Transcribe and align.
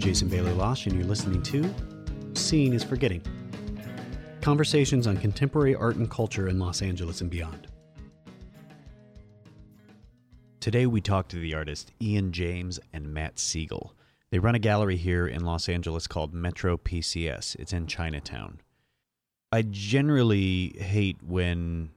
Jason 0.00 0.28
Bailey 0.28 0.54
Losh, 0.54 0.86
and 0.86 0.96
you're 0.96 1.04
listening 1.04 1.42
to 1.42 1.74
Seeing 2.32 2.72
is 2.72 2.82
Forgetting 2.82 3.22
Conversations 4.40 5.06
on 5.06 5.18
Contemporary 5.18 5.74
Art 5.74 5.96
and 5.96 6.10
Culture 6.10 6.48
in 6.48 6.58
Los 6.58 6.80
Angeles 6.80 7.20
and 7.20 7.28
Beyond. 7.28 7.66
Today, 10.58 10.86
we 10.86 11.02
talk 11.02 11.28
to 11.28 11.36
the 11.36 11.52
artists 11.52 11.92
Ian 12.00 12.32
James 12.32 12.80
and 12.94 13.12
Matt 13.12 13.36
Siegle. 13.36 13.90
They 14.30 14.38
run 14.38 14.54
a 14.54 14.58
gallery 14.58 14.96
here 14.96 15.26
in 15.26 15.44
Los 15.44 15.68
Angeles 15.68 16.06
called 16.06 16.32
Metro 16.32 16.78
PCS. 16.78 17.56
It's 17.56 17.74
in 17.74 17.86
Chinatown. 17.86 18.62
I 19.52 19.60
generally 19.62 20.76
hate 20.78 21.22
when 21.22 21.90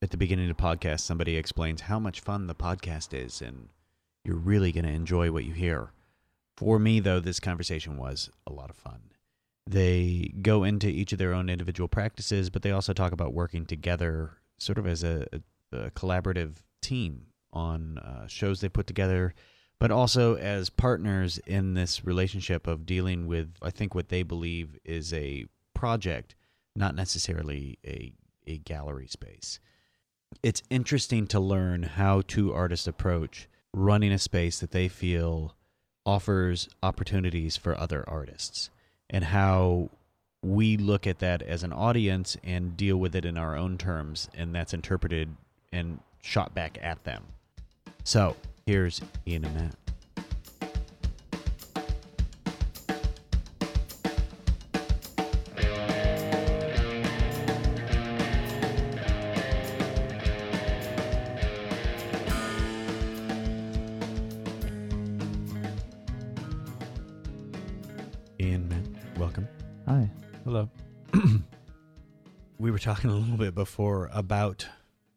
at 0.00 0.08
the 0.08 0.16
beginning 0.16 0.50
of 0.50 0.56
the 0.56 0.62
podcast 0.62 1.00
somebody 1.00 1.36
explains 1.36 1.82
how 1.82 1.98
much 1.98 2.20
fun 2.20 2.46
the 2.46 2.54
podcast 2.54 3.12
is 3.12 3.42
and 3.42 3.68
you're 4.24 4.36
really 4.36 4.72
going 4.72 4.86
to 4.86 4.90
enjoy 4.90 5.30
what 5.30 5.44
you 5.44 5.52
hear. 5.52 5.92
For 6.60 6.78
me, 6.78 7.00
though, 7.00 7.20
this 7.20 7.40
conversation 7.40 7.96
was 7.96 8.28
a 8.46 8.52
lot 8.52 8.68
of 8.68 8.76
fun. 8.76 9.00
They 9.66 10.30
go 10.42 10.62
into 10.62 10.88
each 10.88 11.10
of 11.10 11.18
their 11.18 11.32
own 11.32 11.48
individual 11.48 11.88
practices, 11.88 12.50
but 12.50 12.60
they 12.60 12.70
also 12.70 12.92
talk 12.92 13.12
about 13.12 13.32
working 13.32 13.64
together 13.64 14.32
sort 14.58 14.76
of 14.76 14.86
as 14.86 15.02
a, 15.02 15.26
a 15.72 15.90
collaborative 15.92 16.56
team 16.82 17.28
on 17.50 17.96
uh, 17.96 18.26
shows 18.26 18.60
they 18.60 18.68
put 18.68 18.86
together, 18.86 19.32
but 19.78 19.90
also 19.90 20.34
as 20.34 20.68
partners 20.68 21.38
in 21.46 21.72
this 21.72 22.04
relationship 22.04 22.66
of 22.66 22.84
dealing 22.84 23.26
with, 23.26 23.54
I 23.62 23.70
think, 23.70 23.94
what 23.94 24.10
they 24.10 24.22
believe 24.22 24.78
is 24.84 25.14
a 25.14 25.46
project, 25.72 26.34
not 26.76 26.94
necessarily 26.94 27.78
a, 27.86 28.12
a 28.46 28.58
gallery 28.58 29.06
space. 29.06 29.60
It's 30.42 30.62
interesting 30.68 31.26
to 31.28 31.40
learn 31.40 31.84
how 31.84 32.20
two 32.20 32.52
artists 32.52 32.86
approach 32.86 33.48
running 33.72 34.12
a 34.12 34.18
space 34.18 34.60
that 34.60 34.72
they 34.72 34.88
feel 34.88 35.56
offers 36.06 36.68
opportunities 36.82 37.56
for 37.56 37.78
other 37.78 38.04
artists 38.08 38.70
and 39.08 39.24
how 39.24 39.90
we 40.42 40.76
look 40.76 41.06
at 41.06 41.18
that 41.18 41.42
as 41.42 41.62
an 41.62 41.72
audience 41.72 42.36
and 42.42 42.76
deal 42.76 42.96
with 42.96 43.14
it 43.14 43.24
in 43.24 43.36
our 43.36 43.56
own 43.56 43.76
terms 43.76 44.28
and 44.34 44.54
that's 44.54 44.72
interpreted 44.72 45.28
and 45.72 46.00
shot 46.22 46.54
back 46.54 46.78
at 46.80 47.04
them. 47.04 47.24
So, 48.04 48.36
here's 48.66 49.00
Ian 49.26 49.44
and 49.44 49.54
Matt. 49.54 49.89
Talking 72.80 73.10
a 73.10 73.14
little 73.14 73.36
bit 73.36 73.54
before 73.54 74.08
about 74.12 74.66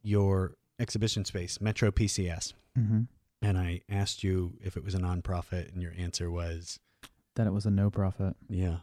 your 0.01 0.55
exhibition 0.79 1.25
space, 1.25 1.61
Metro 1.61 1.91
PCS. 1.91 2.53
Mm-hmm. 2.77 3.01
And 3.41 3.57
I 3.57 3.81
asked 3.89 4.23
you 4.23 4.53
if 4.61 4.77
it 4.77 4.83
was 4.83 4.93
a 4.95 4.99
nonprofit, 4.99 5.71
and 5.73 5.81
your 5.81 5.93
answer 5.97 6.29
was 6.31 6.79
That 7.35 7.47
it 7.47 7.53
was 7.53 7.65
a 7.65 7.71
no 7.71 7.89
profit. 7.89 8.35
yeah. 8.49 8.77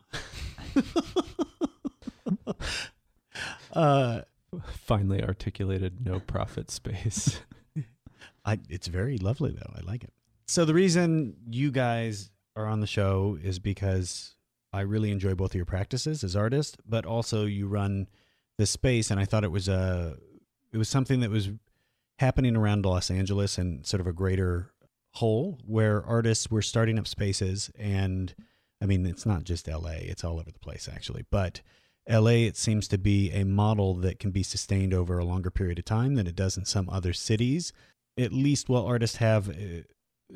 uh, 3.73 4.23
Finally 4.73 5.23
articulated 5.23 6.05
no 6.05 6.19
profit 6.19 6.71
space. 6.73 7.41
I, 8.45 8.59
it's 8.69 8.89
very 8.89 9.17
lovely 9.17 9.53
though. 9.53 9.73
I 9.77 9.81
like 9.83 10.03
it. 10.03 10.13
So 10.49 10.65
the 10.65 10.75
reason 10.75 11.37
you 11.49 11.71
guys 11.71 12.31
are 12.57 12.67
on 12.67 12.81
the 12.81 12.87
show 12.87 13.39
is 13.41 13.61
because 13.61 14.35
I 14.73 14.81
really 14.81 15.13
enjoy 15.13 15.35
both 15.35 15.53
of 15.53 15.55
your 15.55 15.67
practices 15.67 16.25
as 16.25 16.35
artists, 16.35 16.77
but 16.85 17.07
also 17.07 17.45
you 17.45 17.69
run 17.69 18.09
this 18.61 18.71
space, 18.71 19.11
and 19.11 19.19
I 19.19 19.25
thought 19.25 19.43
it 19.43 19.51
was 19.51 19.69
a 19.69 20.17
it 20.73 20.79
was 20.79 20.89
something 20.89 21.21
that 21.21 21.31
was 21.31 21.51
happening 22.19 22.55
around 22.55 22.85
Los 22.85 23.11
Angeles 23.11 23.59
and 23.59 23.85
sort 23.85 24.01
of 24.01 24.07
a 24.07 24.13
greater 24.13 24.73
whole 25.15 25.59
where 25.67 26.05
artists 26.05 26.51
were 26.51 26.63
starting 26.63 26.99
up 26.99 27.09
spaces 27.09 27.71
and 27.77 28.33
I 28.81 28.87
mean 28.87 29.05
it's 29.07 29.27
not 29.27 29.43
just 29.45 29.67
LA, 29.67 29.97
it's 30.03 30.23
all 30.23 30.39
over 30.39 30.53
the 30.53 30.59
place 30.61 30.89
actually, 30.93 31.25
but 31.31 31.63
LA 32.09 32.47
it 32.47 32.57
seems 32.57 32.87
to 32.89 32.99
be 32.99 33.33
a 33.33 33.45
model 33.45 33.95
that 33.95 34.21
can 34.21 34.31
be 34.31 34.43
sustained 34.43 34.95
over 34.95 35.19
a 35.19 35.25
longer 35.25 35.51
period 35.51 35.79
of 35.79 35.85
time 35.85 36.15
than 36.15 36.27
it 36.27 36.37
does 36.37 36.57
in 36.57 36.65
some 36.65 36.89
other 36.91 37.13
cities 37.13 37.73
at 38.19 38.33
least 38.33 38.69
while 38.69 38.85
artists 38.85 39.17
have 39.17 39.49
uh, 39.49 39.83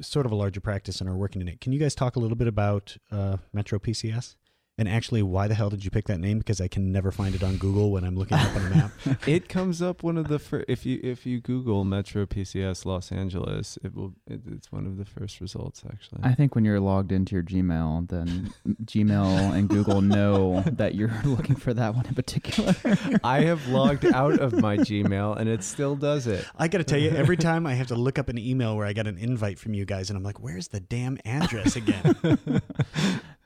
sort 0.00 0.26
of 0.26 0.32
a 0.32 0.36
larger 0.36 0.60
practice 0.60 1.00
and 1.00 1.10
are 1.10 1.16
working 1.16 1.42
in 1.42 1.48
it. 1.48 1.60
Can 1.60 1.72
you 1.72 1.78
guys 1.78 1.94
talk 1.94 2.16
a 2.16 2.20
little 2.20 2.36
bit 2.36 2.48
about 2.48 2.96
uh, 3.12 3.36
Metro 3.52 3.78
PCS? 3.78 4.36
And 4.76 4.88
actually, 4.88 5.22
why 5.22 5.46
the 5.46 5.54
hell 5.54 5.70
did 5.70 5.84
you 5.84 5.90
pick 5.90 6.08
that 6.08 6.18
name? 6.18 6.38
Because 6.38 6.60
I 6.60 6.66
can 6.66 6.90
never 6.90 7.12
find 7.12 7.32
it 7.34 7.44
on 7.44 7.58
Google 7.58 7.92
when 7.92 8.02
I'm 8.02 8.16
looking 8.16 8.38
up 8.38 8.56
on 8.56 8.66
a 8.66 8.70
map. 8.70 8.90
it 9.26 9.48
comes 9.48 9.80
up 9.80 10.02
one 10.02 10.16
of 10.16 10.26
the 10.26 10.40
first. 10.40 10.64
If 10.68 10.84
you 10.84 10.98
if 11.02 11.24
you 11.24 11.40
Google 11.40 11.84
Metro 11.84 12.26
PCS 12.26 12.84
Los 12.84 13.12
Angeles, 13.12 13.78
it 13.84 13.94
will. 13.94 14.14
It, 14.26 14.40
it's 14.50 14.72
one 14.72 14.86
of 14.86 14.96
the 14.96 15.04
first 15.04 15.40
results 15.40 15.84
actually. 15.88 16.22
I 16.24 16.34
think 16.34 16.56
when 16.56 16.64
you're 16.64 16.80
logged 16.80 17.12
into 17.12 17.36
your 17.36 17.44
Gmail, 17.44 18.08
then 18.08 18.52
Gmail 18.84 19.54
and 19.54 19.68
Google 19.68 20.00
know 20.00 20.62
that 20.62 20.96
you're 20.96 21.14
looking 21.24 21.54
for 21.54 21.72
that 21.72 21.94
one 21.94 22.06
in 22.06 22.14
particular. 22.14 22.74
I 23.22 23.42
have 23.42 23.68
logged 23.68 24.04
out 24.06 24.40
of 24.40 24.54
my 24.54 24.78
Gmail 24.78 25.38
and 25.38 25.48
it 25.48 25.62
still 25.62 25.94
does 25.94 26.26
it. 26.26 26.44
I 26.56 26.66
got 26.66 26.78
to 26.78 26.84
tell 26.84 26.98
you, 26.98 27.10
every 27.10 27.36
time 27.36 27.64
I 27.64 27.74
have 27.74 27.86
to 27.88 27.94
look 27.94 28.18
up 28.18 28.28
an 28.28 28.38
email 28.38 28.76
where 28.76 28.86
I 28.86 28.92
got 28.92 29.06
an 29.06 29.18
invite 29.18 29.60
from 29.60 29.74
you 29.74 29.84
guys, 29.84 30.10
and 30.10 30.16
I'm 30.16 30.24
like, 30.24 30.40
where's 30.40 30.68
the 30.68 30.80
damn 30.80 31.18
address 31.24 31.76
again? 31.76 32.16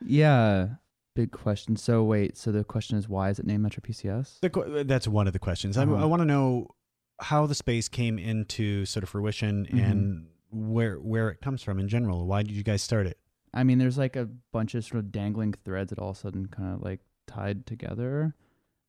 yeah. 0.07 0.69
Big 1.19 1.33
question. 1.33 1.75
So 1.75 2.05
wait, 2.05 2.37
so 2.37 2.53
the 2.53 2.63
question 2.63 2.97
is 2.97 3.09
why 3.09 3.29
is 3.31 3.41
it 3.41 3.45
named 3.45 3.65
Metro 3.65 3.83
PCS? 3.85 4.39
The 4.41 4.85
that's 4.87 5.09
one 5.09 5.27
of 5.27 5.33
the 5.33 5.41
questions. 5.41 5.77
I, 5.77 5.83
Uh-huh. 5.83 5.97
I 5.97 6.05
want 6.05 6.21
to 6.21 6.25
know 6.25 6.69
how 7.21 7.45
the 7.45 7.57
space 7.57 7.89
came 7.89 8.21
into 8.21 8.85
sort 8.87 9.03
of 9.03 9.09
fruition 9.09 9.67
Mhm. 9.67 9.91
and 9.91 10.27
where 10.51 11.01
where 11.01 11.29
it 11.31 11.41
comes 11.41 11.61
from 11.65 11.81
in 11.81 11.89
general. 11.89 12.25
Why 12.29 12.45
did 12.45 12.53
you 12.55 12.63
guys 12.63 12.83
start 12.83 13.09
it? 13.09 13.19
I 13.53 13.65
mean, 13.65 13.79
there's 13.79 13.99
like 13.99 14.15
a 14.15 14.29
bunch 14.53 14.77
of 14.77 14.85
sort 14.85 15.01
of 15.01 15.11
dangling 15.11 15.55
threads 15.65 15.91
that 15.91 15.99
all 15.99 16.11
of 16.11 16.17
a 16.17 16.21
sudden 16.21 16.47
kind 16.47 16.73
of 16.73 16.83
like 16.83 17.01
tied 17.27 17.67
together. 17.67 18.37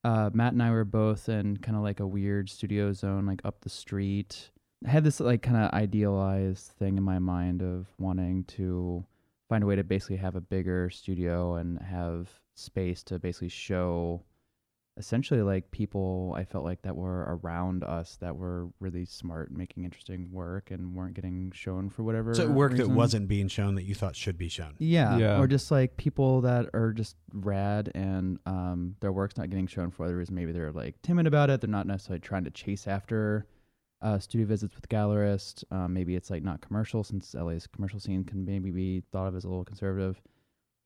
Uh, 0.03 0.29
Matt 0.31 0.53
and 0.53 0.61
I 0.61 0.69
were 0.69 0.85
both 0.85 1.29
in 1.29 1.57
kind 1.57 1.75
of 1.75 1.81
like 1.81 1.99
a 1.99 2.05
weird 2.05 2.47
studio 2.51 2.93
zone, 2.93 3.25
like 3.25 3.41
up 3.43 3.61
the 3.61 3.69
street. 3.69 4.51
I 4.85 4.89
had 4.91 5.03
this 5.03 5.19
like 5.19 5.41
kind 5.41 5.57
of 5.57 5.71
idealized 5.73 6.67
thing 6.77 6.95
in 6.99 7.03
my 7.03 7.17
mind 7.17 7.63
of 7.63 7.87
wanting 7.97 8.43
to 8.59 9.03
find 9.49 9.63
a 9.63 9.67
way 9.67 9.75
to 9.75 9.83
basically 9.83 10.17
have 10.17 10.35
a 10.35 10.41
bigger 10.41 10.89
studio 10.91 11.55
and 11.55 11.79
have 11.81 12.29
space 12.55 13.03
to 13.03 13.17
basically 13.19 13.49
show 13.49 14.23
essentially 14.97 15.41
like 15.41 15.71
people 15.71 16.33
I 16.37 16.43
felt 16.43 16.65
like 16.65 16.81
that 16.81 16.93
were 16.95 17.21
around 17.41 17.85
us 17.85 18.17
that 18.19 18.35
were 18.35 18.67
really 18.81 19.05
smart, 19.05 19.49
making 19.49 19.85
interesting 19.85 20.29
work 20.29 20.71
and 20.71 20.93
weren't 20.93 21.13
getting 21.13 21.51
shown 21.55 21.89
for 21.89 22.03
whatever. 22.03 22.33
So 22.35 22.47
work 22.49 22.75
that 22.75 22.89
wasn't 22.89 23.29
being 23.29 23.47
shown 23.47 23.75
that 23.75 23.83
you 23.83 23.95
thought 23.95 24.15
should 24.15 24.37
be 24.37 24.49
shown. 24.49 24.75
Yeah, 24.77 25.17
Yeah. 25.17 25.39
or 25.39 25.47
just 25.47 25.71
like 25.71 25.95
people 25.95 26.41
that 26.41 26.67
are 26.73 26.91
just 26.91 27.15
rad 27.33 27.91
and 27.95 28.39
um, 28.45 28.95
their 28.99 29.13
work's 29.13 29.37
not 29.37 29.49
getting 29.49 29.67
shown 29.67 29.89
for 29.89 30.03
whatever 30.03 30.19
reason. 30.19 30.35
Maybe 30.35 30.51
they're 30.51 30.73
like 30.73 31.01
timid 31.01 31.27
about 31.27 31.49
it. 31.49 31.61
They're 31.61 31.69
not 31.69 31.87
necessarily 31.87 32.19
trying 32.19 32.43
to 32.43 32.51
chase 32.51 32.85
after 32.85 33.47
uh, 34.01 34.17
studio 34.19 34.45
visits 34.47 34.75
with 34.75 34.87
gallerists. 34.89 35.63
Um, 35.71 35.93
maybe 35.93 36.15
it's 36.15 36.29
like 36.29 36.43
not 36.43 36.61
commercial 36.61 37.03
since 37.03 37.33
LA's 37.33 37.67
commercial 37.67 37.99
scene 37.99 38.23
can 38.23 38.45
maybe 38.45 38.71
be 38.71 39.03
thought 39.11 39.27
of 39.27 39.35
as 39.35 39.43
a 39.43 39.49
little 39.49 39.65
conservative. 39.65 40.21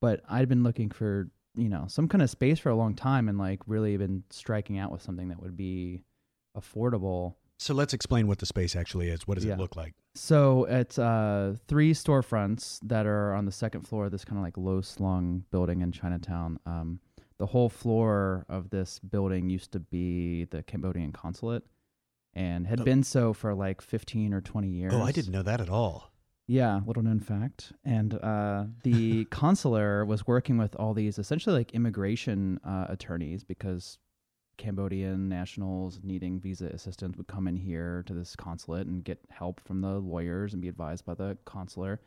But 0.02 0.22
I'd 0.30 0.50
been 0.50 0.64
looking 0.64 0.90
for 0.90 1.30
you 1.56 1.70
know 1.70 1.86
some 1.88 2.08
kind 2.08 2.22
of 2.24 2.30
space 2.30 2.58
for 2.60 2.70
a 2.70 2.76
long 2.76 2.96
time 2.96 3.30
and 3.30 3.38
like 3.38 3.60
really 3.68 3.96
been 3.98 4.24
striking 4.32 4.80
out 4.80 4.92
with 4.92 5.02
something 5.02 5.28
that 5.30 5.42
would 5.42 5.56
be 5.56 6.02
affordable. 6.58 7.36
So 7.60 7.74
let's 7.74 7.94
explain 7.94 8.28
what 8.28 8.40
the 8.40 8.46
space 8.46 8.76
actually 8.76 9.10
is. 9.10 9.28
What 9.28 9.36
does 9.36 9.46
Yeah. 9.46 9.54
it 9.54 9.60
look 9.60 9.76
like? 9.76 9.94
So 10.16 10.66
it's 10.66 11.00
uh, 11.00 11.56
three 11.68 11.94
storefronts 11.94 12.80
that 12.84 13.06
are 13.06 13.34
on 13.34 13.46
the 13.46 13.52
second 13.52 13.82
floor 13.88 14.06
of 14.06 14.12
this 14.12 14.26
kind 14.26 14.38
of 14.38 14.44
like 14.44 14.58
low 14.58 14.82
slung 14.82 15.46
building 15.52 15.82
in 15.82 15.92
Chinatown. 15.92 16.60
Um, 16.66 17.00
the 17.38 17.46
whole 17.46 17.70
floor 17.70 18.46
of 18.50 18.70
this 18.70 19.00
building 19.00 19.50
used 19.50 19.72
to 19.74 19.80
be 19.80 20.46
the 20.46 20.64
Cambodian 20.64 21.12
consulate 21.12 21.64
and 22.36 22.68
had 22.68 22.82
Oh. 22.82 22.84
been 22.84 23.04
so 23.04 23.34
for 23.34 23.54
like 23.54 23.82
15 23.82 24.34
or 24.34 24.42
20 24.42 24.68
years. 24.70 24.94
Oh, 24.94 25.02
I 25.02 25.12
didn't 25.12 25.32
know 25.32 25.44
that 25.44 25.62
at 25.62 25.70
all. 25.70 26.12
Yeah, 26.46 26.82
little 26.86 27.04
known 27.04 27.20
fact. 27.22 27.72
And 27.86 28.16
uh, 28.16 28.66
the 28.84 29.26
consular 29.32 30.04
was 30.06 30.28
working 30.28 30.58
with 30.58 30.76
all 30.76 30.94
these 30.94 31.18
essentially 31.18 31.56
like 31.56 31.72
immigration 31.72 32.60
uh, 32.66 32.88
attorneys 32.90 33.44
because 33.44 33.98
Cambodian 34.58 35.30
nationals 35.30 36.00
needing 36.04 36.40
visa 36.40 36.68
assistance 36.68 37.18
would 37.18 37.28
come 37.28 37.48
in 37.48 37.56
here 37.58 38.04
to 38.08 38.14
this 38.14 38.36
consulate 38.36 38.88
and 38.88 39.04
get 39.04 39.20
help 39.30 39.60
from 39.62 39.82
the 39.82 40.00
lawyers 40.00 40.54
and 40.54 40.62
be 40.62 40.68
advised 40.68 41.06
by 41.06 41.14
the 41.16 41.38
consular. 41.46 42.00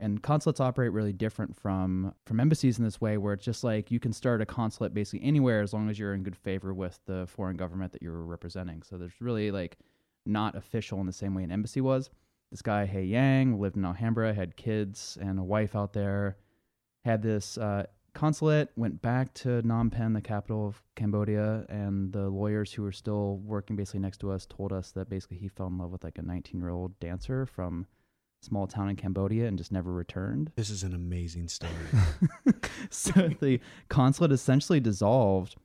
And 0.00 0.22
consulates 0.22 0.60
operate 0.60 0.92
really 0.92 1.12
different 1.12 1.56
from 1.56 2.14
from 2.26 2.40
embassies 2.40 2.78
in 2.78 2.84
this 2.84 3.00
way, 3.00 3.16
where 3.16 3.32
it's 3.32 3.44
just 3.44 3.62
like 3.62 3.90
you 3.90 4.00
can 4.00 4.12
start 4.12 4.42
a 4.42 4.46
consulate 4.46 4.92
basically 4.92 5.26
anywhere 5.26 5.62
as 5.62 5.72
long 5.72 5.88
as 5.88 5.98
you're 5.98 6.14
in 6.14 6.24
good 6.24 6.36
favor 6.36 6.74
with 6.74 6.98
the 7.06 7.26
foreign 7.28 7.56
government 7.56 7.92
that 7.92 8.02
you're 8.02 8.24
representing. 8.24 8.82
So 8.82 8.98
there's 8.98 9.20
really 9.20 9.50
like 9.50 9.78
not 10.26 10.56
official 10.56 11.00
in 11.00 11.06
the 11.06 11.12
same 11.12 11.34
way 11.34 11.44
an 11.44 11.52
embassy 11.52 11.80
was. 11.80 12.10
This 12.50 12.62
guy, 12.62 12.86
Hey 12.86 13.04
Yang, 13.04 13.60
lived 13.60 13.76
in 13.76 13.84
Alhambra, 13.84 14.34
had 14.34 14.56
kids 14.56 15.18
and 15.20 15.38
a 15.38 15.42
wife 15.42 15.74
out 15.74 15.92
there, 15.92 16.36
had 17.04 17.22
this 17.22 17.58
uh, 17.58 17.86
consulate, 18.14 18.70
went 18.76 19.02
back 19.02 19.34
to 19.34 19.60
Phnom 19.62 19.90
Penh, 19.90 20.12
the 20.12 20.20
capital 20.20 20.66
of 20.68 20.82
Cambodia, 20.94 21.66
and 21.68 22.12
the 22.12 22.28
lawyers 22.28 22.72
who 22.72 22.82
were 22.82 22.92
still 22.92 23.38
working 23.38 23.76
basically 23.76 24.00
next 24.00 24.18
to 24.18 24.30
us 24.30 24.46
told 24.46 24.72
us 24.72 24.92
that 24.92 25.10
basically 25.10 25.36
he 25.36 25.48
fell 25.48 25.66
in 25.66 25.78
love 25.78 25.90
with 25.90 26.04
like 26.04 26.18
a 26.18 26.22
19 26.22 26.60
year 26.60 26.70
old 26.70 26.98
dancer 27.00 27.44
from 27.44 27.86
small 28.44 28.66
town 28.66 28.88
in 28.88 28.96
Cambodia 28.96 29.46
and 29.46 29.58
just 29.58 29.72
never 29.72 29.92
returned. 29.92 30.52
This 30.56 30.70
is 30.70 30.82
an 30.82 30.94
amazing 30.94 31.48
story. 31.48 31.72
so 32.90 33.30
the 33.40 33.60
consulate 33.88 34.32
essentially 34.32 34.80
dissolved 34.80 35.56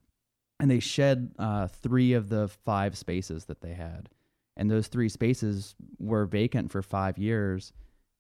and 0.60 0.70
they 0.70 0.80
shed 0.80 1.32
uh, 1.40 1.68
three 1.68 2.14
of 2.14 2.30
the 2.30 2.48
five 2.48 2.98
spaces 2.98 3.46
that 3.46 3.62
they 3.62 3.74
had. 3.74 4.10
And 4.58 4.70
those 4.70 4.88
three 4.88 5.08
spaces 5.08 5.76
were 6.00 6.26
vacant 6.26 6.72
for 6.72 6.82
five 6.82 7.18
years. 7.18 7.72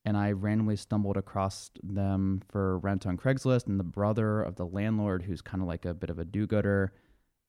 And 0.06 0.16
I 0.16 0.32
randomly 0.32 0.78
stumbled 0.78 1.18
across 1.18 1.70
them 1.84 2.42
for 2.48 2.80
rent 2.80 3.06
on 3.06 3.18
Craigslist. 3.18 3.68
And 3.68 3.78
the 3.78 3.84
brother 3.84 4.42
of 4.42 4.56
the 4.56 4.66
landlord, 4.66 5.24
who's 5.24 5.42
kind 5.42 5.62
of 5.62 5.68
like 5.68 5.84
a 5.84 5.94
bit 5.94 6.10
of 6.10 6.18
a 6.18 6.24
do 6.24 6.48
gooder, 6.48 6.94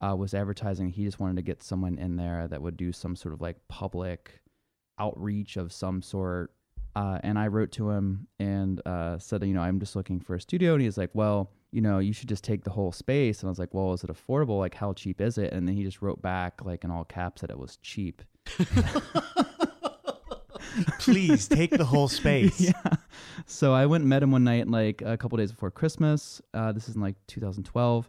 uh, 0.01 0.17
was 0.17 0.35
advertising. 0.35 0.89
He 0.89 1.05
just 1.05 1.21
wanted 1.21 1.37
to 1.37 1.43
get 1.43 1.63
someone 1.63 1.99
in 1.99 2.17
there 2.17 2.49
that 2.49 2.61
would 2.61 2.77
do 2.77 2.91
some 2.91 3.15
sort 3.15 3.33
of 3.33 3.41
like 3.41 3.57
public 3.69 4.41
outreach 4.99 5.57
of 5.57 5.73
some 5.73 6.03
sort. 6.03 6.53
Uh, 6.97 7.19
and 7.23 7.39
I 7.39 7.47
wrote 7.47 7.73
to 7.73 7.91
him 7.91 8.27
and 8.39 8.81
uh, 8.87 9.19
said, 9.19 9.45
you 9.45 9.55
know, 9.55 9.63
I'm 9.63 9.79
just 9.79 9.95
looking 9.95 10.21
for 10.21 10.35
a 10.35 10.41
studio. 10.41 10.75
And 10.75 10.83
he's 10.83 10.99
like, 10.99 11.11
well, 11.15 11.51
you 11.73 11.81
know, 11.81 11.99
you 11.99 12.13
should 12.13 12.29
just 12.29 12.43
take 12.45 12.65
the 12.65 12.71
whole 12.71 12.93
space. 12.93 13.41
And 13.41 13.49
I 13.49 13.51
was 13.51 13.59
like, 13.59 13.73
well, 13.73 13.93
is 13.93 14.03
it 14.03 14.11
affordable? 14.11 14.59
Like, 14.59 14.75
how 14.75 14.93
cheap 14.93 15.21
is 15.21 15.39
it? 15.39 15.53
And 15.53 15.69
then 15.69 15.77
he 15.77 15.85
just 15.85 16.03
wrote 16.03 16.21
back, 16.21 16.65
like, 16.65 16.83
in 16.85 16.91
all 16.91 17.05
caps, 17.05 17.43
that 17.43 17.51
it 17.51 17.59
was 17.59 17.77
cheap. 17.79 18.23
Please 20.99 21.47
take 21.49 21.71
the 21.71 21.85
whole 21.85 22.09
space. 22.09 22.61
yeah. 22.61 22.73
So 23.47 23.73
I 23.73 23.87
went 23.87 24.03
and 24.03 24.09
met 24.09 24.23
him 24.23 24.33
one 24.33 24.45
night, 24.45 24.69
like 24.69 25.03
a 25.03 25.17
couple 25.17 25.39
days 25.39 25.53
before 25.53 25.71
Christmas. 25.71 26.43
Uh, 26.55 26.73
this 26.73 26.89
is 26.89 26.97
in 26.97 27.01
like 27.01 27.17
2012. 27.29 28.09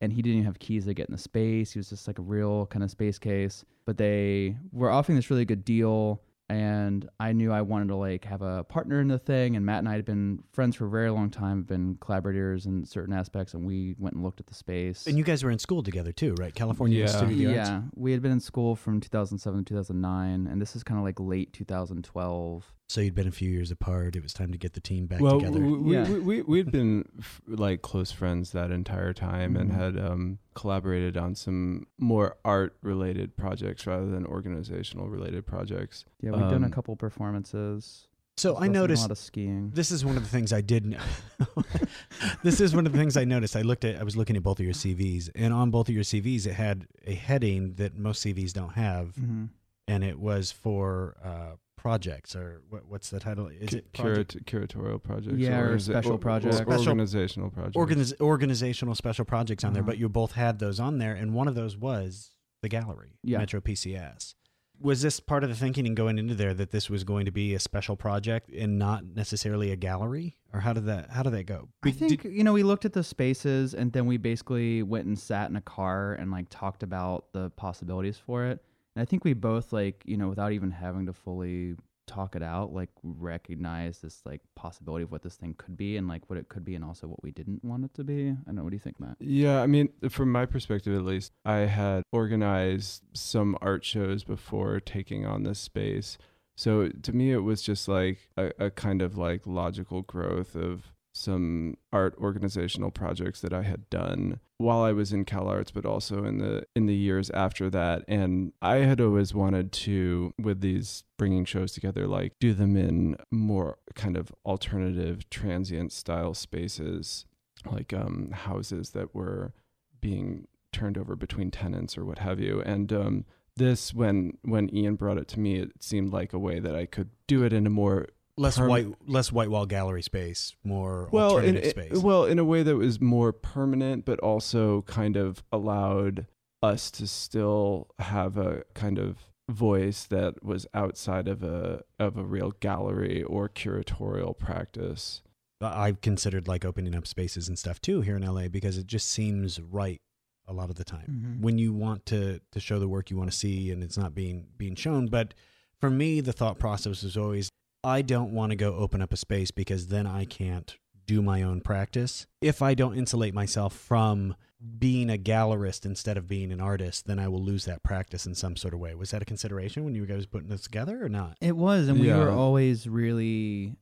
And 0.00 0.12
he 0.12 0.22
didn't 0.22 0.36
even 0.36 0.44
have 0.46 0.60
keys 0.60 0.84
to 0.84 0.94
get 0.94 1.08
in 1.08 1.12
the 1.12 1.20
space. 1.20 1.72
He 1.72 1.78
was 1.78 1.90
just 1.90 2.06
like 2.06 2.20
a 2.20 2.22
real 2.22 2.66
kind 2.66 2.84
of 2.84 2.90
space 2.90 3.18
case. 3.18 3.64
But 3.84 3.98
they 3.98 4.56
were 4.70 4.90
offering 4.90 5.16
this 5.16 5.28
really 5.30 5.44
good 5.44 5.64
deal 5.64 6.22
and 6.48 7.08
I 7.20 7.32
knew 7.32 7.52
I 7.52 7.62
wanted 7.62 7.88
to 7.88 7.96
like 7.96 8.24
have 8.24 8.40
a 8.42 8.64
partner 8.64 9.00
in 9.00 9.08
the 9.08 9.18
thing. 9.18 9.54
And 9.56 9.66
Matt 9.66 9.80
and 9.80 9.88
I 9.88 9.92
had 9.94 10.04
been 10.04 10.42
friends 10.52 10.76
for 10.76 10.86
a 10.86 10.90
very 10.90 11.10
long 11.10 11.30
time, 11.30 11.62
been 11.62 11.96
collaborators 12.00 12.64
in 12.66 12.84
certain 12.86 13.12
aspects, 13.14 13.54
and 13.54 13.64
we 13.66 13.94
went 13.98 14.14
and 14.14 14.24
looked 14.24 14.40
at 14.40 14.46
the 14.46 14.54
space. 14.54 15.06
And 15.06 15.18
you 15.18 15.24
guys 15.24 15.44
were 15.44 15.50
in 15.50 15.58
school 15.58 15.82
together 15.82 16.12
too, 16.12 16.34
right? 16.38 16.54
California 16.54 16.98
Yeah. 16.98 17.04
Institute 17.04 17.30
of 17.32 17.38
the 17.38 17.46
Arts. 17.58 17.68
yeah, 17.68 17.82
we 17.94 18.12
had 18.12 18.22
been 18.22 18.32
in 18.32 18.40
school 18.40 18.76
from 18.76 19.00
2007 19.00 19.64
to 19.64 19.68
2009, 19.74 20.46
and 20.46 20.60
this 20.60 20.74
is 20.74 20.82
kind 20.82 20.98
of 20.98 21.04
like 21.04 21.20
late 21.20 21.52
2012. 21.52 22.72
So 22.90 23.02
you'd 23.02 23.14
been 23.14 23.28
a 23.28 23.30
few 23.30 23.50
years 23.50 23.70
apart. 23.70 24.16
It 24.16 24.22
was 24.22 24.32
time 24.32 24.50
to 24.50 24.56
get 24.56 24.72
the 24.72 24.80
team 24.80 25.04
back 25.06 25.20
well, 25.20 25.38
together. 25.38 25.60
we, 25.60 25.72
we, 25.76 25.94
Yeah. 25.94 26.08
we, 26.10 26.20
we, 26.20 26.42
we'd 26.42 26.72
been 26.72 27.04
f- 27.18 27.42
like 27.46 27.82
close 27.82 28.10
friends 28.10 28.52
that 28.52 28.70
entire 28.70 29.12
time 29.12 29.56
and 29.58 29.70
Mhm. 29.70 29.74
had 29.74 29.98
um, 29.98 30.38
collaborated 30.54 31.18
on 31.18 31.34
some 31.34 31.86
more 31.98 32.36
art 32.46 32.78
related 32.82 33.36
projects 33.36 33.86
rather 33.86 34.06
than 34.06 34.24
organizational 34.24 35.08
related 35.10 35.44
projects. 35.46 36.06
Yeah, 36.22 36.30
we've 36.30 36.40
done 36.48 36.62
a 36.62 36.66
Um, 36.66 36.72
couple 36.72 36.96
performances. 36.96 38.08
so 38.38 38.56
I 38.56 38.68
noticed 38.68 39.00
a 39.02 39.04
lot 39.04 39.10
of 39.10 39.18
skiing. 39.18 39.70
this 39.74 39.90
is 39.90 40.02
one 40.02 40.16
of 40.16 40.22
the 40.22 40.28
things 40.30 40.50
I 40.54 40.62
did. 40.62 40.86
know. 40.86 40.98
this 42.42 42.58
is 42.58 42.74
one 42.74 42.86
of 42.86 42.92
the 42.92 42.98
things 42.98 43.18
I 43.18 43.24
noticed. 43.24 43.54
I 43.54 43.62
looked 43.62 43.84
at. 43.84 43.96
I 44.00 44.02
was 44.02 44.16
looking 44.16 44.34
at 44.36 44.42
both 44.42 44.60
of 44.60 44.64
your 44.64 44.74
CVs, 44.74 45.28
and 45.34 45.52
on 45.52 45.70
both 45.70 45.90
of 45.90 45.94
your 45.94 46.04
CVs, 46.04 46.46
it 46.46 46.54
had 46.54 46.86
a 47.06 47.12
heading 47.14 47.74
that 47.74 47.98
most 47.98 48.24
CVs 48.24 48.54
don't 48.54 48.72
have, 48.72 49.14
hmm 49.14 49.46
and 49.88 50.04
it 50.04 50.18
was 50.18 50.52
for 50.52 51.16
uh, 51.24 51.56
projects 51.76 52.34
or 52.36 52.62
what, 52.68 52.86
what's 52.86 53.10
the 53.10 53.20
title? 53.20 53.48
Is 53.48 53.70
Cu- 53.70 53.76
it 53.78 53.92
project? 53.92 54.44
curat- 54.46 54.68
curatorial 54.68 55.02
projects? 55.02 55.36
Yeah, 55.38 55.60
or 55.60 55.74
is 55.76 55.88
it- 55.88 55.92
special 55.92 56.12
or- 56.12 56.14
or 56.14 56.18
projects. 56.18 56.56
Special- 56.58 56.88
organizational 56.88 57.50
projects. 57.50 57.76
Organiz- 57.76 58.20
organizational 58.20 58.94
special 58.94 59.24
projects 59.24 59.64
on 59.64 59.72
there, 59.72 59.82
Uh-huh. 59.82 59.90
but 59.92 59.98
you 59.98 60.08
both 60.08 60.32
had 60.32 60.58
those 60.58 60.78
on 60.80 60.98
there, 60.98 61.14
and 61.14 61.34
one 61.34 61.48
of 61.48 61.54
those 61.54 61.76
was 61.76 62.32
the 62.62 62.68
gallery, 62.68 63.18
Yeah. 63.22 63.38
Metro 63.38 63.60
PCS. 63.60 64.34
Was 64.80 65.02
this 65.02 65.18
part 65.18 65.42
of 65.42 65.50
the 65.50 65.56
thinking 65.56 65.86
in 65.86 65.96
going 65.96 66.18
into 66.18 66.36
there 66.36 66.54
that 66.54 66.70
this 66.70 66.88
was 66.88 67.02
going 67.02 67.24
to 67.24 67.32
be 67.32 67.52
a 67.52 67.58
special 67.58 67.96
project 67.96 68.48
and 68.50 68.78
not 68.78 69.04
necessarily 69.04 69.72
a 69.72 69.76
gallery, 69.76 70.36
or 70.52 70.60
how 70.60 70.72
did 70.72 70.86
that 70.86 71.10
how 71.10 71.24
did 71.24 71.32
that 71.32 71.46
go? 71.46 71.68
I 71.82 71.90
think 71.90 72.22
did- 72.22 72.32
you 72.32 72.44
know 72.44 72.52
we 72.52 72.62
looked 72.62 72.84
at 72.84 72.92
the 72.92 73.02
spaces 73.02 73.74
and 73.74 73.92
then 73.92 74.06
we 74.06 74.18
basically 74.18 74.84
went 74.84 75.06
and 75.06 75.18
sat 75.18 75.50
in 75.50 75.56
a 75.56 75.60
car 75.60 76.12
and 76.14 76.30
like 76.30 76.46
talked 76.48 76.84
about 76.84 77.32
the 77.32 77.50
possibilities 77.50 78.18
for 78.18 78.44
it. 78.46 78.62
And 78.98 79.02
I 79.02 79.04
think 79.04 79.24
we 79.24 79.32
both 79.32 79.72
like 79.72 80.02
you 80.06 80.16
know 80.16 80.28
without 80.28 80.50
even 80.50 80.72
having 80.72 81.06
to 81.06 81.12
fully 81.12 81.76
talk 82.08 82.34
it 82.34 82.42
out 82.42 82.72
like 82.72 82.88
recognize 83.04 83.98
this 83.98 84.22
like 84.24 84.40
possibility 84.56 85.04
of 85.04 85.12
what 85.12 85.22
this 85.22 85.36
thing 85.36 85.54
could 85.56 85.76
be 85.76 85.96
and 85.96 86.08
like 86.08 86.28
what 86.28 86.36
it 86.36 86.48
could 86.48 86.64
be 86.64 86.74
and 86.74 86.84
also 86.84 87.06
what 87.06 87.22
we 87.22 87.30
didn't 87.30 87.62
want 87.62 87.84
it 87.84 87.94
to 87.94 88.02
be. 88.02 88.30
I 88.30 88.34
don't 88.46 88.56
know 88.56 88.64
what 88.64 88.70
do 88.70 88.74
you 88.74 88.80
think, 88.80 88.98
Matt? 88.98 89.14
Yeah, 89.20 89.62
I 89.62 89.68
mean, 89.68 89.90
from 90.08 90.32
my 90.32 90.46
perspective 90.46 90.96
at 90.96 91.04
least, 91.04 91.30
I 91.44 91.58
had 91.58 92.02
organized 92.10 93.04
some 93.12 93.56
art 93.62 93.84
shows 93.84 94.24
before 94.24 94.80
taking 94.80 95.24
on 95.24 95.44
this 95.44 95.60
space. 95.60 96.18
So 96.56 96.88
to 96.88 97.12
me, 97.12 97.30
it 97.30 97.44
was 97.44 97.62
just 97.62 97.86
like 97.86 98.18
a, 98.36 98.50
a 98.58 98.70
kind 98.70 99.00
of 99.00 99.16
like 99.16 99.46
logical 99.46 100.02
growth 100.02 100.56
of 100.56 100.92
some 101.12 101.76
art 101.92 102.14
organizational 102.18 102.90
projects 102.90 103.40
that 103.40 103.52
I 103.52 103.62
had 103.62 103.88
done 103.90 104.40
while 104.58 104.82
I 104.82 104.92
was 104.92 105.12
in 105.12 105.24
Cal 105.24 105.48
Arts, 105.48 105.70
but 105.70 105.86
also 105.86 106.24
in 106.24 106.38
the 106.38 106.66
in 106.76 106.86
the 106.86 106.94
years 106.94 107.30
after 107.30 107.70
that. 107.70 108.04
And 108.06 108.52
I 108.62 108.76
had 108.76 109.00
always 109.00 109.34
wanted 109.34 109.72
to, 109.72 110.32
with 110.38 110.60
these 110.60 111.04
bringing 111.16 111.44
shows 111.44 111.72
together, 111.72 112.06
like 112.06 112.38
do 112.38 112.54
them 112.54 112.76
in 112.76 113.16
more 113.30 113.78
kind 113.94 114.16
of 114.16 114.32
alternative 114.44 115.28
transient 115.30 115.92
style 115.92 116.34
spaces 116.34 117.24
like 117.66 117.92
um, 117.92 118.30
houses 118.32 118.90
that 118.90 119.14
were 119.14 119.52
being 120.00 120.46
turned 120.72 120.98
over 120.98 121.16
between 121.16 121.50
tenants 121.50 121.96
or 121.96 122.04
what 122.04 122.18
have 122.18 122.40
you. 122.40 122.60
And 122.64 122.92
um, 122.92 123.24
this, 123.56 123.92
when 123.92 124.38
when 124.42 124.74
Ian 124.74 124.94
brought 124.94 125.18
it 125.18 125.28
to 125.28 125.40
me, 125.40 125.56
it 125.56 125.72
seemed 125.80 126.12
like 126.12 126.32
a 126.32 126.38
way 126.38 126.60
that 126.60 126.76
I 126.76 126.86
could 126.86 127.10
do 127.26 127.44
it 127.44 127.52
in 127.52 127.66
a 127.66 127.70
more 127.70 128.08
less 128.38 128.56
perm- 128.58 128.68
white 128.68 128.86
less 129.06 129.30
white 129.32 129.50
wall 129.50 129.66
gallery 129.66 130.02
space, 130.02 130.54
more 130.64 131.08
well, 131.12 131.38
in, 131.38 131.56
alternative 131.56 131.64
i- 131.78 131.86
space. 131.88 131.98
well, 132.02 132.24
in 132.24 132.38
a 132.38 132.44
way 132.44 132.62
that 132.62 132.76
was 132.76 133.00
more 133.00 133.32
permanent, 133.32 134.04
but 134.04 134.18
also 134.20 134.82
kind 134.82 135.16
of 135.16 135.42
allowed 135.52 136.26
us 136.62 136.90
to 136.92 137.06
still 137.06 137.88
have 137.98 138.36
a 138.36 138.64
kind 138.74 138.98
of 138.98 139.16
voice 139.50 140.04
that 140.04 140.42
was 140.44 140.66
outside 140.74 141.26
of 141.28 141.42
a 141.42 141.82
of 141.98 142.16
a 142.16 142.24
real 142.24 142.52
gallery 142.60 143.22
or 143.22 143.48
curatorial 143.48 144.36
practice. 144.36 145.22
I've 145.60 146.00
considered 146.00 146.46
like 146.46 146.64
opening 146.64 146.94
up 146.94 147.06
spaces 147.06 147.48
and 147.48 147.58
stuff 147.58 147.80
too 147.80 148.00
here 148.02 148.16
in 148.16 148.22
LA 148.22 148.48
because 148.48 148.78
it 148.78 148.86
just 148.86 149.10
seems 149.10 149.60
right 149.60 150.00
a 150.46 150.52
lot 150.52 150.70
of 150.70 150.76
the 150.76 150.84
time 150.84 151.38
Mhm. 151.38 151.40
when 151.42 151.58
you 151.58 151.72
want 151.72 152.06
to 152.06 152.40
to 152.52 152.60
show 152.60 152.78
the 152.78 152.88
work 152.88 153.10
you 153.10 153.16
want 153.16 153.30
to 153.30 153.36
see 153.36 153.70
and 153.70 153.82
it's 153.82 153.98
not 153.98 154.14
being 154.14 154.46
being 154.56 154.74
shown. 154.76 155.06
But 155.06 155.34
for 155.80 155.90
me, 155.90 156.20
the 156.20 156.32
thought 156.32 156.58
process 156.58 157.02
was 157.02 157.16
always 157.16 157.48
I 157.88 158.02
don't 158.02 158.32
want 158.32 158.50
to 158.50 158.56
go 158.56 158.74
open 158.74 159.02
up 159.02 159.12
a 159.12 159.16
space 159.16 159.50
because 159.50 159.88
then 159.88 160.06
I 160.06 160.24
can't 160.24 160.76
do 161.06 161.22
my 161.22 161.42
own 161.42 161.60
practice. 161.62 162.26
If 162.40 162.60
I 162.62 162.74
don't 162.74 162.96
insulate 162.96 163.34
myself 163.34 163.74
from 163.74 164.36
being 164.78 165.08
a 165.08 165.16
gallerist 165.16 165.86
instead 165.86 166.16
of 166.16 166.26
being 166.28 166.52
an 166.52 166.60
artist, 166.60 167.06
then 167.06 167.18
I 167.18 167.28
will 167.28 167.42
lose 167.42 167.64
that 167.64 167.82
practice 167.82 168.26
in 168.26 168.34
some 168.34 168.56
sort 168.56 168.74
of 168.74 168.80
way. 168.80 168.94
Was 168.94 169.10
that 169.12 169.22
a 169.22 169.24
consideration 169.24 169.84
when 169.84 169.94
you 169.94 170.04
guys 170.04 170.22
were 170.26 170.38
putting 170.38 170.48
this 170.48 170.62
together 170.62 171.02
or 171.04 171.08
not? 171.08 171.36
It 171.40 171.56
was, 171.56 171.88
and 171.88 171.98
we 172.00 172.12
were 172.12 172.30
always 172.30 172.86
really, 172.88 173.76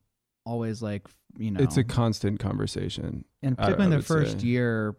always 0.45 0.81
like 0.81 1.05
you 1.37 1.51
know, 1.51 1.61
It's 1.61 1.77
a 1.77 1.83
constant 1.83 2.39
conversation. 2.39 3.25
and 3.43 3.57
particularly 3.57 3.91
I 3.91 3.95
in 3.95 3.99
the 4.01 4.05
first 4.05 4.39
say. 4.41 4.47
year, 4.47 4.95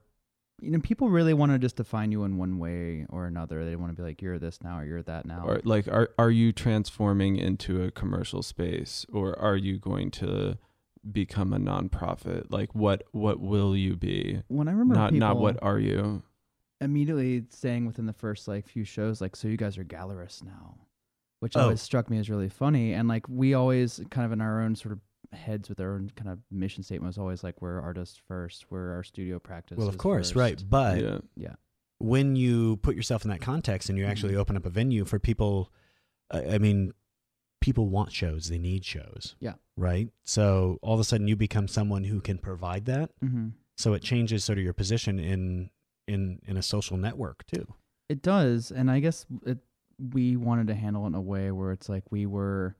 you 0.61 0.71
know, 0.73 0.81
people 0.81 1.09
really 1.09 1.35
want 1.35 1.53
to 1.53 1.59
just 1.59 1.77
define 1.77 2.11
you 2.13 2.25
in 2.25 2.37
one 2.37 2.59
way 2.59 3.07
or 3.11 3.27
another. 3.27 3.65
They 3.65 3.77
want 3.77 3.93
to 3.93 3.97
be 3.97 4.07
like, 4.07 4.21
you're 4.21 4.39
this 4.39 4.63
now 4.63 4.81
or 4.81 4.85
you're 4.85 5.03
that 5.03 5.25
now. 5.27 5.45
Or 5.47 5.61
like 5.65 5.87
are 5.89 6.11
are 6.19 6.31
you 6.31 6.53
transforming 6.53 7.37
into 7.37 7.83
a 7.83 7.91
commercial 7.91 8.43
space 8.43 9.07
or 9.13 9.39
are 9.39 9.57
you 9.57 9.79
going 9.79 10.11
to 10.13 10.59
become 11.13 11.53
a 11.53 11.59
nonprofit? 11.59 12.47
Like 12.51 12.75
what 12.75 13.05
what 13.13 13.41
will 13.41 13.77
you 13.77 13.95
be? 13.97 14.43
when 14.49 14.69
I 14.69 14.73
remember 14.73 14.95
Not 14.95 15.13
not 15.15 15.37
what 15.39 15.59
are 15.63 15.79
you? 15.79 16.23
immediately 16.81 17.45
saying 17.51 17.87
within 17.87 18.07
the 18.07 18.13
first 18.13 18.47
like 18.49 18.67
few 18.67 18.85
shows, 18.85 19.21
like, 19.21 19.35
so 19.35 19.49
you 19.49 19.57
guys 19.57 19.77
are 19.79 19.85
gallerists 19.85 20.45
now, 20.45 20.77
which 21.41 21.57
Oh. 21.57 21.63
always 21.63 21.83
struck 21.83 22.09
me 22.11 22.19
as 22.19 22.31
really 22.31 22.49
funny. 22.49 22.93
And 22.93 23.09
like 23.09 23.29
we 23.29 23.55
always 23.55 24.01
kind 24.11 24.25
of 24.25 24.33
in 24.33 24.41
our 24.41 24.61
own 24.63 24.77
sort 24.77 24.93
of 24.93 25.01
heads 25.33 25.69
with 25.69 25.79
their 25.79 25.93
own 25.95 26.11
kind 26.17 26.31
of 26.31 26.39
mission 26.51 26.83
statement 26.83 27.09
was 27.09 27.19
always 27.19 27.43
like 27.45 27.61
we're 27.61 27.81
artists 27.81 28.19
first, 28.29 28.67
we're 28.71 28.93
our 28.95 29.03
studio 29.03 29.39
practice. 29.39 29.77
Well, 29.79 29.89
of 29.89 29.99
course, 29.99 30.29
first. 30.31 30.37
right. 30.37 30.65
But 30.69 31.01
yeah. 31.03 31.19
Yeah. 31.37 31.55
when 31.99 32.37
you 32.37 32.77
put 32.79 32.95
yourself 32.97 33.25
in 33.25 33.31
that 33.31 33.41
context 33.41 33.89
and 33.89 33.99
you 33.99 34.05
actually 34.07 34.35
Mhm. 34.35 34.39
open 34.39 34.57
up 34.57 34.65
a 34.67 34.71
venue 34.71 35.05
for 35.05 35.19
people, 35.19 35.73
uh, 36.31 36.43
I 36.51 36.59
mean, 36.59 36.93
people 37.61 37.89
want 37.89 38.13
shows, 38.13 38.49
they 38.49 38.59
need 38.59 38.85
shows. 38.85 39.35
Yeah. 39.41 39.55
Right. 39.77 40.11
So 40.25 40.79
all 40.81 40.95
of 40.95 41.01
a 41.01 41.05
sudden 41.05 41.27
you 41.29 41.37
become 41.37 41.67
someone 41.69 42.05
who 42.05 42.21
can 42.21 42.39
provide 42.39 42.85
that. 42.87 43.11
Mm-hmm. 43.23 43.49
So 43.77 43.95
it 43.95 44.03
changes 44.03 44.45
sort 44.45 44.59
of 44.59 44.65
your 44.65 44.73
position 44.75 45.19
in 45.19 45.71
in 46.07 46.41
in 46.47 46.57
a 46.57 46.63
social 46.63 46.97
network 46.97 47.45
too. 47.47 47.75
It 48.09 48.23
does, 48.23 48.71
and 48.73 48.91
I 48.91 49.01
guess 49.01 49.27
it, 49.45 49.59
we 49.99 50.37
wanted 50.37 50.69
to 50.69 50.75
handle 50.75 51.05
it 51.05 51.09
in 51.09 51.15
a 51.15 51.21
way 51.21 51.51
where 51.51 51.71
it's 51.73 51.89
like 51.89 52.11
we 52.11 52.25
were 52.25 52.77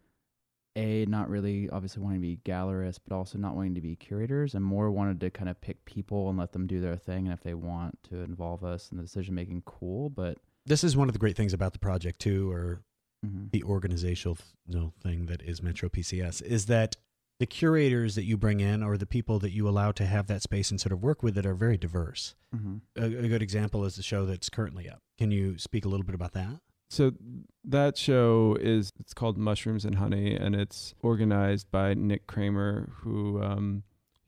a 0.79 1.05
not 1.07 1.29
really 1.29 1.69
obviously 1.71 2.03
wanting 2.03 2.21
to 2.21 2.27
be 2.27 2.41
gallerists, 2.45 2.99
but 3.07 3.15
also 3.15 3.37
not 3.39 3.57
wanting 3.57 3.75
to 3.75 3.81
be 3.81 3.97
curators, 3.97 4.55
and 4.55 4.65
more 4.65 4.91
wanted 4.91 5.21
to 5.21 5.31
kind 5.31 5.49
of 5.51 5.61
pick 5.61 5.85
people 5.85 6.29
and 6.29 6.39
let 6.39 6.53
them 6.53 6.67
do 6.67 6.81
their 6.81 6.97
thing, 6.97 7.27
and 7.27 7.33
if 7.35 7.43
they 7.43 7.55
want 7.55 7.99
to 8.11 8.21
involve 8.21 8.65
us 8.65 8.91
in 8.91 8.97
the 8.97 9.03
decision 9.03 9.35
making, 9.35 9.63
cool. 9.67 10.09
But 10.09 10.39
This 10.67 10.85
is 10.85 10.97
one 10.97 11.09
of 11.09 11.15
the 11.15 11.19
great 11.19 11.37
things 11.37 11.53
about 11.53 11.73
the 11.73 11.79
project 11.79 12.21
too, 12.21 12.51
or 12.53 12.83
mhm. 13.27 13.51
the 13.51 13.63
organizational 13.65 14.39
thing 15.03 15.27
that 15.27 15.43
is 15.43 15.63
Metro 15.63 15.89
PCS, 15.89 16.43
is 16.43 16.67
that 16.67 16.97
the 17.41 17.47
curators 17.47 18.17
that 18.17 18.25
you 18.25 18.37
bring 18.37 18.61
in 18.61 18.83
or 18.83 18.97
the 18.99 19.07
people 19.07 19.39
that 19.39 19.53
you 19.53 19.69
allow 19.69 19.93
to 19.93 20.05
have 20.05 20.27
that 20.27 20.43
space 20.43 20.71
and 20.71 20.81
sort 20.81 20.93
of 20.93 21.03
work 21.03 21.23
with 21.23 21.39
it 21.39 21.47
are 21.47 21.55
very 21.55 21.77
diverse. 21.79 22.35
Mhm. 22.55 22.81
A, 22.97 23.05
a 23.05 23.29
good 23.29 23.43
example 23.43 23.85
is 23.85 23.95
the 23.97 24.03
show 24.03 24.27
that's 24.27 24.49
currently 24.49 24.89
up. 24.89 24.99
Can 25.19 25.31
you 25.31 25.57
speak 25.57 25.85
a 25.85 25.89
little 25.89 26.05
bit 26.05 26.15
about 26.15 26.33
that? 26.33 26.61
So 26.89 27.13
that 27.65 27.99
show 27.99 28.57
is 28.61 28.91
it's 28.99 29.13
called 29.15 29.37
Mushrooms 29.37 29.85
and 29.85 29.97
Honey, 29.97 30.35
and 30.35 30.55
it's 30.55 30.95
organized 31.01 31.71
by 31.71 31.95
Nick 31.95 32.27
Kramer, 32.27 32.91
who 33.03 33.43
um, 33.43 33.83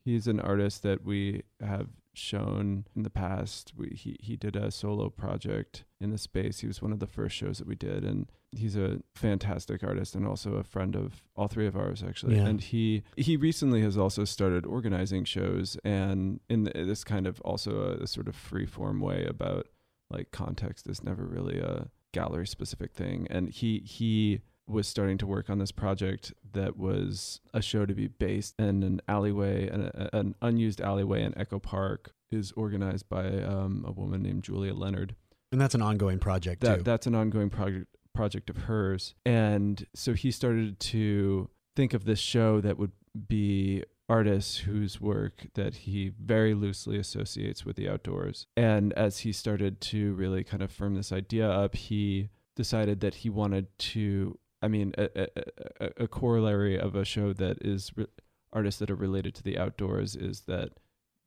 he's 0.05 0.26
an 0.26 0.40
artist 0.40 0.83
that 0.83 1.05
we 1.05 1.43
have 1.61 1.88
shown 2.12 2.85
in 2.95 3.02
the 3.02 3.11
past. 3.11 3.73
We, 3.76 3.88
he 3.97 4.17
he 4.21 4.37
did 4.37 4.57
a 4.57 4.71
solo 4.71 5.09
project 5.09 5.85
in 6.00 6.11
the 6.11 6.19
space. 6.19 6.61
He 6.61 6.67
was 6.67 6.83
one 6.83 6.93
of 6.93 6.99
the 6.99 7.07
first 7.07 7.35
shows 7.35 7.59
that 7.59 7.67
we 7.67 7.76
did, 7.76 8.05
and 8.05 8.26
he's 8.52 8.76
a 8.76 8.99
fantastic 9.14 9.83
artist 9.83 10.14
and 10.14 10.26
also 10.26 10.55
a 10.55 10.64
friend 10.64 10.97
of 10.97 11.23
all 11.37 11.49
three 11.49 11.67
of 11.67 11.76
ours 11.76 12.05
actually. 12.07 12.37
Yeah. 12.37 12.47
And 12.47 12.61
he 12.61 13.05
he 13.17 13.38
recently 13.38 13.81
has 13.83 13.97
also 13.97 14.25
started 14.25 14.67
organizing 14.67 15.25
shows, 15.25 15.79
and 15.83 16.40
in 16.50 16.64
this 16.64 17.05
kind 17.05 17.26
of 17.26 17.40
also 17.40 17.97
a, 17.99 18.02
a 18.02 18.07
sort 18.07 18.29
of 18.29 18.37
free 18.37 18.67
form 18.67 19.00
way 19.00 19.25
about 19.25 19.69
like 20.11 20.31
context 20.31 20.88
is 20.88 21.02
never 21.02 21.25
really 21.25 21.59
a 21.59 21.88
gallery 22.12 22.47
specific 22.47 22.93
thing. 22.93 23.26
And 23.31 23.50
he 23.50 23.81
he 23.81 24.40
was 24.67 24.87
starting 24.87 25.19
to 25.19 25.26
work 25.26 25.50
on 25.50 25.59
this 25.59 25.73
project 25.73 26.33
that 26.52 26.76
was 26.76 27.40
a 27.52 27.61
show 27.61 27.85
to 27.87 27.95
be 27.95 28.07
based 28.07 28.55
in 28.59 28.83
an 28.83 29.00
alleyway 29.09 29.69
an, 29.69 29.90
an 30.12 30.35
unused 30.40 30.81
alleyway 30.81 31.25
in 31.25 31.37
echo 31.37 31.59
park 31.59 32.12
is 32.31 32.52
organized 32.52 33.09
by 33.09 33.26
um, 33.43 33.85
a 33.87 33.90
woman 33.90 34.23
named 34.23 34.45
julia 34.45 34.73
leonard. 34.75 35.17
And 35.52 35.61
that's 35.61 35.75
an 35.75 35.83
ongoing 35.83 36.21
project 36.21 36.61
that 36.62 36.76
too. 36.79 36.83
that's 36.83 37.07
an 37.07 37.14
ongoing 37.14 37.50
project 37.50 37.87
project 38.14 38.50
of 38.50 38.57
hers. 38.57 39.14
And 39.25 39.87
so 39.95 40.14
he 40.14 40.31
started 40.31 40.79
to 40.81 41.49
think 41.76 41.95
of 41.95 42.05
this 42.05 42.19
show 42.21 42.61
that 42.61 42.79
would 42.79 42.93
be 43.29 43.83
artists 44.11 44.59
whose 44.59 45.00
work 45.00 45.47
that 45.55 45.75
he 45.75 46.11
very 46.21 46.52
loosely 46.52 46.99
associates 46.99 47.64
with 47.64 47.76
the 47.76 47.88
outdoors 47.88 48.47
and 48.57 48.93
as 48.95 49.21
he 49.21 49.33
started 49.33 49.81
to 49.81 50.12
really 50.14 50.43
kind 50.45 50.62
of 50.62 50.71
firm 50.71 50.95
this 50.95 51.12
idea 51.12 51.49
up 51.49 51.75
he 51.75 52.29
decided 52.57 53.00
that 53.00 53.14
he 53.14 53.31
wanted 53.31 53.67
to 53.79 54.38
i 54.61 54.69
mean 54.69 54.93
a, 54.99 55.09
a, 55.81 55.90
a- 55.99 56.09
corollary 56.09 56.79
of 56.79 56.95
a 56.95 57.05
show 57.05 57.33
that 57.33 57.57
is 57.61 57.90
re- 57.97 58.07
artists 58.52 58.81
that 58.81 58.90
are 58.90 58.97
related 58.97 59.35
to 59.35 59.43
the 59.43 59.57
outdoors 59.57 60.17
is 60.17 60.40
that 60.43 60.71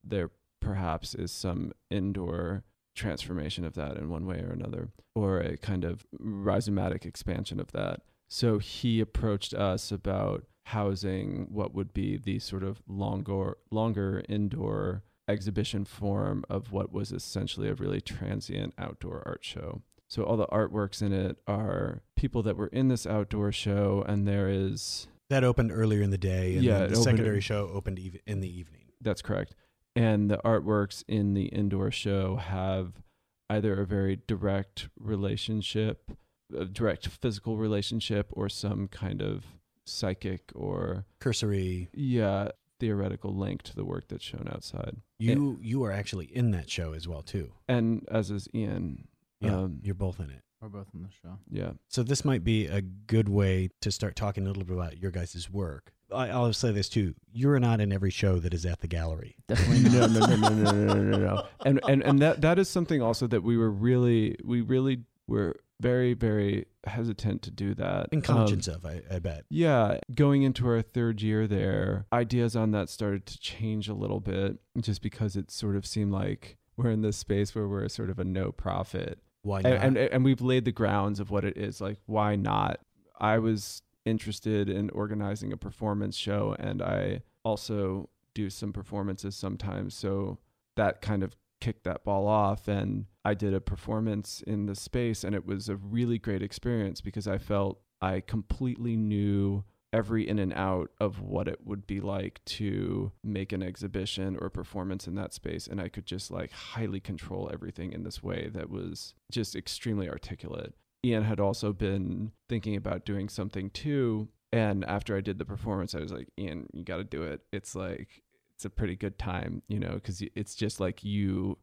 there 0.03 0.29
perhaps 0.59 1.15
is 1.15 1.31
some 1.31 1.71
indoor 1.89 2.63
transformation 2.95 3.65
of 3.65 3.73
that 3.73 3.97
in 3.97 4.09
one 4.09 4.25
way 4.25 4.39
or 4.39 4.51
another, 4.51 4.89
or 5.15 5.39
a 5.39 5.57
kind 5.57 5.83
of 5.83 6.05
rhizomatic 6.21 7.05
expansion 7.05 7.59
of 7.59 7.71
that. 7.71 8.01
So 8.27 8.59
he 8.59 8.99
approached 8.99 9.53
us 9.53 9.91
about 9.91 10.45
housing 10.65 11.47
what 11.49 11.73
would 11.73 11.93
be 11.93 12.17
the 12.17 12.39
sort 12.39 12.63
of 12.63 12.81
longer, 12.87 13.57
longer 13.71 14.23
indoor 14.29 15.03
exhibition 15.27 15.85
form 15.85 16.43
of 16.49 16.71
what 16.71 16.91
was 16.91 17.11
essentially 17.11 17.69
a 17.69 17.73
really 17.75 18.01
transient 18.01 18.73
outdoor 18.77 19.23
art 19.25 19.43
show. 19.43 19.81
So 20.09 20.23
all 20.23 20.37
the 20.37 20.47
artworks 20.47 21.01
in 21.01 21.11
it 21.13 21.37
are 21.47 22.01
people 22.15 22.43
that 22.43 22.57
were 22.57 22.67
in 22.67 22.87
this 22.87 23.05
outdoor 23.07 23.51
show, 23.51 24.03
and 24.07 24.27
there 24.27 24.47
is 24.49 25.07
that 25.29 25.43
opened 25.43 25.71
earlier 25.71 26.01
in 26.01 26.11
the 26.11 26.17
day, 26.17 26.55
and 26.55 26.63
Yeah, 26.63 26.79
the 26.79 26.83
opened- 26.85 26.97
secondary 27.03 27.41
show 27.41 27.69
opened 27.69 27.97
eve- 27.99 28.19
in 28.27 28.41
the 28.41 28.49
evening. 28.59 28.91
That's 29.01 29.21
correct. 29.21 29.55
And 29.95 30.29
the 30.29 30.37
artworks 30.39 31.03
in 31.07 31.33
the 31.33 31.45
indoor 31.45 31.89
show 31.91 32.35
have 32.35 33.01
either 33.49 33.79
a 33.79 33.85
very 33.85 34.19
direct 34.27 34.89
relationship, 34.99 36.11
a 36.55 36.65
direct 36.65 37.07
physical 37.07 37.57
relationship, 37.57 38.27
or 38.31 38.49
some 38.49 38.87
kind 38.87 39.21
of 39.21 39.45
psychic 39.85 40.51
or, 40.55 41.05
Cursory. 41.19 41.89
yeah, 41.93 42.49
theoretical 42.79 43.33
link 43.35 43.61
to 43.63 43.75
the 43.75 43.85
work 43.85 44.07
that's 44.07 44.23
shown 44.23 44.47
outside. 44.51 44.97
You 45.19 45.57
you 45.61 45.83
are 45.83 45.91
actually 45.91 46.25
in 46.25 46.51
that 46.51 46.69
show 46.69 46.93
as 46.93 47.07
well 47.07 47.21
too. 47.21 47.51
And 47.67 48.05
as 48.11 48.29
is 48.31 48.47
Ian. 48.53 49.07
Yeah, 49.39 49.57
Um, 49.57 49.79
you're 49.83 49.95
both 49.95 50.19
in 50.19 50.29
it. 50.29 50.41
we're 50.61 50.69
both 50.69 50.87
in 50.93 51.01
the 51.03 51.09
show. 51.21 51.37
Yeah. 51.49 51.71
So 51.89 52.03
this 52.03 52.23
might 52.25 52.43
be 52.43 52.67
a 52.67 52.81
good 52.81 53.27
way 53.29 53.69
to 53.81 53.91
start 53.91 54.15
talking 54.15 54.45
a 54.45 54.47
little 54.47 54.63
bit 54.63 54.73
about 54.75 54.97
your 54.97 55.11
guys' 55.11 55.49
work. 55.51 55.91
I, 56.13 56.29
I'll 56.29 56.51
say 56.53 56.71
this 56.71 56.89
too: 56.89 57.15
you're 57.31 57.59
not 57.59 57.79
in 57.81 57.91
every 57.93 58.11
show 58.11 58.39
that 58.39 58.53
is 58.53 58.65
at 58.65 58.79
the 58.81 58.87
gallery. 58.87 59.35
Definitely 59.47 59.89
no, 59.97 60.07
not. 60.07 60.11
no, 60.11 60.35
no, 60.35 60.49
no, 60.49 60.49
no, 60.49 60.71
no, 60.71 60.93
no, 60.93 61.03
no, 61.03 61.17
no. 61.17 61.47
And 61.65 61.79
and 61.87 62.03
and 62.03 62.19
that 62.19 62.41
that 62.41 62.59
is 62.59 62.69
something 62.69 63.01
also 63.01 63.27
that 63.27 63.43
we 63.43 63.57
were 63.57 63.71
really 63.71 64.35
we 64.43 64.61
really 64.61 64.99
were 65.27 65.55
very 65.83 66.13
very 66.13 66.65
hesitant 66.85 67.41
to 67.43 67.51
do 67.51 67.73
that. 67.75 68.09
In 68.11 68.19
Um, 68.19 68.23
conscience 68.23 68.67
of, 68.67 68.85
I, 68.85 69.01
I 69.09 69.19
bet. 69.19 69.45
Yeah, 69.49 69.99
going 70.13 70.43
into 70.43 70.67
our 70.67 70.81
third 70.81 71.21
year 71.21 71.47
there, 71.47 72.05
ideas 72.11 72.55
on 72.55 72.71
that 72.71 72.89
started 72.89 73.25
to 73.27 73.39
change 73.39 73.87
a 73.87 73.93
little 73.93 74.19
bit 74.19 74.57
just 74.81 75.01
because 75.01 75.35
it 75.35 75.51
sort 75.51 75.75
of 75.75 75.85
seemed 75.85 76.11
like 76.11 76.57
we're 76.75 76.89
in 76.89 77.01
this 77.01 77.17
space 77.17 77.53
where 77.53 77.67
we're 77.67 77.87
sort 77.89 78.09
of 78.09 78.17
a 78.19 78.23
no 78.23 78.51
profit. 78.51 79.19
Why 79.43 79.61
not? 79.61 79.73
And, 79.73 79.97
and 79.97 80.11
and 80.13 80.23
we've 80.25 80.41
laid 80.41 80.65
the 80.65 80.71
grounds 80.71 81.19
of 81.19 81.29
what 81.29 81.43
it 81.45 81.57
is 81.57 81.79
like 81.81 81.99
why 82.05 82.35
not? 82.35 82.79
I 83.19 83.37
was 83.39 83.81
interested 84.05 84.69
in 84.69 84.89
organizing 84.89 85.53
a 85.53 85.57
performance 85.57 86.17
show 86.17 86.55
and 86.59 86.81
I 86.81 87.21
also 87.43 88.09
do 88.33 88.49
some 88.49 88.73
performances 88.73 89.35
sometimes, 89.35 89.93
so 89.95 90.39
that 90.75 91.01
kind 91.01 91.23
of 91.23 91.35
kicked 91.61 91.83
that 91.85 92.03
ball 92.03 92.27
off 92.27 92.67
and 92.67 93.05
I 93.25 93.33
did 93.33 93.53
a 93.53 93.61
performance 93.61 94.43
in 94.45 94.65
the 94.65 94.75
space 94.75 95.23
and 95.23 95.33
it 95.33 95.45
was 95.45 95.69
a 95.69 95.75
really 95.75 96.17
great 96.17 96.41
experience 96.41 97.01
because 97.01 97.27
I 97.27 97.37
felt 97.37 97.79
I 98.01 98.19
completely 98.19 98.97
knew 98.97 99.63
every 99.93 100.27
in 100.27 100.39
and 100.39 100.53
out 100.53 100.89
of 100.99 101.21
what 101.21 101.47
it 101.47 101.59
would 101.63 101.85
be 101.85 102.01
like 102.01 102.43
to 102.45 103.11
make 103.23 103.53
an 103.53 103.61
exhibition 103.61 104.35
or 104.41 104.49
performance 104.49 105.07
in 105.07 105.15
that 105.15 105.33
space 105.33 105.67
and 105.67 105.79
I 105.79 105.87
could 105.87 106.05
just 106.05 106.31
like 106.31 106.51
highly 106.51 106.99
control 106.99 107.49
everything 107.53 107.93
in 107.93 108.03
this 108.03 108.21
way 108.21 108.49
that 108.53 108.69
was 108.69 109.13
just 109.31 109.55
extremely 109.55 110.09
articulate. 110.09 110.73
Ian 111.05 111.23
had 111.23 111.39
also 111.39 111.71
been 111.73 112.31
thinking 112.49 112.75
about 112.75 113.05
doing 113.05 113.29
something 113.29 113.69
too 113.69 114.27
and 114.51 114.83
after 114.85 115.15
I 115.15 115.21
did 115.21 115.37
the 115.37 115.45
performance 115.45 115.95
I 115.95 115.99
was 115.99 116.11
like 116.11 116.27
Ian 116.37 116.67
you 116.73 116.83
got 116.83 116.97
to 116.97 117.03
do 117.03 117.23
it. 117.23 117.41
It's 117.53 117.75
like 117.75 118.23
it's 118.55 118.65
a 118.65 118.69
pretty 118.69 118.95
good 118.95 119.17
time, 119.17 119.61
you 119.67 119.79
know, 119.79 119.99
cuz 120.03 120.23
it's 120.35 120.55
just 120.55 120.79
like 120.79 121.03
you 121.03 121.57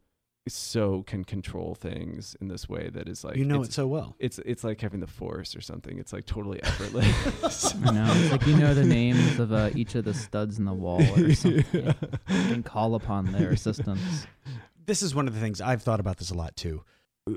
so 0.48 1.02
can 1.02 1.24
control 1.24 1.74
things 1.74 2.36
in 2.40 2.48
this 2.48 2.68
way 2.68 2.88
that 2.90 3.08
is 3.08 3.22
like 3.22 3.36
you 3.36 3.44
know 3.44 3.62
it 3.62 3.72
so 3.72 3.86
well. 3.86 4.16
it's 4.18 4.38
it's 4.40 4.64
like 4.64 4.80
having 4.80 5.00
the 5.00 5.06
force 5.06 5.54
or 5.54 5.60
something. 5.60 5.98
It's 5.98 6.12
like 6.12 6.26
totally 6.26 6.62
effortless. 6.62 7.74
I 7.84 7.90
know. 7.90 8.06
It's 8.08 8.32
like 8.32 8.46
you 8.46 8.56
know 8.56 8.74
the 8.74 8.84
names 8.84 9.38
of 9.38 9.52
uh, 9.52 9.70
each 9.74 9.94
of 9.94 10.04
the 10.04 10.14
studs 10.14 10.58
in 10.58 10.64
the 10.64 10.72
wall 10.72 11.02
or 11.02 11.34
something. 11.34 11.64
You 11.72 11.94
can 12.28 12.62
call 12.62 12.94
upon 12.94 13.32
their 13.32 13.50
assistance. 13.50 14.26
This 14.86 15.02
is 15.02 15.14
one 15.14 15.28
of 15.28 15.34
the 15.34 15.40
things 15.40 15.60
I've 15.60 15.82
thought 15.82 16.00
about 16.00 16.16
this 16.18 16.30
a 16.30 16.34
lot 16.34 16.56
too. 16.56 16.82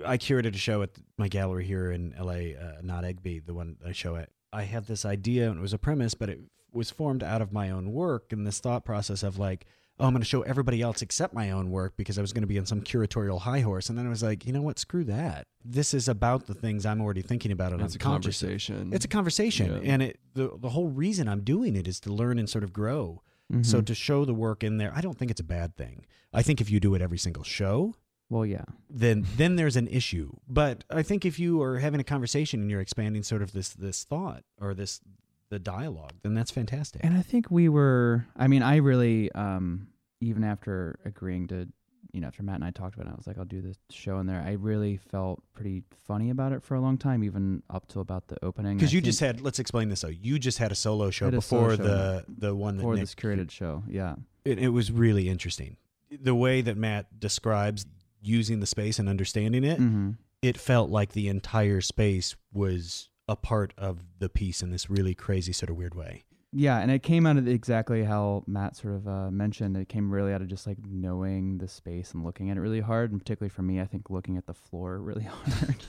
I 0.06 0.18
curated 0.18 0.56
a 0.56 0.58
show 0.58 0.82
at 0.82 0.92
my 1.18 1.28
gallery 1.28 1.66
here 1.66 1.92
in 1.92 2.16
LA, 2.20 2.58
uh, 2.60 2.80
not 2.82 3.04
Egby, 3.04 3.46
the 3.46 3.54
one 3.54 3.78
I 3.86 3.92
show 3.92 4.16
at. 4.16 4.30
I 4.52 4.64
had 4.64 4.88
this 4.88 5.06
idea 5.06 5.50
and 5.50 5.60
it 5.60 5.62
was 5.62 5.74
a 5.74 5.78
premise, 5.78 6.14
but 6.14 6.30
it 6.30 6.40
was 6.72 6.90
formed 6.90 7.22
out 7.22 7.42
of 7.42 7.52
my 7.52 7.70
own 7.70 7.92
work 7.92 8.32
and 8.32 8.48
this 8.48 8.60
thought 8.60 8.86
process 8.86 9.24
of 9.24 9.38
like, 9.38 9.66
oh, 10.04 10.08
I'm 10.08 10.14
going 10.14 10.22
to 10.22 10.28
show 10.28 10.42
everybody 10.42 10.82
else 10.82 11.02
except 11.02 11.34
my 11.34 11.52
own 11.52 11.72
work 11.72 11.94
because 11.96 12.18
I 12.18 12.22
was 12.22 12.34
going 12.34 12.42
to 12.44 12.48
be 12.48 12.60
on 12.60 12.66
some 12.66 12.82
curatorial 12.82 13.40
high 13.40 13.62
horse. 13.62 13.90
And 13.90 13.98
then 13.98 14.06
I 14.06 14.10
was 14.10 14.22
like, 14.22 14.46
you 14.46 14.52
know 14.52 14.62
what? 14.62 14.78
Screw 14.78 15.06
that. 15.06 15.48
This 15.64 15.94
is 15.94 16.08
about 16.10 16.46
the 16.48 16.54
things 16.54 16.86
I'm 16.86 17.00
already 17.00 17.22
thinking 17.22 17.52
about 17.54 17.72
and 17.72 17.82
it's 17.82 17.96
a 17.96 18.00
I'm 18.00 18.12
conversation. 18.12 18.92
It's 18.94 19.06
a 19.06 19.08
conversation, 19.08 19.68
Yeah. 19.82 19.92
and 19.94 20.02
it 20.04 20.20
the 20.34 20.52
the 20.60 20.70
whole 20.70 20.90
reason 20.90 21.28
I'm 21.30 21.42
doing 21.42 21.76
it 21.78 21.88
is 21.88 22.00
to 22.02 22.12
learn 22.14 22.38
and 22.38 22.50
sort 22.50 22.64
of 22.66 22.74
grow. 22.74 23.22
So 23.52 23.56
Mm-hmm. 23.56 23.78
Mhm. 23.80 23.86
to 23.86 23.96
show 23.96 24.26
the 24.26 24.34
work 24.34 24.64
in 24.64 24.78
there, 24.78 24.92
I 24.96 25.02
don't 25.02 25.18
think 25.18 25.30
it's 25.32 25.42
a 25.42 25.44
bad 25.44 25.76
thing. 25.76 26.06
I 26.34 26.42
think 26.42 26.60
if 26.62 26.70
you 26.72 26.80
do 26.80 26.96
it 26.96 27.02
every 27.02 27.18
single 27.20 27.44
show, 27.44 27.94
well, 28.30 28.46
yeah. 28.46 28.66
then 28.90 29.26
then 29.38 29.56
there's 29.58 29.76
an 29.76 29.88
issue. 29.88 30.32
But 30.48 30.84
I 30.90 31.04
think 31.04 31.24
if 31.26 31.38
you 31.40 31.62
are 31.62 31.80
having 31.80 32.00
a 32.00 32.04
conversation 32.04 32.62
and 32.62 32.70
you're 32.72 32.82
expanding 32.82 33.24
sort 33.24 33.42
of 33.42 33.52
this 33.52 33.70
this 33.70 34.04
thought 34.06 34.44
or 34.60 34.74
this 34.74 35.02
the 35.50 35.60
dialogue, 35.60 36.14
then 36.24 36.34
that's 36.34 36.50
fantastic. 36.52 37.02
And 37.04 37.16
I 37.16 37.22
think 37.22 37.52
we 37.52 37.70
were. 37.70 38.26
I 38.36 38.48
mean, 38.48 38.64
I 38.64 38.78
really, 38.78 39.32
um, 39.34 39.88
even 40.24 40.44
after 40.44 41.00
agreeing 41.06 41.48
to, 41.48 41.68
you 42.12 42.22
know, 42.22 42.28
after 42.28 42.44
Matt 42.44 42.56
and 42.56 42.64
I 42.66 42.72
talked 42.72 42.96
about 42.96 43.08
it, 43.08 43.12
I 43.12 43.16
was 43.16 43.28
like, 43.28 43.38
I'll 43.38 43.46
do 43.46 43.62
this 43.62 43.78
show 43.90 44.20
in 44.20 44.28
there. 44.28 44.42
I 44.46 44.54
really 44.54 44.98
felt 44.98 45.42
pretty 45.54 45.84
funny 46.08 46.30
about 46.30 46.52
it 46.52 46.62
for 46.64 46.76
a 46.76 46.82
long 46.82 46.98
time, 46.98 47.24
even 47.24 47.64
up 47.70 47.88
till 47.88 48.02
about 48.02 48.28
the 48.28 48.44
opening. 48.44 48.78
Because 48.78 48.94
you 48.94 49.02
just 49.02 49.20
had, 49.20 49.42
let's 49.42 49.60
explain 49.60 49.90
this 49.90 50.02
though. 50.02 50.10
You 50.10 50.38
just 50.40 50.58
had 50.58 50.72
a 50.72 50.76
solo 50.76 51.10
show 51.10 51.28
a 51.28 51.30
solo 51.30 51.38
before 51.40 51.70
show 51.72 51.84
the 51.84 52.26
the 52.28 52.56
one 52.56 52.76
that 52.78 52.82
before 52.82 52.94
Nick, 52.96 53.04
this 53.04 53.16
curated 53.16 53.50
show. 53.52 53.84
Yeah. 53.90 54.16
it, 54.46 54.60
it 54.60 54.70
was 54.70 54.92
really 54.92 55.30
interesting. 55.30 55.78
The 56.12 56.36
way 56.36 56.62
that 56.62 56.78
Matt 56.78 57.20
describes 57.20 57.86
using 58.22 58.60
the 58.60 58.68
space 58.68 59.00
and 59.00 59.10
understanding 59.10 59.64
it, 59.64 59.80
Mm-hmm. 59.80 60.12
it 60.42 60.58
felt 60.58 60.90
like 60.90 61.14
the 61.14 61.28
entire 61.30 61.82
space 61.82 62.36
was 62.54 63.10
a 63.28 63.36
part 63.36 63.74
of 63.78 64.02
the 64.20 64.30
piece 64.30 64.62
in 64.62 64.70
this 64.72 64.90
really 64.90 65.16
crazy 65.16 65.52
sort 65.54 65.70
of 65.70 65.78
weird 65.78 65.96
way. 65.96 66.24
Yeah, 66.56 66.80
and 66.80 66.92
it 66.92 67.02
came 67.04 67.26
out 67.26 67.38
of 67.38 67.48
exactly 67.48 68.04
how 68.04 68.44
Matt 68.46 68.76
sort 68.76 68.94
of 68.96 69.08
uh, 69.08 69.32
mentioned. 69.32 69.76
It 69.76 69.90
came 69.90 70.12
really 70.12 70.34
out 70.34 70.42
of 70.42 70.48
just 70.48 70.68
like 70.68 70.78
knowing 70.88 71.58
the 71.58 71.68
space 71.68 72.14
and 72.14 72.24
looking 72.24 72.50
at 72.52 72.58
it 72.58 72.60
really 72.62 72.80
hard, 72.82 73.12
and 73.12 73.20
particularly 73.20 73.50
for 73.50 73.64
me, 73.64 73.82
I 73.82 73.86
think 73.86 74.10
looking 74.10 74.38
at 74.38 74.46
the 74.46 74.54
floor 74.54 75.00
really 75.00 75.24
hard. 75.46 75.84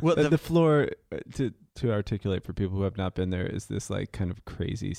Well, 0.00 0.16
the, 0.16 0.22
the- 0.24 0.28
the 0.30 0.38
floor 0.38 0.88
uh, 1.12 1.18
to 1.34 1.52
to 1.76 1.92
articulate 1.92 2.44
for 2.44 2.52
people 2.52 2.76
who 2.78 2.84
have 2.84 2.96
not 2.96 3.14
been 3.14 3.30
there 3.30 3.46
is 3.46 3.66
this 3.66 3.90
like 3.90 4.12
kind 4.12 4.30
of 4.30 4.44
crazy 4.44 4.94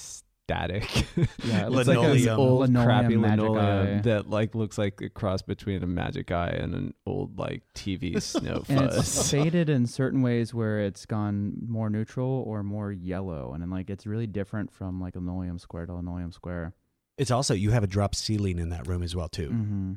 static. 0.47 0.83
Yeah, 1.45 1.63
it 1.63 1.67
it's 1.67 1.75
looks 1.75 1.87
like 1.87 1.97
this 2.13 2.25
Linoleum. 2.25 2.39
old 2.39 2.59
Linoleum 2.61 2.85
crappy 2.85 3.15
magic 3.17 3.39
linoleum 3.39 3.97
eye. 3.97 4.01
that 4.01 4.29
like 4.29 4.55
looks 4.55 4.77
like 4.77 5.01
a 5.01 5.09
cross 5.09 5.41
between 5.41 5.83
a 5.83 5.87
magic 5.87 6.31
eye 6.31 6.49
and 6.49 6.73
an 6.73 6.93
old 7.05 7.37
like 7.37 7.63
TV 7.75 8.21
snow 8.21 8.63
and 8.69 8.79
it's 8.91 9.29
faded 9.31 9.69
in 9.69 9.85
certain 9.85 10.21
ways 10.21 10.53
where 10.53 10.79
it's 10.79 11.05
gone 11.05 11.53
more 11.67 11.89
neutral 11.89 12.43
or 12.47 12.63
more 12.63 12.91
yellow, 12.91 13.51
and 13.53 13.61
then 13.61 13.69
like 13.69 13.89
it's 13.89 14.05
really 14.05 14.27
different 14.27 14.71
from 14.71 14.99
like 15.01 15.15
linoleum 15.15 15.59
square 15.59 15.85
to 15.85 15.93
linoleum 15.93 16.31
square. 16.31 16.73
It's 17.17 17.31
also 17.31 17.53
you 17.53 17.71
have 17.71 17.83
a 17.83 17.87
drop 17.87 18.15
ceiling 18.15 18.57
in 18.57 18.69
that 18.69 18.87
room 18.87 19.03
as 19.03 19.15
well 19.15 19.29
too. 19.29 19.49
Mm-hmm. 19.49 19.93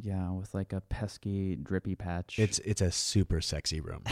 Yeah, 0.00 0.30
with 0.32 0.54
like 0.54 0.72
a 0.72 0.80
pesky 0.80 1.56
drippy 1.56 1.94
patch. 1.94 2.38
It's 2.38 2.58
it's 2.60 2.80
a 2.80 2.90
super 2.90 3.40
sexy 3.40 3.80
room. 3.80 4.02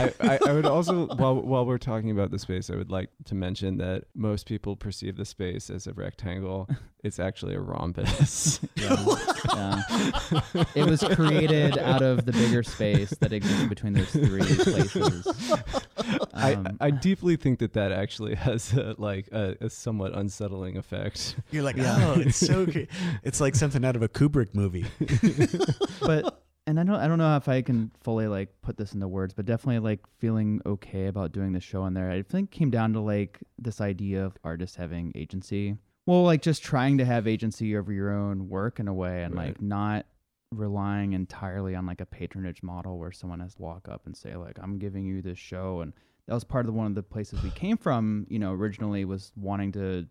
I, 0.00 0.12
I, 0.20 0.38
I 0.48 0.52
would 0.52 0.66
also 0.66 1.06
while 1.06 1.34
while 1.40 1.66
we're 1.66 1.78
talking 1.78 2.10
about 2.10 2.30
the 2.30 2.38
space, 2.38 2.70
I 2.70 2.76
would 2.76 2.90
like 2.90 3.10
to 3.26 3.34
mention 3.34 3.78
that 3.78 4.04
most 4.14 4.46
people 4.46 4.76
perceive 4.76 5.16
the 5.16 5.24
space 5.24 5.70
as 5.70 5.86
a 5.86 5.92
rectangle. 5.92 6.68
It's 7.02 7.18
actually 7.18 7.54
a 7.54 7.60
rhombus. 7.60 8.60
yeah, 8.76 9.02
yeah. 9.54 9.82
It 10.74 10.84
was 10.84 11.02
created 11.14 11.78
out 11.78 12.02
of 12.02 12.26
the 12.26 12.32
bigger 12.32 12.62
space 12.62 13.08
that 13.20 13.32
existed 13.32 13.70
between 13.70 13.94
those 13.94 14.10
three 14.10 14.42
places. 14.42 15.26
I, 16.34 16.52
Um, 16.56 16.76
I 16.78 16.90
deeply 16.90 17.36
think 17.36 17.58
that 17.60 17.72
that 17.72 17.90
actually 17.90 18.34
has 18.34 18.74
a, 18.74 18.94
like 18.98 19.28
a, 19.32 19.56
a 19.62 19.70
somewhat 19.70 20.14
unsettling 20.14 20.76
effect. 20.76 21.36
You're 21.50 21.62
like, 21.62 21.76
Yeah. 21.78 21.96
oh, 22.16 22.20
it's 22.20 22.36
so. 22.36 22.66
cra- 22.66 22.86
It's 23.24 23.40
like 23.40 23.54
something 23.54 23.82
out 23.82 23.96
of 23.96 24.02
a 24.02 24.08
Kubrick 24.10 24.54
movie. 24.54 24.84
but 26.00 26.42
and 26.70 26.78
I 26.80 26.84
don't 26.84 26.96
I 27.00 27.08
don't 27.08 27.18
know 27.18 27.36
if 27.36 27.48
I 27.48 27.60
can 27.62 27.90
fully 28.00 28.28
like 28.28 28.48
put 28.62 28.76
this 28.76 28.94
into 28.94 29.08
words, 29.08 29.34
but 29.34 29.44
definitely 29.44 29.80
like 29.80 30.00
feeling 30.18 30.60
okay 30.64 31.06
about 31.06 31.32
doing 31.32 31.52
the 31.52 31.60
show 31.60 31.84
in 31.86 31.94
there. 31.94 32.10
I 32.10 32.22
think 32.22 32.54
it 32.54 32.56
came 32.56 32.70
down 32.70 32.92
to 32.94 33.00
like 33.00 33.40
this 33.58 33.80
idea 33.80 34.24
of 34.24 34.36
artists 34.44 34.76
having 34.76 35.12
agency. 35.14 35.76
Well, 36.06 36.22
like 36.22 36.42
just 36.42 36.62
trying 36.62 36.98
to 36.98 37.04
have 37.04 37.26
agency 37.26 37.76
over 37.76 37.92
your 37.92 38.10
own 38.10 38.48
work 38.48 38.80
in 38.80 38.88
a 38.88 38.94
way 38.94 39.22
and 39.24 39.34
Right. 39.34 39.48
like 39.48 39.60
not 39.60 40.06
relying 40.52 41.12
entirely 41.12 41.74
on 41.74 41.86
like 41.86 42.00
a 42.00 42.06
patronage 42.06 42.62
model 42.62 42.98
where 42.98 43.12
someone 43.12 43.40
has 43.40 43.54
to 43.54 43.62
walk 43.62 43.88
up 43.88 44.06
and 44.06 44.16
say 44.16 44.34
like 44.36 44.58
I'm 44.60 44.78
giving 44.78 45.04
you 45.04 45.22
this 45.22 45.38
show 45.38 45.80
and 45.80 45.92
that 46.26 46.34
was 46.34 46.44
part 46.44 46.64
of 46.64 46.66
the, 46.68 46.72
one 46.72 46.86
of 46.86 46.94
the 46.94 47.02
places 47.02 47.42
we 47.42 47.50
came 47.50 47.76
from, 47.76 48.26
you 48.28 48.38
know, 48.38 48.52
originally 48.52 49.04
was 49.04 49.32
wanting 49.36 49.72
to 49.72 50.06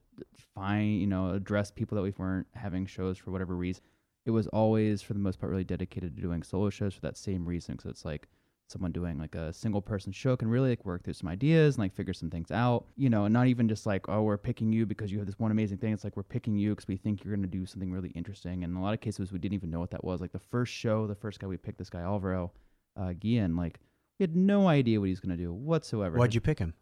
find, 0.54 1.00
you 1.00 1.08
know, 1.08 1.30
address 1.32 1.72
people 1.72 1.96
that 1.96 2.02
we 2.02 2.14
weren't 2.18 2.48
having 2.54 2.86
shows 2.86 3.18
for 3.18 3.32
whatever 3.32 3.56
reason 3.56 3.82
it 4.30 4.32
was 4.32 4.46
always 4.48 5.02
for 5.02 5.14
the 5.14 5.20
most 5.20 5.40
part 5.40 5.50
really 5.50 5.64
dedicated 5.64 6.16
to 6.16 6.22
doing 6.22 6.44
solo 6.44 6.70
shows 6.70 6.94
for 6.94 7.02
that 7.02 7.18
same 7.18 7.44
reason 7.48 7.76
because 7.76 7.90
it's 7.90 8.06
like 8.06 8.28
someone 8.68 8.92
doing 8.92 9.18
like 9.18 9.34
a 9.34 9.52
single 9.52 9.82
person 9.82 10.12
show 10.12 10.38
can 10.38 10.48
really 10.48 10.70
like 10.70 10.86
work 10.86 11.04
through 11.04 11.14
some 11.14 11.28
ideas 11.28 11.76
and 11.76 11.84
like 11.84 11.96
figure 11.96 12.14
some 12.14 12.30
things 12.30 12.52
out 12.52 12.86
you 12.96 13.10
know 13.10 13.26
and 13.26 13.34
not 13.34 13.48
even 13.48 13.68
just 13.68 13.88
like 13.88 14.08
oh 14.08 14.22
we're 14.22 14.38
picking 14.38 14.72
you 14.72 14.86
because 14.86 15.12
you 15.12 15.18
have 15.18 15.26
this 15.26 15.40
one 15.40 15.50
amazing 15.50 15.80
thing. 15.80 15.92
It's 15.92 16.04
like 16.04 16.16
we're 16.16 16.22
picking 16.22 16.56
you 16.56 16.76
because 16.76 16.88
we 16.88 16.96
think 16.96 17.24
you're 17.24 17.36
going 17.36 17.50
to 17.50 17.58
do 17.58 17.66
something 17.66 17.92
really 17.92 18.10
interesting. 18.10 18.64
And 18.64 18.72
in 18.72 18.78
a 18.78 18.84
lot 18.84 18.94
of 18.94 19.02
cases 19.02 19.32
we 19.32 19.40
didn't 19.40 19.56
even 19.56 19.72
know 19.72 19.80
what 19.80 19.90
that 19.90 20.04
was. 20.04 20.22
Like 20.22 20.32
the 20.32 20.38
first 20.38 20.72
show 20.72 21.08
the 21.08 21.16
first 21.16 21.40
guy 21.40 21.48
we 21.48 21.58
picked 21.58 21.80
this 21.80 21.90
guy 21.90 22.02
alvaro 22.02 22.52
uh 22.96 23.14
Guillen, 23.20 23.56
like 23.56 23.80
we 24.20 24.24
had 24.24 24.36
no 24.36 24.68
idea 24.68 25.00
what 25.00 25.10
he's 25.10 25.20
going 25.20 25.36
to 25.36 25.44
do 25.44 25.52
whatsoever. 25.52 26.20
Why'd 26.20 26.36
you 26.36 26.42
pick 26.42 26.60
him? 26.60 26.76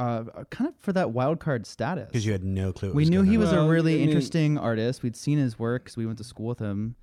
Uh 0.00 0.44
kind 0.50 0.68
of 0.68 0.74
for 0.78 0.92
that 0.92 1.10
wild 1.12 1.40
card 1.40 1.66
status 1.66 2.06
Because 2.08 2.24
you 2.26 2.32
had 2.32 2.44
no 2.44 2.72
clue. 2.72 2.88
what 2.88 2.96
we 2.96 3.02
was 3.02 3.10
knew 3.10 3.18
going 3.18 3.30
he 3.30 3.36
on. 3.36 3.40
was 3.42 3.52
Well, 3.52 3.66
a 3.66 3.70
really 3.70 3.94
I 3.94 3.98
mean- 3.98 4.08
interesting 4.08 4.58
artist. 4.58 5.02
We'd 5.02 5.16
seen 5.16 5.38
his 5.38 5.58
work 5.58 5.84
because 5.84 5.96
we 5.96 6.06
went 6.06 6.18
to 6.18 6.24
school 6.24 6.46
with 6.46 6.58
him, 6.58 6.96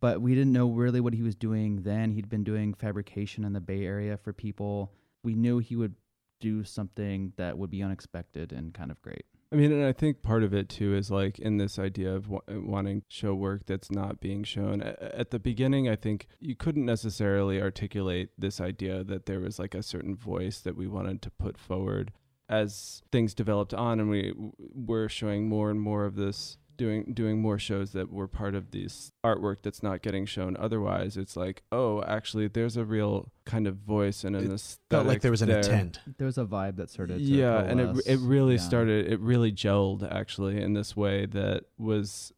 but 0.00 0.20
we 0.20 0.34
didn't 0.34 0.52
know 0.52 0.68
really 0.70 1.00
what 1.00 1.14
he 1.14 1.22
was 1.22 1.34
doing 1.34 1.82
then. 1.82 2.10
He'd 2.12 2.28
been 2.28 2.44
doing 2.44 2.74
fabrication 2.74 3.44
in 3.44 3.52
the 3.52 3.60
Bay 3.60 3.84
Area 3.84 4.16
for 4.16 4.32
people. 4.32 4.92
We 5.24 5.34
knew 5.34 5.58
he 5.58 5.76
would 5.76 5.94
do 6.40 6.64
something 6.64 7.32
that 7.36 7.56
would 7.56 7.70
be 7.70 7.82
unexpected 7.82 8.52
and 8.52 8.74
kind 8.74 8.90
of 8.90 9.00
great. 9.00 9.24
I 9.52 9.54
mean, 9.54 9.70
and 9.70 9.84
I 9.84 9.92
think 9.92 10.22
part 10.22 10.42
of 10.42 10.54
it 10.54 10.68
too 10.70 10.94
is 10.94 11.10
like 11.10 11.38
in 11.38 11.58
this 11.58 11.78
idea 11.78 12.14
of 12.14 12.28
wa- 12.28 12.40
wanting 12.48 13.02
to 13.02 13.06
show 13.08 13.34
work 13.34 13.66
that's 13.66 13.90
not 13.90 14.18
being 14.18 14.42
shown. 14.44 14.80
A- 14.80 15.18
At 15.18 15.30
the 15.30 15.38
beginning, 15.38 15.88
I 15.90 15.94
think 15.94 16.26
you 16.40 16.56
couldn't 16.56 16.86
necessarily 16.86 17.60
articulate 17.60 18.30
this 18.38 18.60
idea 18.62 19.04
that 19.04 19.26
there 19.26 19.40
was 19.40 19.58
like 19.58 19.74
a 19.74 19.82
certain 19.82 20.16
voice 20.16 20.58
that 20.60 20.74
we 20.74 20.88
wanted 20.88 21.20
to 21.22 21.30
put 21.30 21.58
forward. 21.58 22.12
As 22.52 23.02
things 23.10 23.32
developed 23.32 23.72
on, 23.72 23.98
and 23.98 24.10
we 24.10 24.34
were 24.74 25.08
showing 25.08 25.48
more 25.48 25.70
and 25.70 25.80
more 25.80 26.04
of 26.04 26.16
this, 26.16 26.58
doing 26.76 27.14
doing 27.14 27.40
more 27.40 27.58
shows 27.58 27.92
that 27.92 28.12
were 28.12 28.28
part 28.28 28.54
of 28.54 28.70
this 28.72 29.10
artwork 29.24 29.62
that's 29.62 29.82
not 29.82 30.02
getting 30.02 30.26
shown 30.26 30.54
otherwise. 30.58 31.16
It's 31.16 31.34
like, 31.34 31.62
oh, 31.72 32.02
actually, 32.02 32.48
there's 32.48 32.76
a 32.76 32.84
real 32.84 33.32
kind 33.46 33.66
of 33.66 33.76
voice 33.76 34.22
and 34.22 34.36
an 34.36 34.50
It 34.50 34.54
aesthetic. 34.54 34.80
felt 34.90 35.06
like 35.06 35.20
there 35.22 35.30
was 35.30 35.40
an 35.40 35.48
there 35.48 35.58
intent. 35.60 36.00
There 36.18 36.26
was 36.26 36.36
a 36.36 36.44
vibe 36.44 36.76
that 36.76 36.90
started. 36.90 37.18
To 37.18 37.24
yeah 37.24 37.60
and 37.62 37.80
it, 37.80 37.96
it 38.06 38.18
really 38.20 38.54
Yeah. 38.56 38.60
started 38.60 39.10
it 39.10 39.20
really 39.20 39.50
gelled 39.52 40.02
actually 40.12 40.60
in 40.60 40.74
this 40.74 40.94
way 40.94 41.24
that 41.26 41.64
was 41.78 42.32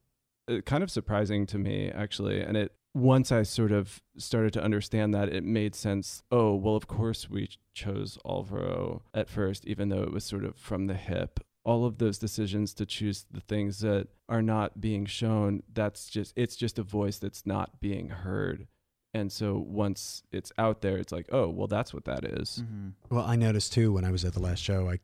uh, 0.48 0.60
kind 0.64 0.82
of 0.84 0.90
surprising 0.92 1.44
to 1.46 1.58
me 1.58 1.90
actually 1.90 2.40
and 2.40 2.56
it 2.56 2.72
once 2.94 3.32
i 3.32 3.42
sort 3.42 3.72
of 3.72 4.00
started 4.16 4.52
to 4.52 4.62
understand 4.62 5.12
that 5.12 5.28
it 5.28 5.42
made 5.42 5.74
sense 5.74 6.22
oh 6.30 6.54
well 6.54 6.76
of 6.76 6.86
course 6.86 7.28
we 7.28 7.48
chose 7.72 8.16
alvaro 8.24 9.02
at 9.12 9.28
first 9.28 9.66
even 9.66 9.88
though 9.88 10.02
it 10.02 10.12
was 10.12 10.24
sort 10.24 10.44
of 10.44 10.54
from 10.56 10.86
the 10.86 10.94
hip 10.94 11.40
all 11.64 11.84
of 11.86 11.98
those 11.98 12.18
decisions 12.18 12.72
to 12.74 12.86
choose 12.86 13.26
the 13.30 13.40
things 13.40 13.80
that 13.80 14.06
are 14.28 14.42
not 14.42 14.80
being 14.80 15.04
shown 15.06 15.62
that's 15.72 16.08
just 16.08 16.32
it's 16.36 16.56
just 16.56 16.78
a 16.78 16.82
voice 16.82 17.18
that's 17.18 17.44
not 17.44 17.80
being 17.80 18.08
heard 18.10 18.68
and 19.12 19.32
so 19.32 19.56
once 19.56 20.22
it's 20.30 20.52
out 20.58 20.80
there 20.82 20.96
it's 20.96 21.12
like 21.12 21.26
oh 21.32 21.48
well 21.48 21.66
that's 21.66 21.94
what 21.94 22.04
that 22.04 22.24
is. 22.24 22.62
Mhm. 22.64 22.92
Well, 23.10 23.24
I 23.24 23.36
noticed 23.36 23.72
too 23.72 23.92
when 23.92 24.04
I 24.04 24.10
was 24.10 24.24
at 24.24 24.34
the 24.34 24.40
last 24.40 24.60
show, 24.62 24.90
I 24.90 24.98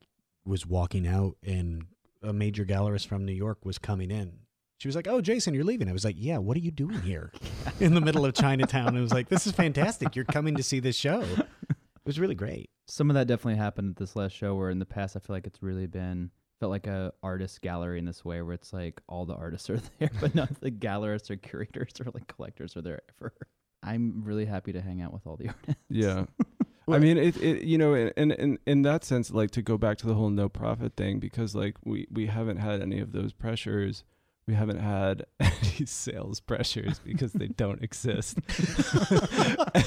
was 0.45 0.67
walking 0.67 1.07
out 1.07 1.37
and 1.45 1.85
a 2.23 2.33
major 2.33 2.65
gallerist 2.65 3.07
from 3.07 3.25
New 3.25 3.33
York 3.33 3.65
was 3.65 3.79
coming 3.79 4.11
in. 4.11 4.41
She 4.81 4.89
was 4.89 4.97
like, 4.97 5.07
"Oh, 5.07 5.21
Jason, 5.21 5.53
you're 5.53 5.65
leaving." 5.65 5.91
I 5.91 5.93
was 5.93 6.07
like, 6.07 6.17
"Yeah, 6.19 6.39
what 6.39 6.57
are 6.57 6.61
you 6.61 6.71
doing 6.71 7.03
here 7.03 7.33
in 7.81 7.95
the 7.95 8.01
middle 8.01 8.25
of 8.25 8.33
Chinatown?" 8.33 8.97
I 8.97 9.01
was 9.01 9.13
like, 9.13 9.29
"This 9.29 9.47
is 9.47 9.53
fantastic. 9.53 10.17
You're 10.17 10.25
coming 10.25 10.57
to 10.57 10.63
see 10.63 10.81
this 10.81 10.97
show." 10.97 11.21
It 11.21 12.07
was 12.07 12.19
really 12.19 12.35
great. 12.35 12.71
Some 12.87 13.11
of 13.11 13.15
that 13.15 13.27
definitely 13.27 13.59
happened 13.59 13.91
at 13.91 13.97
this 13.97 14.17
last 14.17 14.35
show. 14.35 14.55
Where 14.55 14.71
in 14.71 14.79
the 14.79 14.87
past, 14.87 15.17
I 15.17 15.19
feel 15.19 15.37
like 15.37 15.47
it's 15.47 15.63
really 15.63 15.87
been 15.87 16.31
felt 16.61 16.71
like 16.71 16.87
a 16.87 17.13
artist 17.23 17.61
gallery 17.61 17.99
in 17.99 18.07
this 18.07 18.25
way, 18.25 18.41
where 18.41 18.55
it's 18.55 18.73
like 18.73 19.03
all 19.07 19.27
the 19.27 19.35
artists 19.35 19.69
are 19.69 19.81
there, 19.99 20.11
but 20.19 20.35
none 20.35 20.49
of 20.49 20.61
the 20.61 20.71
gallerists 20.71 21.31
or 21.31 21.37
curators 21.37 21.93
or 22.01 22.11
like 22.15 22.27
collectors 22.27 22.75
are 22.75 22.83
there 22.83 23.03
ever. 23.21 23.35
I'm 23.83 24.23
really 24.25 24.47
happy 24.47 24.73
to 24.73 24.81
hang 24.81 25.03
out 25.03 25.13
with 25.13 25.27
all 25.27 25.37
the 25.37 25.49
artists. 25.49 25.83
Yeah. 25.91 26.25
I 26.89 26.99
mean, 26.99 27.19
it, 27.19 27.37
it 27.37 27.65
you 27.65 27.77
know, 27.77 27.93
in, 27.93 28.13
in 28.17 28.33
in 28.33 28.59
in 28.67 28.83
that 28.83 29.05
sense, 29.05 29.31
like 29.31 29.51
to 29.53 29.63
go 29.63 29.77
back 29.77 29.99
to 29.99 30.07
the 30.07 30.15
whole 30.15 30.31
no 30.31 30.49
profit 30.49 30.97
thing, 30.97 31.21
because 31.21 31.55
like 31.55 31.77
we 31.85 32.07
we 32.11 32.27
haven't 32.27 32.57
had 32.57 32.81
any 32.81 32.99
of 32.99 33.13
those 33.13 33.35
pressures. 33.35 34.05
We 34.47 34.55
haven't 34.55 34.81
had 34.81 35.25
any 35.41 35.87
sales 35.87 36.41
pressures 36.41 36.99
because 37.05 37.33
they 37.33 37.49
don't 37.49 37.83
exist. 37.83 38.39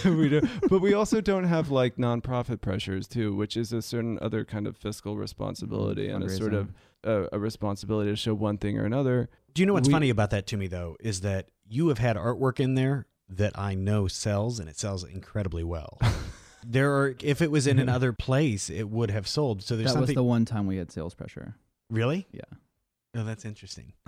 We 0.06 0.30
don't, 0.30 0.70
but 0.70 0.80
we 0.82 0.94
also 0.94 1.22
don't 1.22 1.44
have 1.46 1.70
like 1.72 1.98
nonprofit 1.98 2.62
pressures 2.62 3.08
too, 3.08 3.36
which 3.36 3.56
is 3.58 3.72
a 3.74 3.82
certain 3.82 4.18
other 4.22 4.44
kind 4.46 4.68
of 4.68 4.78
fiscal 4.78 5.18
responsibility 5.18 6.10
and 6.10 6.24
a 6.24 6.30
sort 6.30 6.54
of 6.54 6.74
a, 7.04 7.28
a 7.34 7.40
responsibility 7.40 8.10
to 8.10 8.16
show 8.16 8.34
one 8.34 8.58
thing 8.58 8.78
or 8.78 8.86
another. 8.86 9.30
Do 9.54 9.62
you 9.62 9.66
know 9.66 9.74
what's 9.74 9.88
We- 9.88 9.94
funny 9.94 10.10
about 10.10 10.30
that 10.32 10.48
to 10.48 10.58
me 10.58 10.68
though 10.68 10.96
is 11.00 11.22
that 11.22 11.50
you 11.68 11.88
have 11.90 11.98
had 12.00 12.16
artwork 12.16 12.60
in 12.60 12.76
there 12.76 13.08
that 13.30 13.58
I 13.58 13.76
know 13.76 14.08
sells 14.08 14.60
and 14.60 14.70
it 14.70 14.78
sells 14.78 15.04
incredibly 15.04 15.64
well. 15.64 16.00
there 16.66 16.94
are 16.94 17.16
if 17.22 17.42
it 17.42 17.52
was 17.52 17.68
in 17.68 17.80
another 17.80 18.14
place, 18.14 18.70
it 18.70 18.90
would 18.90 19.12
have 19.12 19.28
sold. 19.28 19.64
So 19.64 19.76
there's 19.76 19.94
that 19.94 20.00
was 20.00 20.14
the 20.14 20.24
one 20.24 20.46
time 20.46 20.68
we 20.68 20.78
had 20.78 20.92
sales 20.92 21.14
pressure. 21.14 21.56
really. 21.90 22.28
Yeah. 22.32 22.42
Oh, 23.16 23.24
that's 23.24 23.46
interesting. 23.46 23.94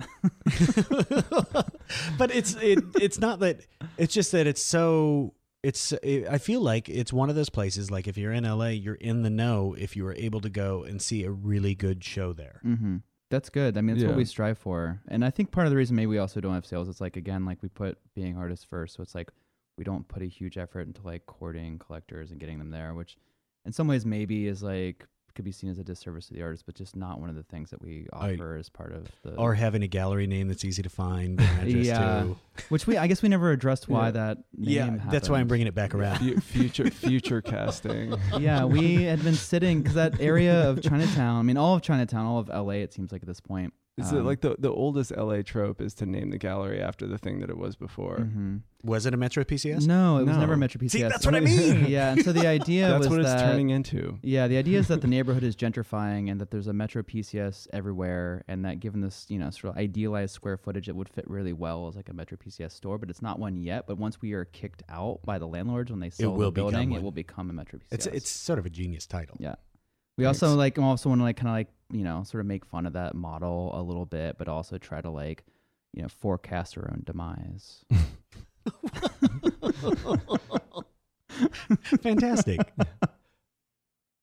but 2.18 2.34
it's 2.34 2.54
it, 2.56 2.82
it's 3.00 3.18
not 3.18 3.40
that. 3.40 3.60
It's 3.98 4.14
just 4.14 4.32
that 4.32 4.46
it's 4.46 4.62
so. 4.62 5.34
It's. 5.62 5.92
It, 6.02 6.26
I 6.28 6.38
feel 6.38 6.60
like 6.60 6.88
it's 6.88 7.12
one 7.12 7.30
of 7.30 7.36
those 7.36 7.50
places. 7.50 7.90
Like 7.90 8.06
if 8.08 8.16
you're 8.18 8.32
in 8.32 8.44
LA, 8.44 8.68
you're 8.68 8.94
in 8.94 9.22
the 9.22 9.30
know 9.30 9.74
if 9.78 9.96
you 9.96 10.06
are 10.06 10.14
able 10.14 10.40
to 10.40 10.50
go 10.50 10.84
and 10.84 11.00
see 11.00 11.24
a 11.24 11.30
really 11.30 11.74
good 11.74 12.02
show 12.04 12.32
there. 12.32 12.60
Mm-hmm. 12.64 12.96
That's 13.30 13.50
good. 13.50 13.76
I 13.76 13.80
mean, 13.80 13.96
that's 13.96 14.04
Yeah. 14.04 14.10
what 14.10 14.18
we 14.18 14.24
strive 14.24 14.58
for. 14.58 15.00
And 15.08 15.24
I 15.24 15.30
think 15.30 15.50
part 15.50 15.66
of 15.66 15.72
the 15.72 15.76
reason 15.76 15.96
maybe 15.96 16.06
we 16.06 16.18
also 16.18 16.40
don't 16.40 16.54
have 16.54 16.64
sales, 16.64 16.88
it's 16.88 17.00
like, 17.00 17.16
again, 17.16 17.44
like 17.44 17.60
we 17.60 17.68
put 17.68 17.98
being 18.14 18.36
artists 18.36 18.64
first. 18.64 18.94
So 18.94 19.02
it's 19.02 19.16
like 19.16 19.30
we 19.76 19.82
don't 19.82 20.06
put 20.06 20.22
a 20.22 20.26
huge 20.26 20.56
effort 20.56 20.82
into 20.86 21.02
like 21.02 21.26
courting 21.26 21.80
collectors 21.80 22.30
and 22.30 22.38
getting 22.38 22.58
them 22.58 22.70
there, 22.70 22.94
which 22.94 23.16
in 23.64 23.72
some 23.72 23.88
ways 23.88 24.06
maybe 24.06 24.46
is 24.46 24.62
like 24.62 25.04
could 25.36 25.44
be 25.44 25.52
seen 25.52 25.70
as 25.70 25.78
a 25.78 25.84
disservice 25.84 26.26
to 26.28 26.34
the 26.34 26.42
artist, 26.42 26.64
but 26.66 26.74
just 26.74 26.96
not 26.96 27.20
one 27.20 27.28
of 27.30 27.36
the 27.36 27.42
things 27.44 27.70
that 27.70 27.80
we 27.80 28.06
I- 28.12 28.32
offer 28.34 28.56
as 28.56 28.68
part 28.68 28.92
of 28.92 29.06
the. 29.22 29.34
Or 29.36 29.54
having 29.54 29.82
a 29.82 29.86
gallery 29.86 30.26
name 30.26 30.48
that's 30.48 30.64
easy 30.64 30.82
to 30.82 30.88
find. 30.88 31.40
Yeah. 31.64 32.22
to. 32.22 32.36
which 32.70 32.86
we, 32.86 32.96
I 32.96 33.06
guess, 33.06 33.22
we 33.22 33.28
never 33.28 33.52
addressed 33.52 33.88
why 33.88 34.06
Yeah. 34.06 34.10
that. 34.12 34.38
Name 34.56 34.68
Yeah, 34.96 35.10
that's 35.10 35.28
why 35.28 35.38
I'm 35.38 35.46
bringing 35.48 35.66
it 35.68 35.74
back 35.74 35.94
around. 35.94 36.18
Fu- 36.18 36.40
future 36.40 36.90
future 36.90 37.40
casting. 37.42 38.14
yeah, 38.40 38.64
we 38.64 39.02
had 39.04 39.22
been 39.22 39.34
sitting 39.34 39.80
because 39.82 39.94
that 39.94 40.20
area 40.20 40.68
of 40.68 40.82
Chinatown. 40.82 41.38
I 41.38 41.42
mean, 41.42 41.56
all 41.56 41.74
of 41.76 41.82
Chinatown, 41.82 42.26
all 42.26 42.38
of 42.38 42.48
LA. 42.48 42.74
It 42.82 42.92
seems 42.92 43.12
like 43.12 43.22
at 43.22 43.28
this 43.28 43.40
point. 43.40 43.72
Is 43.98 44.12
it 44.12 44.18
um, 44.18 44.26
like 44.26 44.42
the 44.42 44.56
the 44.58 44.70
oldest 44.70 45.10
LA 45.16 45.40
trope 45.40 45.80
is 45.80 45.94
to 45.94 46.06
name 46.06 46.28
the 46.30 46.36
gallery 46.36 46.82
after 46.82 47.06
the 47.06 47.16
thing 47.16 47.40
that 47.40 47.48
it 47.48 47.56
was 47.56 47.76
before? 47.76 48.18
mhm. 48.18 48.60
Was 48.84 49.04
it 49.06 49.14
a 49.14 49.16
Metro 49.16 49.42
PCS? 49.42 49.86
No, 49.86 50.18
it 50.18 50.24
was 50.26 50.34
No. 50.34 50.40
never 50.40 50.56
Metro 50.56 50.78
PCS. 50.78 50.90
See, 50.90 51.02
that's 51.02 51.24
what 51.26 51.34
I 51.34 51.40
mean. 51.40 51.86
yeah, 51.88 52.12
and 52.12 52.22
so 52.22 52.32
the 52.32 52.46
idea 52.46 52.88
That's 52.90 53.08
was 53.08 53.08
what 53.08 53.20
it's 53.20 53.42
turning 53.42 53.70
into. 53.70 54.18
Yeah, 54.22 54.46
the 54.48 54.58
idea 54.58 54.78
is 54.78 54.86
that 54.88 55.00
the 55.00 55.08
neighborhood 55.16 55.42
is 55.42 55.56
gentrifying 55.56 56.30
and 56.30 56.40
that 56.40 56.50
there's 56.50 56.66
a 56.68 56.72
Metro 56.74 57.02
PCS 57.02 57.66
everywhere, 57.72 58.44
and 58.46 58.64
that 58.66 58.78
given 58.78 59.00
this, 59.00 59.26
you 59.28 59.38
know, 59.38 59.48
sort 59.50 59.72
of 59.72 59.78
idealized 59.78 60.34
square 60.34 60.56
footage, 60.58 60.88
it 60.88 60.94
would 60.94 61.08
fit 61.08 61.28
really 61.28 61.54
well 61.54 61.88
as 61.88 61.96
like 61.96 62.08
a 62.10 62.12
Metro 62.12 62.36
PCS 62.36 62.72
store, 62.72 62.98
but 62.98 63.08
it's 63.10 63.22
not 63.22 63.38
one 63.40 63.56
yet. 63.56 63.86
But 63.88 63.96
once 63.98 64.20
we 64.20 64.34
are 64.34 64.44
kicked 64.44 64.82
out 64.90 65.20
by 65.24 65.38
the 65.38 65.46
landlords 65.48 65.90
when 65.90 66.00
they 66.00 66.10
sell 66.10 66.32
will 66.34 66.50
the 66.50 66.52
building, 66.52 66.92
it 66.92 67.02
will 67.02 67.10
become 67.12 67.48
a 67.50 67.54
Metro 67.54 67.78
PCS. 67.78 67.86
It's 67.92 68.06
it's 68.06 68.30
sort 68.30 68.58
of 68.58 68.66
a 68.66 68.70
genius 68.70 69.06
title. 69.06 69.36
yeah. 69.40 69.54
We 70.16 70.24
Thanks. 70.24 70.42
also 70.42 70.56
like 70.56 70.78
also 70.78 71.10
want 71.10 71.20
to 71.20 71.24
like 71.24 71.36
kind 71.36 71.48
of 71.48 71.54
like 71.54 71.68
you 71.90 72.04
know 72.04 72.22
sort 72.24 72.40
of 72.40 72.46
make 72.46 72.64
fun 72.64 72.86
of 72.86 72.94
that 72.94 73.14
model 73.14 73.70
a 73.74 73.82
little 73.82 74.06
bit, 74.06 74.38
but 74.38 74.48
also 74.48 74.78
try 74.78 75.00
to 75.00 75.10
like 75.10 75.44
you 75.92 76.02
know 76.02 76.08
forecast 76.08 76.78
our 76.78 76.90
own 76.90 77.02
demise. 77.04 77.84
Fantastic. 82.02 82.60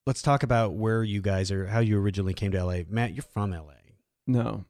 Let's 0.06 0.21
talk 0.21 0.43
about 0.43 0.73
where 0.73 1.03
you 1.03 1.21
guys 1.21 1.51
are, 1.51 1.67
how 1.67 1.79
you 1.79 1.97
originally 1.97 2.34
came 2.34 2.51
to 2.51 2.63
LA. 2.63 2.79
Matt, 2.89 3.13
you're 3.13 3.23
from 3.23 3.51
LA. 3.51 3.73
No. 4.27 4.65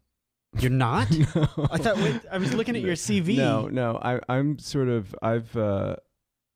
You're 0.60 0.72
not? 0.72 1.10
no. 1.36 1.48
I 1.72 1.78
thought 1.78 1.98
wait, 1.98 2.22
I 2.32 2.38
was 2.38 2.54
looking 2.54 2.76
at 2.76 2.82
your 2.82 2.96
CV. 2.96 3.38
No, 3.38 3.68
no. 3.68 3.98
I 4.02 4.20
I'm 4.30 4.60
sort 4.60 4.90
of 4.90 5.16
I've 5.22 5.56
uh 5.56 5.96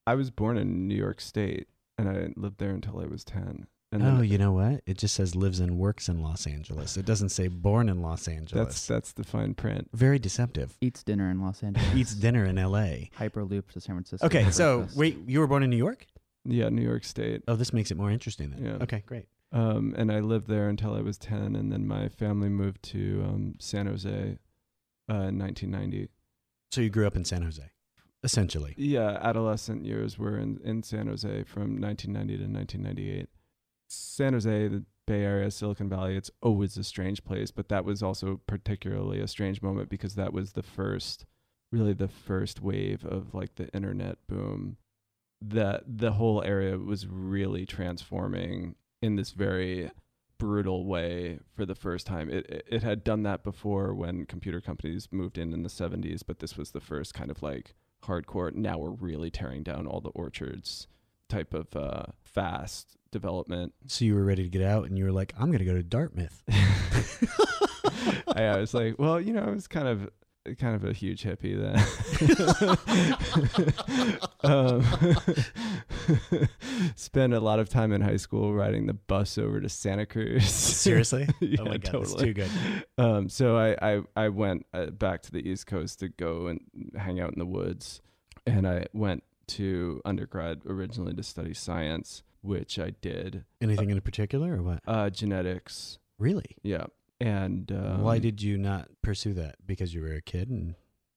I 0.05 0.15
was 0.15 0.29
born 0.29 0.57
in 0.57 0.87
New 0.87 0.95
York 0.95 1.19
State 1.21 1.67
and 1.97 2.07
I 2.09 2.29
lived 2.35 2.59
there 2.59 2.71
until 2.71 2.99
I 2.99 3.05
was 3.05 3.23
10. 3.23 3.67
And 3.91 4.03
oh, 4.03 4.17
then 4.17 4.23
you 4.25 4.37
know 4.37 4.51
what? 4.51 4.81
It 4.85 4.97
just 4.97 5.15
says 5.15 5.35
lives 5.35 5.61
and 5.61 5.77
works 5.77 6.09
in 6.09 6.21
Los 6.21 6.45
Angeles. 6.45 6.97
It 6.97 7.05
doesn't 7.05 7.29
say 7.29 7.47
born 7.47 7.87
in 7.87 8.01
Los 8.01 8.27
Angeles. 8.27 8.65
that's 8.65 8.87
that's 8.87 9.13
the 9.13 9.23
fine 9.23 9.53
print. 9.53 9.89
very 9.93 10.19
deceptive. 10.19 10.77
Eats 10.81 11.03
dinner 11.03 11.31
in 11.31 11.41
Los 11.41 11.63
Angeles. 11.63 11.87
Eats 11.95 12.13
dinner 12.13 12.43
in 12.45 12.57
LA. 12.57 13.07
Hyperloop 13.17 13.71
to 13.71 13.79
San 13.79 13.95
Francisco. 13.95 14.25
Okay, 14.25 14.51
so 14.51 14.79
breakfast. 14.79 14.97
wait, 14.97 15.17
you 15.27 15.39
were 15.39 15.47
born 15.47 15.63
in 15.63 15.69
New 15.69 15.77
York? 15.77 16.05
Yeah, 16.43 16.69
New 16.69 16.81
York 16.81 17.03
State. 17.05 17.43
Oh, 17.47 17.55
this 17.55 17.71
makes 17.71 17.91
it 17.91 17.97
more 17.97 18.11
interesting 18.11 18.51
then. 18.51 18.65
Yeah. 18.65 18.83
Okay, 18.83 19.03
great. 19.05 19.27
Um, 19.51 19.95
and 19.97 20.11
I 20.11 20.19
lived 20.19 20.47
there 20.47 20.67
until 20.67 20.93
I 20.93 21.01
was 21.01 21.17
10, 21.17 21.55
and 21.55 21.71
then 21.71 21.87
my 21.87 22.09
family 22.09 22.49
moved 22.49 22.83
to 22.83 23.23
um, 23.25 23.55
San 23.59 23.87
Jose 23.87 24.09
uh, 24.09 25.13
in 25.13 25.39
1990. 25.39 26.09
So 26.71 26.81
you 26.81 26.89
grew 26.89 27.07
up 27.07 27.15
in 27.15 27.23
San 27.23 27.41
Jose, 27.41 27.63
essentially. 28.23 28.73
Yeah, 28.77 29.17
adolescent 29.21 29.85
years 29.85 30.17
were 30.17 30.37
in, 30.37 30.59
in 30.63 30.83
San 30.83 31.07
Jose 31.07 31.43
from 31.43 31.79
1990 31.79 32.37
to 32.37 32.43
1998. 32.43 33.29
San 33.87 34.33
Jose, 34.33 34.67
the 34.67 34.83
Bay 35.05 35.23
Area, 35.23 35.49
Silicon 35.49 35.89
Valley, 35.89 36.15
it's 36.15 36.31
always 36.41 36.77
a 36.77 36.83
strange 36.83 37.23
place, 37.23 37.49
but 37.51 37.69
that 37.69 37.85
was 37.85 38.03
also 38.03 38.41
particularly 38.45 39.19
a 39.19 39.27
strange 39.27 39.61
moment 39.61 39.89
because 39.89 40.15
that 40.15 40.33
was 40.33 40.51
the 40.51 40.63
first, 40.63 41.25
really 41.71 41.93
the 41.93 42.07
first 42.07 42.61
wave 42.61 43.05
of 43.05 43.33
like 43.33 43.55
the 43.55 43.69
internet 43.69 44.17
boom. 44.27 44.77
That 45.41 45.83
the 45.85 46.13
whole 46.13 46.43
area 46.43 46.77
was 46.77 47.07
really 47.07 47.65
transforming 47.65 48.75
in 49.01 49.15
this 49.15 49.31
very 49.31 49.91
brutal 50.39 50.85
way 50.85 51.39
for 51.55 51.65
the 51.65 51.75
first 51.75 52.05
time. 52.07 52.29
It, 52.29 52.65
it 52.67 52.83
had 52.83 53.03
done 53.03 53.23
that 53.23 53.43
before 53.43 53.93
when 53.93 54.25
computer 54.25 54.59
companies 54.61 55.07
moved 55.11 55.37
in 55.37 55.53
in 55.53 55.63
the 55.63 55.69
70s, 55.69 56.21
but 56.25 56.39
this 56.39 56.57
was 56.57 56.71
the 56.71 56.81
first 56.81 57.13
kind 57.13 57.31
of 57.31 57.41
like 57.41 57.75
hardcore. 58.03 58.53
Now 58.53 58.77
we're 58.77 58.91
really 58.91 59.29
tearing 59.29 59.63
down 59.63 59.87
all 59.87 60.01
the 60.01 60.09
orchards 60.09 60.87
type 61.29 61.53
of 61.53 61.75
uh, 61.75 62.03
fast 62.23 62.96
development. 63.11 63.73
So 63.87 64.05
you 64.05 64.15
were 64.15 64.23
ready 64.23 64.43
to 64.43 64.49
get 64.49 64.61
out 64.61 64.85
and 64.85 64.97
you 64.97 65.05
were 65.05 65.11
like, 65.11 65.33
I'm 65.37 65.47
going 65.47 65.59
to 65.59 65.65
go 65.65 65.73
to 65.73 65.83
Dartmouth. 65.83 66.43
I, 68.27 68.57
was 68.57 68.73
like, 68.73 68.97
well, 68.99 69.19
you 69.19 69.33
know, 69.33 69.43
I 69.43 69.49
was 69.49 69.67
kind 69.67 69.87
of 69.87 70.09
kind 70.55 70.75
of 70.75 70.85
a 70.85 70.93
huge 70.93 71.23
hippie 71.23 71.57
then. 71.59 71.75
um, 74.43 74.83
spent 76.95 77.33
a 77.33 77.39
lot 77.39 77.59
of 77.59 77.69
time 77.69 77.91
in 77.91 78.01
high 78.01 78.17
school 78.17 78.53
riding 78.53 78.85
the 78.87 78.93
bus 78.93 79.37
over 79.37 79.59
to 79.59 79.69
Santa 79.69 80.05
Cruz. 80.05 80.49
Seriously? 80.49 81.27
yeah, 81.41 81.57
oh 81.59 81.65
my 81.65 81.71
God, 81.77 81.81
that's 81.81 82.13
totally. 82.13 82.25
too 82.25 82.33
good. 82.33 82.51
Um, 82.97 83.29
so 83.29 83.57
I, 83.57 83.75
I, 83.81 84.01
I 84.15 84.29
went 84.29 84.65
uh, 84.73 84.87
back 84.87 85.21
to 85.23 85.31
the 85.31 85.47
East 85.47 85.67
Coast 85.67 85.99
to 85.99 86.09
go 86.09 86.47
and 86.47 86.61
hang 86.97 87.19
out 87.19 87.33
in 87.33 87.39
the 87.39 87.45
woods. 87.45 88.01
And 88.45 88.65
I 88.67 88.85
went 88.93 89.23
to 89.47 90.01
undergrad 90.05 90.61
originally 90.65 91.13
to 91.13 91.23
study 91.23 91.53
science, 91.53 92.23
which 92.47 92.79
I 92.79 92.91
did. 93.01 93.45
Anything 93.61 93.89
in 93.89 94.01
particular 94.01 94.55
or 94.55 94.63
what? 94.63 94.79
Uh, 94.87 95.09
genetics. 95.09 95.99
Really? 96.17 96.55
Yeah. 96.63 96.85
And 97.19 97.71
um, 97.71 98.01
Why 98.01 98.19
did 98.19 98.41
you 98.41 98.57
not 98.57 98.89
pursue 99.01 99.33
that? 99.35 99.55
Because 99.65 99.93
you 99.93 100.01
were 100.01 100.13
a 100.13 100.21
kid 100.21 100.49
and 100.49 100.75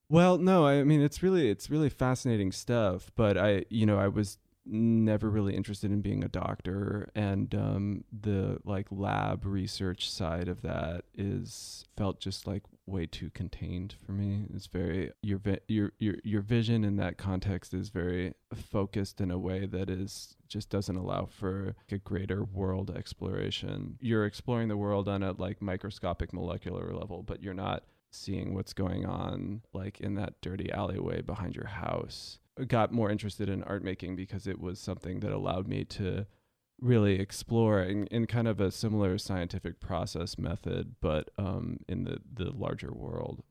Well, 0.08 0.38
no, 0.38 0.66
I 0.66 0.82
mean 0.82 1.00
it's 1.00 1.22
really 1.22 1.48
it's 1.50 1.70
really 1.70 1.88
fascinating 1.90 2.52
stuff, 2.52 3.10
but 3.14 3.38
I 3.38 3.64
you 3.70 3.86
know, 3.86 3.98
I 3.98 4.08
was 4.08 4.38
never 4.70 5.28
really 5.28 5.56
interested 5.56 5.90
in 5.90 6.00
being 6.00 6.22
a 6.22 6.28
doctor 6.28 7.10
and 7.14 7.54
um 7.54 8.04
the 8.12 8.58
like 8.64 8.86
lab 8.90 9.44
research 9.44 10.10
side 10.10 10.48
of 10.48 10.62
that 10.62 11.02
is 11.14 11.84
felt 11.96 12.20
just 12.20 12.46
like 12.46 12.62
way 12.90 13.06
too 13.06 13.30
contained 13.30 13.94
for 14.04 14.12
me. 14.12 14.44
It's 14.54 14.66
very 14.66 15.12
your 15.22 15.38
vi- 15.38 15.60
your 15.68 15.92
your 15.98 16.16
your 16.24 16.42
vision 16.42 16.84
in 16.84 16.96
that 16.96 17.16
context 17.16 17.72
is 17.72 17.88
very 17.88 18.34
focused 18.54 19.20
in 19.20 19.30
a 19.30 19.38
way 19.38 19.66
that 19.66 19.88
is 19.88 20.36
just 20.48 20.70
doesn't 20.70 20.96
allow 20.96 21.26
for 21.26 21.76
a 21.90 21.98
greater 21.98 22.44
world 22.44 22.90
exploration. 22.90 23.96
You're 24.00 24.26
exploring 24.26 24.68
the 24.68 24.76
world 24.76 25.08
on 25.08 25.22
a 25.22 25.32
like 25.32 25.62
microscopic 25.62 26.32
molecular 26.32 26.92
level, 26.92 27.22
but 27.22 27.42
you're 27.42 27.54
not 27.54 27.84
seeing 28.12 28.54
what's 28.54 28.72
going 28.72 29.06
on 29.06 29.62
like 29.72 30.00
in 30.00 30.16
that 30.16 30.40
dirty 30.42 30.70
alleyway 30.72 31.22
behind 31.22 31.54
your 31.54 31.68
house. 31.68 32.38
Got 32.68 32.92
more 32.92 33.10
interested 33.10 33.48
in 33.48 33.62
art 33.64 33.82
making 33.84 34.16
because 34.16 34.46
it 34.46 34.60
was 34.60 34.78
something 34.80 35.20
that 35.20 35.32
allowed 35.32 35.66
me 35.68 35.84
to 35.84 36.26
really 36.80 37.20
explore 37.20 37.82
in, 37.82 38.06
in 38.06 38.26
kind 38.26 38.48
of 38.48 38.60
a 38.60 38.70
similar 38.70 39.18
scientific 39.18 39.80
process 39.80 40.38
method, 40.38 40.96
but 41.00 41.30
um, 41.38 41.78
in 41.88 42.04
the, 42.04 42.18
the 42.32 42.50
larger 42.50 42.90
world. 42.92 43.42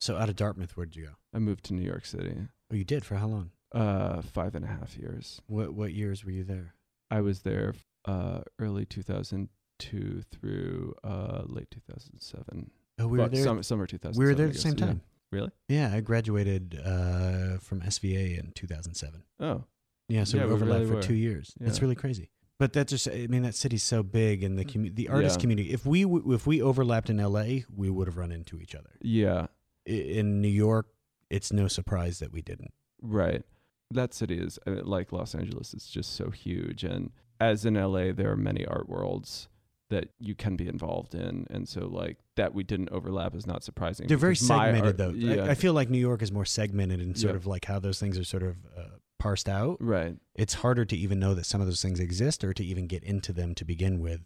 so 0.00 0.16
out 0.16 0.28
of 0.28 0.36
Dartmouth, 0.36 0.76
where 0.76 0.84
did 0.86 0.96
you 0.96 1.04
go? 1.06 1.12
I 1.34 1.38
moved 1.38 1.64
to 1.66 1.74
New 1.74 1.82
York 1.86 2.04
City, 2.04 2.36
Oh, 2.70 2.74
you 2.76 2.84
did 2.84 3.04
for 3.04 3.14
how 3.16 3.26
long? 3.28 3.50
uh, 3.74 4.20
five 4.22 4.54
and 4.54 4.64
a 4.64 4.68
half 4.68 4.96
years. 4.96 5.40
What 5.46 5.74
what 5.74 5.92
years 5.94 6.24
were 6.24 6.30
you 6.30 6.44
there? 6.44 6.74
I 7.10 7.20
was 7.22 7.40
there 7.40 7.74
uh, 8.04 8.40
early 8.58 8.84
2002 8.86 10.22
through 10.30 10.94
uh, 11.02 11.42
late 11.46 11.70
2007. 11.70 12.70
Oh, 12.98 13.06
we 13.08 13.18
were 13.18 13.24
But 13.24 13.32
there. 13.32 13.42
Summer, 13.44 13.62
summer 13.62 13.86
2007. 13.86 14.18
we 14.18 14.30
were 14.30 14.34
there 14.36 14.46
at 14.48 14.52
the 14.54 14.58
same 14.60 14.76
time. 14.76 15.00
Really? 15.34 15.50
Yeah, 15.68 15.92
I 15.92 16.00
graduated 16.00 16.80
uh, 16.84 17.58
from 17.58 17.80
SVA 17.82 18.38
in 18.38 18.52
2007. 18.54 19.22
Oh, 19.40 19.64
Yeah, 20.08 20.24
so 20.24 20.36
Yeah, 20.36 20.44
we 20.44 20.48
we 20.50 20.54
overlapped 20.54 20.78
really 20.80 20.90
for 20.90 20.96
were. 20.96 21.02
two 21.02 21.14
years. 21.14 21.54
It's 21.60 21.78
Yeah. 21.78 21.82
really 21.84 21.94
crazy. 21.96 22.30
But 22.58 22.72
that 22.74 22.86
just, 22.88 23.08
I 23.08 23.26
mean, 23.26 23.42
that 23.42 23.54
city's 23.56 23.82
so 23.82 24.02
big, 24.02 24.44
and 24.44 24.56
the 24.58 24.64
commu- 24.64 24.94
the 24.94 25.08
artist 25.08 25.36
Yeah. 25.36 25.40
community. 25.40 25.72
If 25.72 25.84
we 25.84 26.02
w- 26.02 26.32
if 26.32 26.46
we 26.46 26.62
overlapped 26.62 27.10
in 27.10 27.18
LA, 27.18 27.64
we 27.74 27.90
would 27.90 28.06
have 28.06 28.16
run 28.16 28.30
into 28.32 28.58
each 28.60 28.74
other. 28.74 28.90
yeah. 29.02 29.46
I- 29.88 29.90
In 29.90 30.40
New 30.40 30.48
York, 30.66 30.86
it's 31.30 31.52
no 31.52 31.66
surprise 31.68 32.18
that 32.20 32.32
we 32.32 32.40
didn't. 32.42 32.72
Right. 33.02 33.42
That 33.90 34.14
city 34.14 34.38
is 34.38 34.58
I 34.66 34.70
like 34.70 35.12
Los 35.12 35.34
Angeles. 35.34 35.74
It's 35.74 35.90
just 35.90 36.10
so 36.14 36.30
huge, 36.30 36.84
and 36.84 37.10
as 37.40 37.64
in 37.66 37.76
LA, 37.76 38.12
there 38.12 38.30
are 38.30 38.36
many 38.36 38.64
art 38.64 38.88
worlds 38.88 39.48
that 39.90 40.08
you 40.18 40.34
can 40.34 40.56
be 40.56 40.66
involved 40.68 41.14
in, 41.14 41.46
and 41.50 41.68
so 41.68 41.86
like 41.86 42.18
that 42.36 42.54
we 42.54 42.64
didn't 42.64 42.88
overlap 42.90 43.34
is 43.34 43.46
not 43.46 43.62
surprising. 43.62 44.06
They're 44.08 44.16
very 44.16 44.36
segmented, 44.36 44.84
art- 44.84 44.96
though. 44.98 45.10
Yeah. 45.10 45.44
I, 45.44 45.50
I 45.50 45.54
feel 45.54 45.72
like 45.72 45.88
New 45.90 45.98
York 45.98 46.22
is 46.22 46.32
more 46.32 46.44
segmented 46.44 47.00
in 47.00 47.14
sort 47.14 47.32
Yeah. 47.32 47.36
of 47.36 47.46
like 47.46 47.64
how 47.66 47.78
those 47.78 47.98
things 48.00 48.18
are 48.18 48.24
sort 48.24 48.42
of 48.42 48.56
uh, 48.76 48.82
parsed 49.18 49.48
out. 49.48 49.76
right. 49.80 50.16
It's 50.34 50.54
harder 50.54 50.84
to 50.84 50.96
even 50.96 51.18
know 51.20 51.34
that 51.34 51.46
some 51.46 51.60
of 51.60 51.66
those 51.66 51.80
things 51.80 52.00
exist 52.00 52.42
or 52.44 52.52
to 52.54 52.64
even 52.64 52.86
get 52.86 53.04
into 53.04 53.32
them 53.32 53.54
to 53.54 53.64
begin 53.64 54.00
with. 54.00 54.22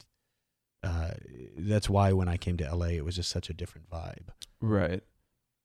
Uh, 0.82 1.10
that's 1.56 1.88
why 1.90 2.12
when 2.12 2.28
I 2.28 2.36
came 2.36 2.56
to 2.58 2.74
LA, 2.74 2.86
it 2.86 3.04
was 3.04 3.16
just 3.16 3.30
such 3.30 3.50
a 3.50 3.52
different 3.54 3.90
vibe. 3.90 4.28
Right. 4.60 5.02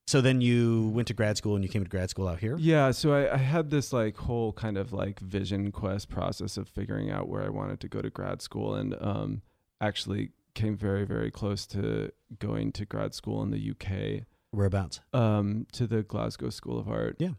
So 0.06 0.20
then 0.20 0.42
you 0.42 0.90
went 0.90 1.08
to 1.08 1.14
grad 1.14 1.38
school 1.38 1.56
and 1.56 1.64
you 1.64 1.70
came 1.70 1.84
to 1.84 1.90
grad 1.90 2.10
school 2.10 2.28
out 2.28 2.40
here. 2.40 2.58
Yeah, 2.60 2.92
so 2.92 3.14
I, 3.14 3.36
I 3.36 3.38
had 3.38 3.70
this 3.70 3.94
like 3.94 4.18
whole 4.18 4.52
kind 4.52 4.78
of 4.78 4.92
like 4.92 5.20
vision 5.22 5.72
quest 5.72 6.10
process 6.10 6.58
of 6.58 6.68
figuring 6.68 7.10
out 7.10 7.30
where 7.30 7.42
I 7.44 7.50
wanted 7.50 7.80
to 7.82 7.88
go 7.88 8.02
to 8.02 8.10
grad 8.10 8.42
school 8.42 8.76
and 8.76 8.96
um 9.00 9.44
actually 9.80 10.32
came 10.54 10.76
very, 10.78 11.06
very 11.06 11.32
close 11.32 11.66
to 11.68 12.12
going 12.40 12.72
to 12.74 12.86
grad 12.86 13.14
school 13.14 13.42
in 13.44 13.52
the 13.52 13.72
UK. 13.72 14.26
Whereabouts? 14.52 15.00
um, 15.14 15.66
to 15.72 15.88
the 15.88 16.04
Glasgow 16.04 16.50
School 16.52 16.78
of 16.80 16.88
Art. 16.88 17.16
Yeah. 17.20 17.32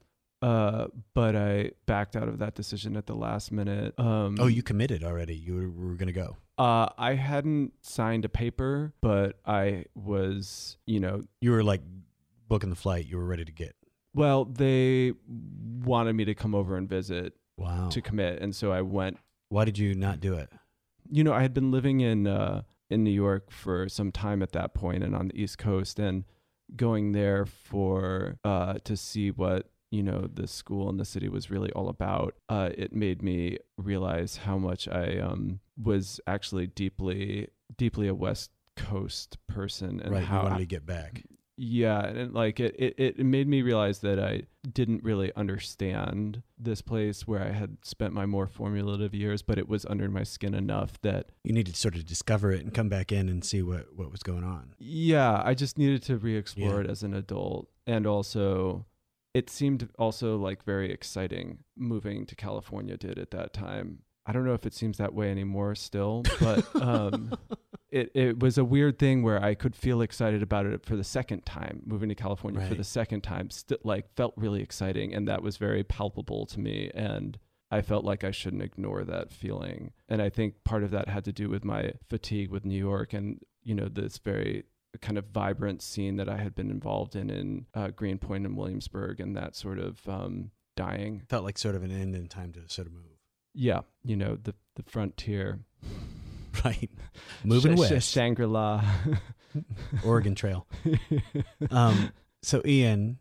Uh, 0.42 0.88
but 1.14 1.34
I 1.36 1.70
backed 1.86 2.16
out 2.16 2.28
of 2.28 2.38
that 2.40 2.54
decision 2.54 2.96
at 2.96 3.06
the 3.06 3.14
last 3.14 3.50
minute. 3.52 3.98
Um, 3.98 4.36
Oh, 4.38 4.46
you 4.48 4.62
committed 4.62 5.02
already. 5.04 5.34
You 5.36 5.54
were, 5.54 5.70
were 5.70 5.94
going 5.94 6.08
to 6.08 6.12
go. 6.12 6.36
Uh, 6.58 6.88
I 6.98 7.14
hadn't 7.14 7.72
signed 7.82 8.24
a 8.24 8.28
paper, 8.28 8.92
but 9.00 9.38
I 9.46 9.84
was, 9.94 10.76
you 10.86 11.00
know, 11.00 11.22
You 11.40 11.52
were 11.52 11.62
like 11.64 11.82
booking 12.48 12.68
the 12.70 12.76
flight. 12.76 13.06
You 13.06 13.16
were 13.16 13.24
ready 13.24 13.44
to 13.44 13.52
get. 13.52 13.74
well, 14.12 14.44
they 14.44 15.12
wanted 15.84 16.12
me 16.14 16.24
to 16.26 16.34
come 16.34 16.54
over 16.54 16.76
and 16.76 16.88
visit 16.88 17.32
Wow. 17.56 17.88
to 17.90 18.00
commit, 18.02 18.42
and 18.42 18.54
so 18.54 18.72
I 18.72 18.82
went. 18.82 19.18
Why 19.48 19.64
did 19.64 19.78
you 19.78 19.94
not 19.94 20.18
do 20.20 20.34
it? 20.34 20.50
You 21.10 21.22
know, 21.24 21.32
I 21.32 21.42
had 21.42 21.54
been 21.54 21.70
living 21.70 22.00
in 22.00 22.26
uh, 22.26 22.62
in 22.90 23.04
New 23.04 23.10
York 23.10 23.50
for 23.50 23.88
some 23.88 24.12
time 24.12 24.42
at 24.42 24.52
that 24.52 24.74
point, 24.74 25.02
and 25.02 25.14
on 25.14 25.28
the 25.28 25.42
East 25.42 25.58
Coast, 25.58 25.98
and 25.98 26.24
going 26.76 27.12
there 27.12 27.44
for 27.44 28.38
uh, 28.44 28.74
to 28.84 28.96
see 28.96 29.30
what 29.30 29.70
you 29.90 30.02
know 30.02 30.28
the 30.32 30.46
school 30.46 30.88
and 30.88 30.98
the 30.98 31.04
city 31.04 31.28
was 31.28 31.50
really 31.50 31.70
all 31.72 31.88
about. 31.88 32.34
Uh, 32.48 32.70
it 32.76 32.92
made 32.92 33.22
me 33.22 33.58
realize 33.76 34.38
how 34.38 34.58
much 34.58 34.88
I 34.88 35.18
um, 35.18 35.60
was 35.80 36.20
actually 36.26 36.66
deeply 36.66 37.48
deeply 37.76 38.08
a 38.08 38.14
West 38.14 38.50
Coast 38.76 39.38
person, 39.46 40.00
and 40.00 40.12
right. 40.12 40.20
You 40.20 40.26
how 40.26 40.42
wanted 40.44 40.58
to 40.58 40.66
get 40.66 40.84
back. 40.84 41.24
Yeah, 41.56 42.04
and 42.04 42.32
like 42.34 42.58
it, 42.60 42.74
it, 42.78 42.94
it 42.98 43.18
made 43.24 43.46
me 43.48 43.62
realize 43.62 44.00
that 44.00 44.18
I 44.18 44.42
didn't 44.72 45.04
really 45.04 45.32
understand 45.36 46.42
this 46.58 46.82
place 46.82 47.26
where 47.26 47.42
I 47.42 47.52
had 47.52 47.76
spent 47.84 48.12
my 48.12 48.26
more 48.26 48.46
formulative 48.46 49.14
years, 49.14 49.42
but 49.42 49.58
it 49.58 49.68
was 49.68 49.84
under 49.86 50.08
my 50.08 50.22
skin 50.22 50.54
enough 50.54 51.00
that 51.02 51.30
You 51.44 51.52
needed 51.52 51.74
to 51.74 51.80
sort 51.80 51.94
of 51.96 52.04
discover 52.06 52.50
it 52.52 52.60
and 52.60 52.72
come 52.74 52.88
back 52.88 53.12
in 53.12 53.28
and 53.28 53.44
see 53.44 53.62
what 53.62 53.94
what 53.94 54.10
was 54.10 54.22
going 54.22 54.44
on. 54.44 54.74
yeah, 54.78 55.42
I 55.44 55.54
just 55.54 55.78
needed 55.78 56.02
to 56.04 56.16
re-explore 56.16 56.74
Yeah. 56.76 56.84
it 56.86 56.90
as 56.90 57.02
an 57.02 57.14
adult, 57.14 57.68
and 57.86 58.06
also 58.06 58.86
it 59.34 59.50
seemed 59.50 59.88
also 59.98 60.36
like 60.36 60.62
very 60.64 60.92
exciting 60.92 61.58
moving 61.76 62.24
to 62.26 62.34
California 62.36 62.96
did 62.96 63.18
at 63.18 63.30
that 63.32 63.52
time. 63.52 63.98
I 64.26 64.32
don't 64.32 64.44
know 64.46 64.54
if 64.54 64.64
it 64.64 64.72
seems 64.72 64.96
that 64.98 65.12
way 65.12 65.30
anymore 65.30 65.74
still, 65.74 66.22
but 66.40 66.64
um, 66.80 67.36
it, 67.94 68.10
it 68.12 68.40
was 68.40 68.58
a 68.58 68.64
weird 68.64 68.98
thing 68.98 69.22
where 69.22 69.40
I 69.40 69.54
could 69.54 69.76
feel 69.76 70.00
excited 70.00 70.42
about 70.42 70.66
it 70.66 70.84
for 70.84 70.96
the 70.96 71.04
second 71.04 71.46
time, 71.46 71.80
moving 71.86 72.08
to 72.08 72.16
California 72.16 72.60
for 72.66 72.74
the 72.74 72.82
second 72.82 73.20
time, 73.20 73.50
st- 73.50 73.86
like 73.86 74.12
felt 74.16 74.34
really 74.36 74.62
exciting. 74.62 75.14
And 75.14 75.28
that 75.28 75.44
was 75.44 75.58
very 75.58 75.84
palpable 75.84 76.44
to 76.46 76.58
me. 76.58 76.90
And 76.92 77.38
I 77.70 77.82
felt 77.82 78.04
like 78.04 78.24
I 78.24 78.32
shouldn't 78.32 78.64
ignore 78.64 79.04
that 79.04 79.30
feeling. 79.30 79.92
And 80.08 80.20
I 80.20 80.28
think 80.28 80.64
part 80.64 80.82
of 80.82 80.90
that 80.90 81.08
had 81.08 81.24
to 81.26 81.32
do 81.32 81.48
with 81.48 81.64
my 81.64 81.92
fatigue 82.10 82.50
with 82.50 82.64
New 82.64 82.76
York 82.76 83.12
and, 83.12 83.40
you 83.62 83.76
know, 83.76 83.86
this 83.86 84.18
very 84.18 84.64
kind 85.00 85.16
of 85.16 85.26
vibrant 85.26 85.80
scene 85.80 86.16
that 86.16 86.28
I 86.28 86.38
had 86.38 86.56
been 86.56 86.70
involved 86.72 87.14
in 87.14 87.30
in 87.30 87.66
uh, 87.74 87.88
Greenpoint 87.88 88.44
and 88.44 88.56
Williamsburg 88.56 89.20
and 89.20 89.36
that 89.36 89.54
sort 89.54 89.78
of 89.78 90.00
um, 90.08 90.50
dying. 90.76 91.22
Felt 91.28 91.44
like 91.44 91.58
sort 91.58 91.76
of 91.76 91.84
an 91.84 91.92
end 91.92 92.16
in 92.16 92.26
time 92.26 92.52
to 92.54 92.60
sort 92.66 92.88
of 92.88 92.92
move. 92.92 93.04
Yeah, 93.54 93.82
you 94.02 94.16
know, 94.16 94.36
the, 94.42 94.54
the 94.74 94.82
frontier. 94.82 95.60
Right. 96.64 96.90
Moving 97.44 97.76
Sh- 97.76 97.86
sh- 97.86 97.90
west. 97.90 98.10
Shangri-La. 98.12 98.84
Oregon 100.04 100.34
Trail. 100.34 100.66
Um, 101.70 102.12
so 102.42 102.60
Ian, 102.66 103.18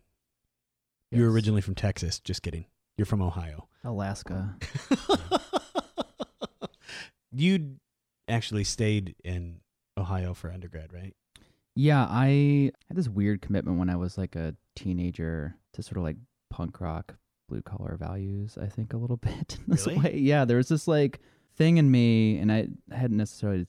you're 1.11 1.31
originally 1.31 1.61
from 1.61 1.75
Texas. 1.75 2.19
Just 2.19 2.41
kidding. 2.41 2.65
You're 2.97 3.05
from 3.05 3.21
Ohio. 3.21 3.67
Alaska. 3.83 4.55
you 7.31 7.75
actually 8.27 8.63
stayed 8.63 9.15
in 9.23 9.59
Ohio 9.97 10.33
for 10.33 10.51
undergrad, 10.51 10.93
right? 10.93 11.15
Yeah, 11.75 12.05
I 12.09 12.71
had 12.87 12.97
this 12.97 13.09
weird 13.09 13.41
commitment 13.41 13.79
when 13.79 13.89
I 13.89 13.95
was 13.95 14.17
like 14.17 14.35
a 14.35 14.55
teenager 14.75 15.55
to 15.73 15.83
sort 15.83 15.97
of 15.97 16.03
like 16.03 16.17
punk 16.49 16.79
rock, 16.79 17.15
blue 17.49 17.61
collar 17.61 17.97
values, 17.99 18.57
I 18.61 18.67
think 18.67 18.93
a 18.93 18.97
little 18.97 19.17
bit 19.17 19.57
in 19.59 19.63
this 19.67 19.87
Really? 19.87 19.99
way. 19.99 20.17
Yeah, 20.17 20.45
there 20.45 20.57
was 20.57 20.69
this 20.69 20.87
like 20.87 21.19
thing 21.55 21.77
in 21.77 21.89
me, 21.91 22.37
and 22.37 22.51
I 22.51 22.67
hadn't 22.91 23.17
necessarily 23.17 23.65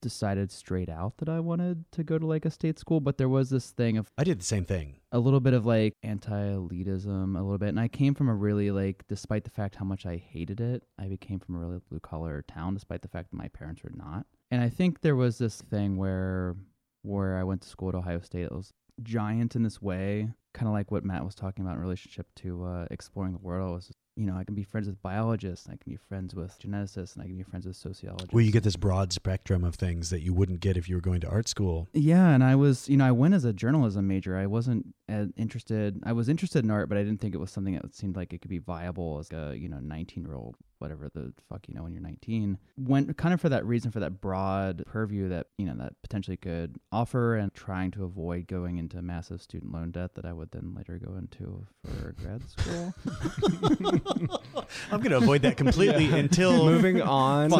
decided 0.00 0.50
straight 0.52 0.88
out 0.88 1.16
that 1.18 1.28
I 1.28 1.40
wanted 1.40 1.84
to 1.92 2.04
go 2.04 2.18
to 2.18 2.26
like 2.26 2.44
a 2.44 2.50
state 2.50 2.78
school, 2.78 3.00
but 3.00 3.18
there 3.18 3.28
was 3.28 3.50
this 3.50 3.70
thing 3.70 3.96
of 3.98 4.08
I 4.16 4.24
did 4.24 4.38
the 4.40 4.44
same 4.44 4.64
thing. 4.64 5.00
a 5.10 5.18
little 5.18 5.40
bit 5.40 5.54
of 5.54 5.66
like 5.66 5.94
anti-elitism 6.04 7.36
a 7.38 7.42
little 7.42 7.58
bit 7.58 7.70
and 7.70 7.80
i 7.80 7.88
came 7.88 8.14
from 8.14 8.28
a 8.28 8.34
really 8.34 8.70
like 8.70 9.04
despite 9.08 9.44
the 9.44 9.50
fact 9.50 9.74
how 9.76 9.84
much 9.84 10.06
i 10.06 10.16
hated 10.16 10.60
it 10.60 10.84
i 10.98 11.06
became 11.08 11.38
from 11.40 11.56
a 11.56 11.58
really 11.58 11.80
blue 11.88 12.00
collar 12.00 12.44
town 12.46 12.74
despite 12.74 13.02
the 13.02 13.08
fact 13.08 13.30
that 13.30 13.36
my 13.36 13.48
parents 13.48 13.82
were 13.82 13.92
not 13.94 14.26
and 14.50 14.60
i 14.62 14.68
think 14.68 15.00
there 15.00 15.16
was 15.16 15.38
this 15.38 15.60
thing 15.62 15.96
where 15.96 16.54
where 17.02 17.36
i 17.38 17.42
went 17.42 17.60
to 17.62 17.68
school 17.68 17.88
at 17.88 17.94
ohio 17.94 18.20
state 18.20 18.42
it 18.44 18.52
was 18.52 18.72
giant 19.02 19.54
in 19.56 19.62
this 19.62 19.80
way 19.80 20.28
kind 20.54 20.68
of 20.68 20.72
like 20.74 20.90
what 20.90 21.04
matt 21.04 21.24
was 21.24 21.34
talking 21.34 21.64
about 21.64 21.76
in 21.76 21.80
relationship 21.80 22.26
to 22.34 22.64
uh, 22.64 22.86
exploring 22.90 23.32
the 23.32 23.38
world 23.38 23.70
I 23.70 23.74
was 23.74 23.90
you 24.18 24.26
know 24.26 24.36
i 24.36 24.42
can 24.42 24.54
be 24.54 24.64
friends 24.64 24.88
with 24.88 25.00
biologists 25.00 25.66
and 25.66 25.74
i 25.74 25.76
can 25.76 25.90
be 25.90 25.96
friends 25.96 26.34
with 26.34 26.58
geneticists 26.58 27.14
and 27.14 27.22
i 27.22 27.26
can 27.26 27.36
be 27.36 27.44
friends 27.44 27.66
with 27.66 27.76
sociologists 27.76 28.32
Well, 28.32 28.44
you 28.44 28.50
get 28.50 28.64
this 28.64 28.76
broad 28.76 29.12
spectrum 29.12 29.62
of 29.64 29.76
things 29.76 30.10
that 30.10 30.20
you 30.22 30.34
wouldn't 30.34 30.60
get 30.60 30.76
if 30.76 30.88
you 30.88 30.96
were 30.96 31.00
going 31.00 31.20
to 31.20 31.28
art 31.28 31.48
school. 31.48 31.88
Yeah, 31.92 32.30
and 32.30 32.42
I 32.42 32.54
was, 32.56 32.88
you 32.88 32.96
know, 32.96 33.04
I 33.06 33.12
went 33.12 33.34
as 33.34 33.44
a 33.44 33.52
journalism 33.52 34.06
major. 34.08 34.36
I 34.36 34.46
wasn't 34.46 34.86
as 35.08 35.28
interested. 35.36 36.00
I 36.04 36.12
was 36.12 36.28
interested 36.28 36.64
in 36.64 36.70
art, 36.70 36.88
but 36.88 36.98
I 36.98 37.04
didn't 37.04 37.20
think 37.20 37.34
it 37.34 37.38
was 37.38 37.50
something 37.50 37.74
that 37.74 37.94
seemed 37.94 38.16
like 38.16 38.32
it 38.32 38.40
could 38.40 38.50
be 38.50 38.58
viable 38.58 39.18
as 39.18 39.30
a, 39.30 39.56
you 39.56 39.68
know, 39.68 39.78
19 39.80 40.24
year 40.24 40.34
old, 40.34 40.56
whatever 40.78 41.08
the 41.14 41.32
fuck 41.48 41.68
you 41.68 41.74
know 41.74 41.82
when 41.82 41.92
you're 41.92 42.02
19. 42.02 42.58
Went 42.78 43.16
kind 43.16 43.34
of 43.34 43.40
for 43.40 43.48
that 43.48 43.64
reason, 43.66 43.90
for 43.90 44.00
that 44.00 44.20
broad 44.20 44.82
purview 44.86 45.28
that 45.28 45.48
you 45.58 45.66
know 45.66 45.74
that 45.78 45.94
potentially 46.02 46.36
could 46.36 46.76
offer, 46.92 47.36
and 47.36 47.52
trying 47.54 47.90
to 47.92 48.04
avoid 48.04 48.46
going 48.46 48.78
into 48.78 49.00
massive 49.02 49.40
student 49.42 49.72
loan 49.72 49.90
debt 49.90 50.14
that 50.14 50.24
I 50.24 50.32
would 50.32 50.50
then 50.50 50.74
later 50.76 50.98
go 50.98 51.14
into 51.16 51.66
for 51.84 52.12
grad 52.12 52.42
school. 52.48 52.94
I'm 54.90 55.00
going 55.00 55.10
to 55.10 55.16
avoid 55.18 55.42
that 55.42 55.56
completely 55.56 56.06
Yeah. 56.06 56.16
until 56.16 56.64
Moving 56.70 57.00
on. 57.02 57.50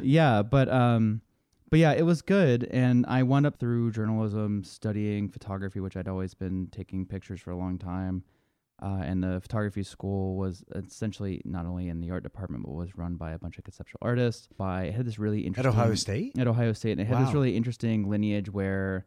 Yeah, 0.00 0.42
but 0.42 0.68
um, 0.68 1.20
but 1.70 1.78
yeah, 1.78 1.92
it 1.92 2.02
was 2.02 2.22
good, 2.22 2.64
and 2.70 3.04
I 3.06 3.22
wound 3.22 3.46
up 3.46 3.58
through 3.58 3.92
journalism 3.92 4.62
studying 4.64 5.28
photography, 5.28 5.80
which 5.80 5.96
I'd 5.96 6.08
always 6.08 6.34
been 6.34 6.68
taking 6.70 7.06
pictures 7.06 7.40
for 7.40 7.50
a 7.50 7.56
long 7.56 7.78
time. 7.78 8.22
Uh, 8.82 9.00
and 9.02 9.22
the 9.22 9.40
photography 9.40 9.82
school 9.82 10.36
was 10.36 10.64
essentially 10.74 11.40
not 11.44 11.64
only 11.64 11.88
in 11.88 12.00
the 12.00 12.10
art 12.10 12.22
department, 12.22 12.64
but 12.64 12.72
was 12.72 12.96
run 12.96 13.14
by 13.14 13.32
a 13.32 13.38
bunch 13.38 13.56
of 13.56 13.64
conceptual 13.64 13.98
artists. 14.02 14.48
By 14.58 14.84
it 14.84 14.94
had 14.94 15.06
this 15.06 15.18
really 15.18 15.40
interesting 15.40 15.72
at 15.72 15.78
Ohio 15.78 15.94
State. 15.94 16.38
at 16.38 16.46
Ohio 16.46 16.72
State, 16.72 16.92
and 16.92 17.00
it 17.00 17.06
had 17.06 17.24
this 17.24 17.32
really 17.32 17.56
interesting 17.56 18.10
lineage 18.10 18.50
where 18.50 19.04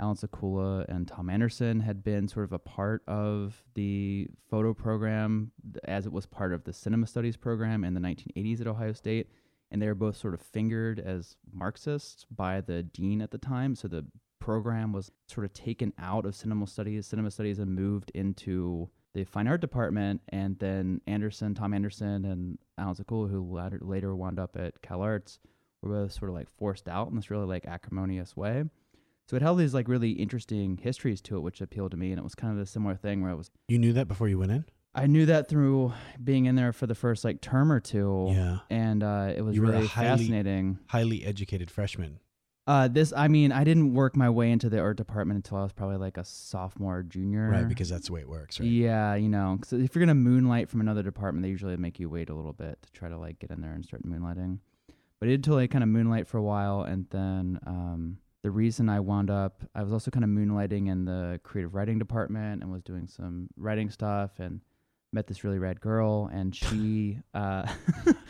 Allan 0.00 0.16
Sekula 0.16 0.86
and 0.88 1.06
Thom 1.06 1.28
Andersen 1.28 1.80
had 1.80 2.02
been 2.02 2.26
sort 2.26 2.44
of 2.44 2.52
a 2.52 2.58
part 2.58 3.02
of 3.06 3.62
the 3.74 4.28
photo 4.48 4.72
program 4.72 5.52
as 5.84 6.06
it 6.06 6.12
was 6.12 6.24
part 6.24 6.54
of 6.54 6.64
the 6.64 6.72
cinema 6.72 7.06
studies 7.06 7.36
program 7.36 7.84
in 7.84 7.92
the 7.92 8.00
1980s 8.00 8.62
at 8.62 8.66
Ohio 8.66 8.94
State. 8.94 9.28
And 9.70 9.80
they 9.80 9.86
were 9.86 9.94
both 9.94 10.16
sort 10.16 10.34
of 10.34 10.40
fingered 10.40 10.98
as 10.98 11.36
Marxists 11.52 12.24
by 12.34 12.60
the 12.62 12.82
dean 12.82 13.20
at 13.20 13.30
the 13.30 13.38
time. 13.38 13.76
So 13.76 13.86
the 13.86 14.06
program 14.40 14.92
was 14.92 15.12
sort 15.28 15.44
of 15.44 15.52
taken 15.52 15.92
out 15.98 16.24
of 16.24 16.34
cinema 16.34 16.66
studies, 16.66 17.06
cinema 17.06 17.30
studies, 17.30 17.58
and 17.58 17.72
moved 17.74 18.10
into 18.14 18.88
the 19.14 19.24
fine 19.24 19.48
art 19.48 19.60
department. 19.60 20.20
And 20.28 20.58
then 20.58 21.00
Andersen, 21.06 21.54
Thom 21.54 21.74
Andersen, 21.74 22.24
and 22.24 22.58
Allan 22.78 22.94
Sekula, 22.94 23.30
who 23.30 23.42
later, 23.54 23.78
later 23.82 24.14
wound 24.14 24.38
up 24.38 24.56
at 24.56 24.80
Cal 24.82 25.02
Arts, 25.02 25.38
were 25.82 25.90
both 25.90 26.12
sort 26.12 26.28
of 26.28 26.34
like 26.34 26.48
forced 26.58 26.88
out 26.88 27.08
in 27.08 27.16
this 27.16 27.30
really 27.30 27.46
like 27.46 27.66
acrimonious 27.66 28.36
way. 28.36 28.64
So 29.28 29.36
it 29.36 29.42
held 29.42 29.58
these 29.58 29.74
like 29.74 29.86
really 29.88 30.10
interesting 30.10 30.76
histories 30.76 31.20
to 31.22 31.36
it, 31.36 31.40
which 31.40 31.60
appealed 31.60 31.92
to 31.92 31.96
me. 31.96 32.10
And 32.10 32.18
it 32.18 32.24
was 32.24 32.34
kind 32.34 32.52
of 32.52 32.60
a 32.62 32.66
similar 32.66 32.96
thing 32.96 33.22
where 33.22 33.30
I 33.30 33.34
was, 33.34 33.50
You 33.68 33.78
knew 33.78 33.92
that 33.92 34.08
before 34.08 34.28
you 34.28 34.38
went 34.38 34.50
in. 34.52 34.64
I 34.92 35.06
knew 35.06 35.24
that 35.26 35.48
through 35.48 35.92
being 36.22 36.46
in 36.46 36.56
there 36.56 36.72
for 36.72 36.88
the 36.88 36.96
first 36.96 37.24
like 37.24 37.40
term 37.40 37.70
or 37.70 37.78
two. 37.78 38.26
Yeah. 38.30 38.58
And 38.70 39.04
uh, 39.04 39.32
it 39.36 39.42
was 39.42 39.54
You 39.54 39.62
were 39.62 39.68
a 39.68 39.72
really 39.72 39.86
highly- 39.86 40.18
fascinating. 40.24 40.80
Highly 40.88 41.24
educated 41.24 41.70
freshman. 41.70 42.18
Uh, 42.70 42.86
this, 42.86 43.12
I 43.16 43.26
mean, 43.26 43.50
I 43.50 43.64
didn't 43.64 43.94
work 43.94 44.14
my 44.14 44.30
way 44.30 44.52
into 44.52 44.70
the 44.70 44.78
art 44.78 44.96
department 44.96 45.38
until 45.38 45.58
I 45.58 45.64
was 45.64 45.72
probably 45.72 45.96
like 45.96 46.16
a 46.16 46.24
sophomore, 46.24 47.02
junior. 47.02 47.48
Right, 47.50 47.68
because 47.68 47.88
that's 47.88 48.06
the 48.06 48.12
way 48.12 48.20
it 48.20 48.28
works, 48.28 48.60
right? 48.60 48.68
Yeah, 48.68 49.16
you 49.16 49.28
know, 49.28 49.58
'cause 49.60 49.72
if 49.72 49.92
you're 49.92 50.00
gonna 50.06 50.14
moonlight 50.14 50.68
from 50.68 50.80
another 50.80 51.02
department, 51.02 51.42
they 51.42 51.48
usually 51.48 51.76
make 51.76 51.98
you 51.98 52.08
wait 52.08 52.30
a 52.30 52.34
little 52.34 52.52
bit 52.52 52.80
to 52.82 52.92
try 52.92 53.08
to 53.08 53.18
like 53.18 53.40
get 53.40 53.50
in 53.50 53.60
there 53.60 53.72
and 53.72 53.84
start 53.84 54.04
moonlighting. 54.04 54.60
But 55.18 55.26
I 55.28 55.32
did 55.32 55.42
totally 55.42 55.66
kind 55.66 55.82
of 55.82 55.90
moonlight 55.90 56.28
for 56.28 56.38
a 56.38 56.44
while, 56.44 56.82
and 56.82 57.06
then 57.10 57.58
um, 57.66 58.18
the 58.42 58.52
reason 58.52 58.88
I 58.88 59.00
wound 59.00 59.30
up, 59.30 59.64
I 59.74 59.82
was 59.82 59.92
also 59.92 60.12
kind 60.12 60.22
of 60.22 60.30
moonlighting 60.30 60.86
in 60.86 61.06
the 61.06 61.40
creative 61.42 61.74
writing 61.74 61.98
department 61.98 62.62
and 62.62 62.70
was 62.70 62.84
doing 62.84 63.08
some 63.08 63.48
writing 63.56 63.90
stuff 63.90 64.38
and 64.38 64.60
met 65.12 65.26
this 65.26 65.44
really 65.44 65.58
rad 65.58 65.80
girl, 65.80 66.30
and 66.32 66.54
she 66.54 67.18
uh, 67.34 67.66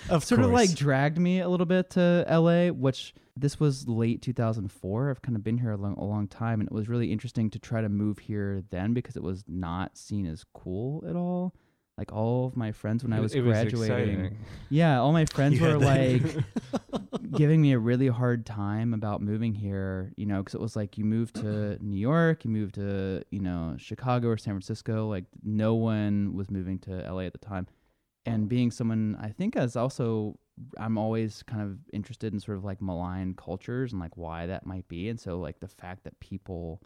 Of 0.09 0.25
sort 0.27 0.41
of 0.41 0.51
like 0.51 0.75
dragged 0.75 1.19
me 1.19 1.41
a 1.41 1.49
little 1.49 1.67
bit 1.67 1.91
to 1.91 2.25
LA, 2.29 2.69
which 2.69 3.15
this 3.37 3.61
was 3.61 3.89
late 3.89 4.23
2004. 4.23 5.11
I've 5.11 5.23
kind 5.23 5.37
of 5.37 5.43
been 5.43 5.59
here 5.59 5.73
a 5.73 5.77
long, 5.77 5.95
a 5.95 6.05
long 6.05 6.29
time, 6.29 6.61
and 6.61 6.69
it 6.69 6.75
was 6.75 6.89
really 6.89 7.13
interesting 7.13 7.51
to 7.51 7.59
try 7.59 7.81
to 7.81 7.89
move 7.89 8.19
here 8.19 8.63
then 8.71 8.95
because 8.95 9.17
it 9.17 9.23
was 9.23 9.45
not 9.47 9.97
seen 9.97 10.27
as 10.27 10.45
cool 10.55 11.05
at 11.09 11.17
all. 11.17 11.55
Like 12.01 12.13
all 12.13 12.47
of 12.47 12.57
my 12.57 12.73
friends 12.73 13.05
when 13.05 13.13
I 13.13 13.21
was 13.21 13.35
it 13.35 13.43
graduating, 13.43 14.25
exciting. 14.25 14.39
yeah, 14.71 14.99
all 15.01 15.13
my 15.13 15.27
friends 15.37 15.61
You 15.61 15.67
were 15.67 15.79
like 15.79 16.23
giving 17.37 17.61
me 17.61 17.73
a 17.73 17.79
really 17.79 18.09
hard 18.09 18.47
time 18.47 18.95
about 18.95 19.21
moving 19.21 19.55
here, 19.55 20.13
you 20.17 20.27
know, 20.27 20.39
because 20.39 20.55
it 20.55 20.61
was 20.61 20.77
like 20.77 20.99
you 20.99 21.05
moved 21.05 21.37
to 21.37 21.77
New 21.85 21.99
York, 21.99 22.45
you 22.45 22.51
moved 22.51 22.77
to, 22.77 23.23
you 23.31 23.41
know, 23.41 23.75
Chicago 23.79 24.29
or 24.29 24.39
San 24.39 24.55
Francisco. 24.55 25.09
Like 25.09 25.27
no 25.43 25.75
one 25.75 26.33
was 26.35 26.51
moving 26.51 26.79
to 26.81 26.91
LA 27.13 27.21
at 27.21 27.33
the 27.33 27.39
time. 27.39 27.67
and 28.27 28.49
being 28.49 28.71
someone 28.71 29.17
I 29.21 29.29
think 29.29 29.57
as 29.57 29.77
also 29.77 30.39
I'm 30.79 30.99
always 30.99 31.43
kind 31.45 31.63
of 31.63 31.79
interested 31.93 32.33
in 32.35 32.41
sort 32.41 32.59
of 32.59 32.65
like 32.65 32.83
malign 32.83 33.35
cultures 33.35 33.93
and 33.93 34.01
like 34.01 34.17
why 34.17 34.47
that 34.47 34.67
might 34.67 34.87
be. 34.89 35.09
And 35.11 35.19
so 35.21 35.39
like 35.39 35.61
the 35.61 35.69
fact 35.69 36.05
that 36.05 36.19
people 36.21 36.83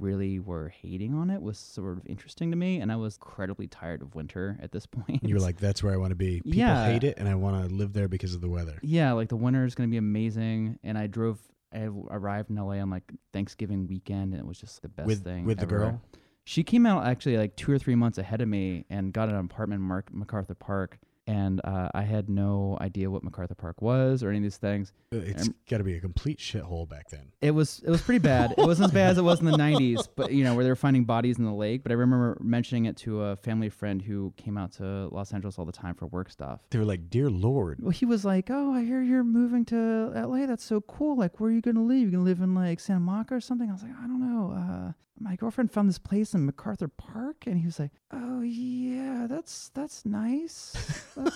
really 0.00 0.38
were 0.38 0.68
hating 0.68 1.14
on 1.14 1.28
it 1.30 1.42
was 1.42 1.58
sort 1.58 1.98
of 1.98 2.06
interesting 2.06 2.50
to 2.50 2.56
me. 2.56 2.80
And 2.80 2.92
I 2.92 2.96
was 2.96 3.16
incredibly 3.16 3.66
tired 3.66 4.00
of 4.02 4.14
winter 4.14 4.58
at 4.62 4.72
this 4.72 4.86
point. 4.96 5.20
You're 5.22 5.40
like, 5.40 5.58
that's 5.58 5.82
where 5.82 5.92
I 5.92 5.96
want 5.96 6.10
to 6.10 6.16
be. 6.16 6.40
People 6.40 6.52
Yeah. 6.58 6.86
hate 6.86 7.04
it, 7.04 7.18
and 7.18 7.28
I 7.28 7.34
want 7.34 7.68
to 7.68 7.74
live 7.74 7.92
there 7.92 8.08
because 8.08 8.34
of 8.34 8.40
the 8.40 8.48
weather. 8.48 8.78
yeah, 8.82 9.12
like 9.12 9.28
the 9.28 9.36
winter 9.36 9.64
is 9.64 9.74
going 9.74 9.88
to 9.88 9.90
be 9.90 9.96
amazing. 9.98 10.78
And 10.84 10.96
I 10.96 11.06
drove, 11.08 11.40
I 11.72 11.88
arrived 12.10 12.50
in 12.50 12.56
LA 12.56 12.74
on 12.76 12.90
like 12.90 13.12
Thanksgiving 13.32 13.86
weekend 13.86 14.32
and 14.32 14.40
it 14.40 14.46
was 14.46 14.58
just 14.58 14.82
the 14.82 14.88
best 14.88 15.06
with 15.06 15.24
thing. 15.24 15.44
with 15.44 15.58
the 15.58 15.66
girl. 15.66 16.00
She 16.44 16.64
came 16.64 16.86
out 16.86 17.06
actually 17.06 17.36
like 17.36 17.56
two 17.56 17.70
or 17.70 17.78
three 17.78 17.94
months 17.94 18.16
ahead 18.16 18.40
of 18.40 18.48
me 18.48 18.86
and 18.88 19.12
got 19.12 19.28
an 19.28 19.34
apartment 19.34 19.80
in 19.82 19.86
Mark, 19.86 20.12
MacArthur 20.14 20.54
Park. 20.54 20.98
And 21.28 21.60
uh, 21.62 21.90
I 21.94 22.02
had 22.02 22.28
no 22.30 22.78
idea 22.80 23.10
what 23.10 23.22
MacArthur 23.22 23.54
Park 23.54 23.82
was 23.82 24.22
or 24.22 24.30
any 24.30 24.38
of 24.38 24.42
these 24.44 24.56
things. 24.56 24.92
Uh, 25.12 25.18
It's 25.18 25.48
got 25.68 25.78
to 25.78 25.84
be 25.84 25.94
a 25.94 26.00
complete 26.00 26.38
shithole 26.38 26.88
back 26.88 27.10
then. 27.10 27.32
It 27.42 27.50
was 27.50 27.82
it 27.84 27.90
was 27.90 28.00
pretty 28.00 28.18
bad. 28.20 28.52
It 28.52 28.66
wasn't 28.66 28.86
as 28.86 28.92
bad 28.92 29.10
as 29.10 29.18
it 29.18 29.22
was 29.22 29.40
in 29.40 29.46
the 29.46 29.52
'90s, 29.66 30.08
but 30.16 30.32
you 30.32 30.42
know 30.42 30.54
where 30.54 30.64
they 30.64 30.70
were 30.70 30.76
finding 30.76 31.04
bodies 31.04 31.38
in 31.38 31.44
the 31.44 31.52
lake. 31.52 31.82
But 31.82 31.92
I 31.92 31.96
remember 31.96 32.38
mentioning 32.40 32.86
it 32.86 32.96
to 32.98 33.22
a 33.24 33.36
family 33.36 33.68
friend 33.68 34.00
who 34.00 34.32
came 34.38 34.56
out 34.56 34.72
to 34.74 35.08
Los 35.08 35.32
Angeles 35.34 35.58
all 35.58 35.66
the 35.66 35.72
time 35.72 35.94
for 35.94 36.06
work 36.06 36.30
stuff. 36.30 36.60
They 36.70 36.78
were 36.78 36.84
like, 36.86 37.10
"Dear 37.10 37.28
Lord, 37.30 37.78
Well, 37.80 37.90
he 37.90 38.06
was 38.06 38.24
like, 38.24 38.48
"Oh, 38.50 38.72
I 38.72 38.82
hear 38.84 39.02
you're 39.02 39.22
moving 39.22 39.64
to 39.66 40.10
LA. 40.14 40.46
That's 40.46 40.64
so 40.64 40.80
cool. 40.80 41.14
Like, 41.16 41.38
where 41.40 41.50
are 41.50 41.52
you 41.52 41.60
gonna 41.60 41.82
live? 41.84 41.98
You 42.00 42.10
gonna 42.10 42.24
live 42.24 42.40
in 42.40 42.54
like 42.54 42.80
Santa 42.80 43.00
Monica 43.00 43.34
or 43.34 43.40
something?" 43.40 43.68
I 43.68 43.72
was 43.74 43.82
like, 43.82 43.92
"I 44.02 44.06
don't 44.06 44.20
know. 44.20 44.52
Uh, 44.52 44.92
my 45.20 45.34
girlfriend 45.34 45.72
found 45.72 45.88
this 45.88 45.98
place 45.98 46.32
in 46.32 46.46
MacArthur 46.46 46.86
Park, 46.86 47.44
and 47.46 47.58
he 47.58 47.66
was 47.66 47.78
like, 47.80 47.90
"Oh 48.12 48.40
yeah, 48.40 49.26
that's 49.28 49.68
that's 49.70 50.06
nice." 50.06 50.76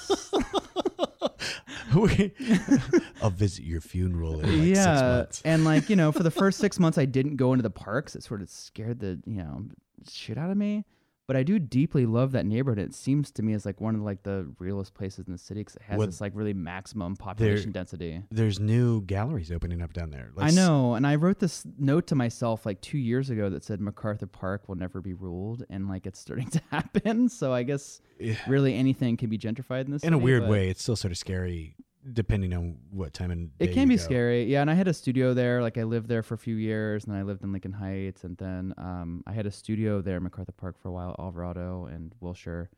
We- 1.94 2.32
I'll 3.22 3.30
visit 3.30 3.64
your 3.64 3.80
funeral 3.82 4.40
in 4.40 4.58
like 4.60 4.68
yeah, 4.68 4.74
six 4.96 5.02
months." 5.02 5.42
and 5.44 5.64
like 5.64 5.90
you 5.90 5.96
know, 5.96 6.10
for 6.10 6.22
the 6.22 6.30
first 6.42 6.58
six 6.58 6.78
months, 6.78 6.96
I 6.96 7.04
didn't 7.04 7.36
go 7.36 7.52
into 7.52 7.62
the 7.62 7.70
parks. 7.70 8.16
It 8.16 8.22
sort 8.22 8.40
of 8.40 8.48
scared 8.48 9.00
the 9.00 9.20
you 9.26 9.36
know 9.42 9.64
shit 10.10 10.38
out 10.38 10.50
of 10.50 10.56
me. 10.56 10.84
But 11.28 11.36
I 11.36 11.44
do 11.44 11.58
deeply 11.58 12.04
love 12.04 12.32
that 12.32 12.44
neighborhood. 12.44 12.78
It 12.80 12.94
seems 12.94 13.30
to 13.32 13.42
me 13.42 13.52
as 13.52 13.64
like 13.64 13.80
one 13.80 13.94
of 13.94 14.02
like 14.02 14.24
the 14.24 14.52
realest 14.58 14.92
places 14.94 15.26
in 15.26 15.32
the 15.32 15.38
city 15.38 15.60
because 15.60 15.76
it 15.76 15.82
has 15.82 15.98
this 16.06 16.20
like 16.20 16.32
really 16.34 16.52
maximum 16.52 17.14
population 17.16 17.70
density. 17.72 18.22
There's 18.30 18.58
new 18.58 19.02
galleries 19.02 19.52
opening 19.52 19.82
up 19.82 19.92
down 19.92 20.10
there. 20.10 20.30
I 20.36 20.50
know, 20.50 20.94
and 20.94 21.06
I 21.06 21.14
wrote 21.14 21.38
this 21.38 21.64
note 21.78 22.08
to 22.08 22.14
myself 22.16 22.66
like 22.66 22.80
two 22.80 22.98
years 22.98 23.30
ago 23.30 23.48
that 23.50 23.62
said 23.64 23.80
MacArthur 23.80 24.26
Park 24.26 24.68
will 24.68 24.74
never 24.74 25.00
be 25.00 25.14
ruled, 25.14 25.64
and 25.70 25.88
like 25.88 26.06
it's 26.06 26.18
starting 26.18 26.46
to 26.50 26.60
happen. 26.70 27.28
So 27.28 27.52
I 27.52 27.62
guess 27.62 28.00
Yeah. 28.18 28.34
really 28.48 28.74
anything 28.74 29.16
can 29.16 29.30
be 29.30 29.38
gentrified 29.38 29.84
in 29.84 29.92
this. 29.92 30.02
In 30.02 30.12
a 30.12 30.18
weird 30.18 30.48
way, 30.48 30.68
it's 30.70 30.82
still 30.82 30.96
sort 30.96 31.12
of 31.12 31.18
scary, 31.18 31.76
depending 32.12 32.52
on 32.54 32.76
what 32.90 33.12
time 33.12 33.30
and 33.30 33.50
It 33.58 33.72
can 33.72 33.88
be 33.88 33.96
scary, 33.96 34.44
yeah. 34.44 34.60
And 34.60 34.70
I 34.70 34.74
had 34.74 34.88
a 34.88 34.94
studio 34.94 35.34
there. 35.34 35.62
Like 35.62 35.78
I 35.78 35.84
lived 35.84 36.08
there 36.08 36.22
for 36.22 36.34
a 36.34 36.38
few 36.38 36.56
years, 36.56 37.04
and 37.04 37.12
then 37.12 37.20
I 37.20 37.24
lived 37.24 37.42
in 37.44 37.52
Lincoln 37.52 37.72
Heights, 37.72 38.24
and 38.24 38.36
then 38.38 38.74
um, 38.78 39.22
I 39.26 39.32
had 39.32 39.46
a 39.46 39.50
studio 39.50 40.00
there, 40.00 40.16
in 40.16 40.22
MacArthur 40.24 40.52
Park, 40.52 40.76
for 40.80 40.88
a 40.88 40.92
while, 40.92 41.14
Alvarado 41.18 41.86
and 41.86 42.14
Wilshire, 42.20 42.70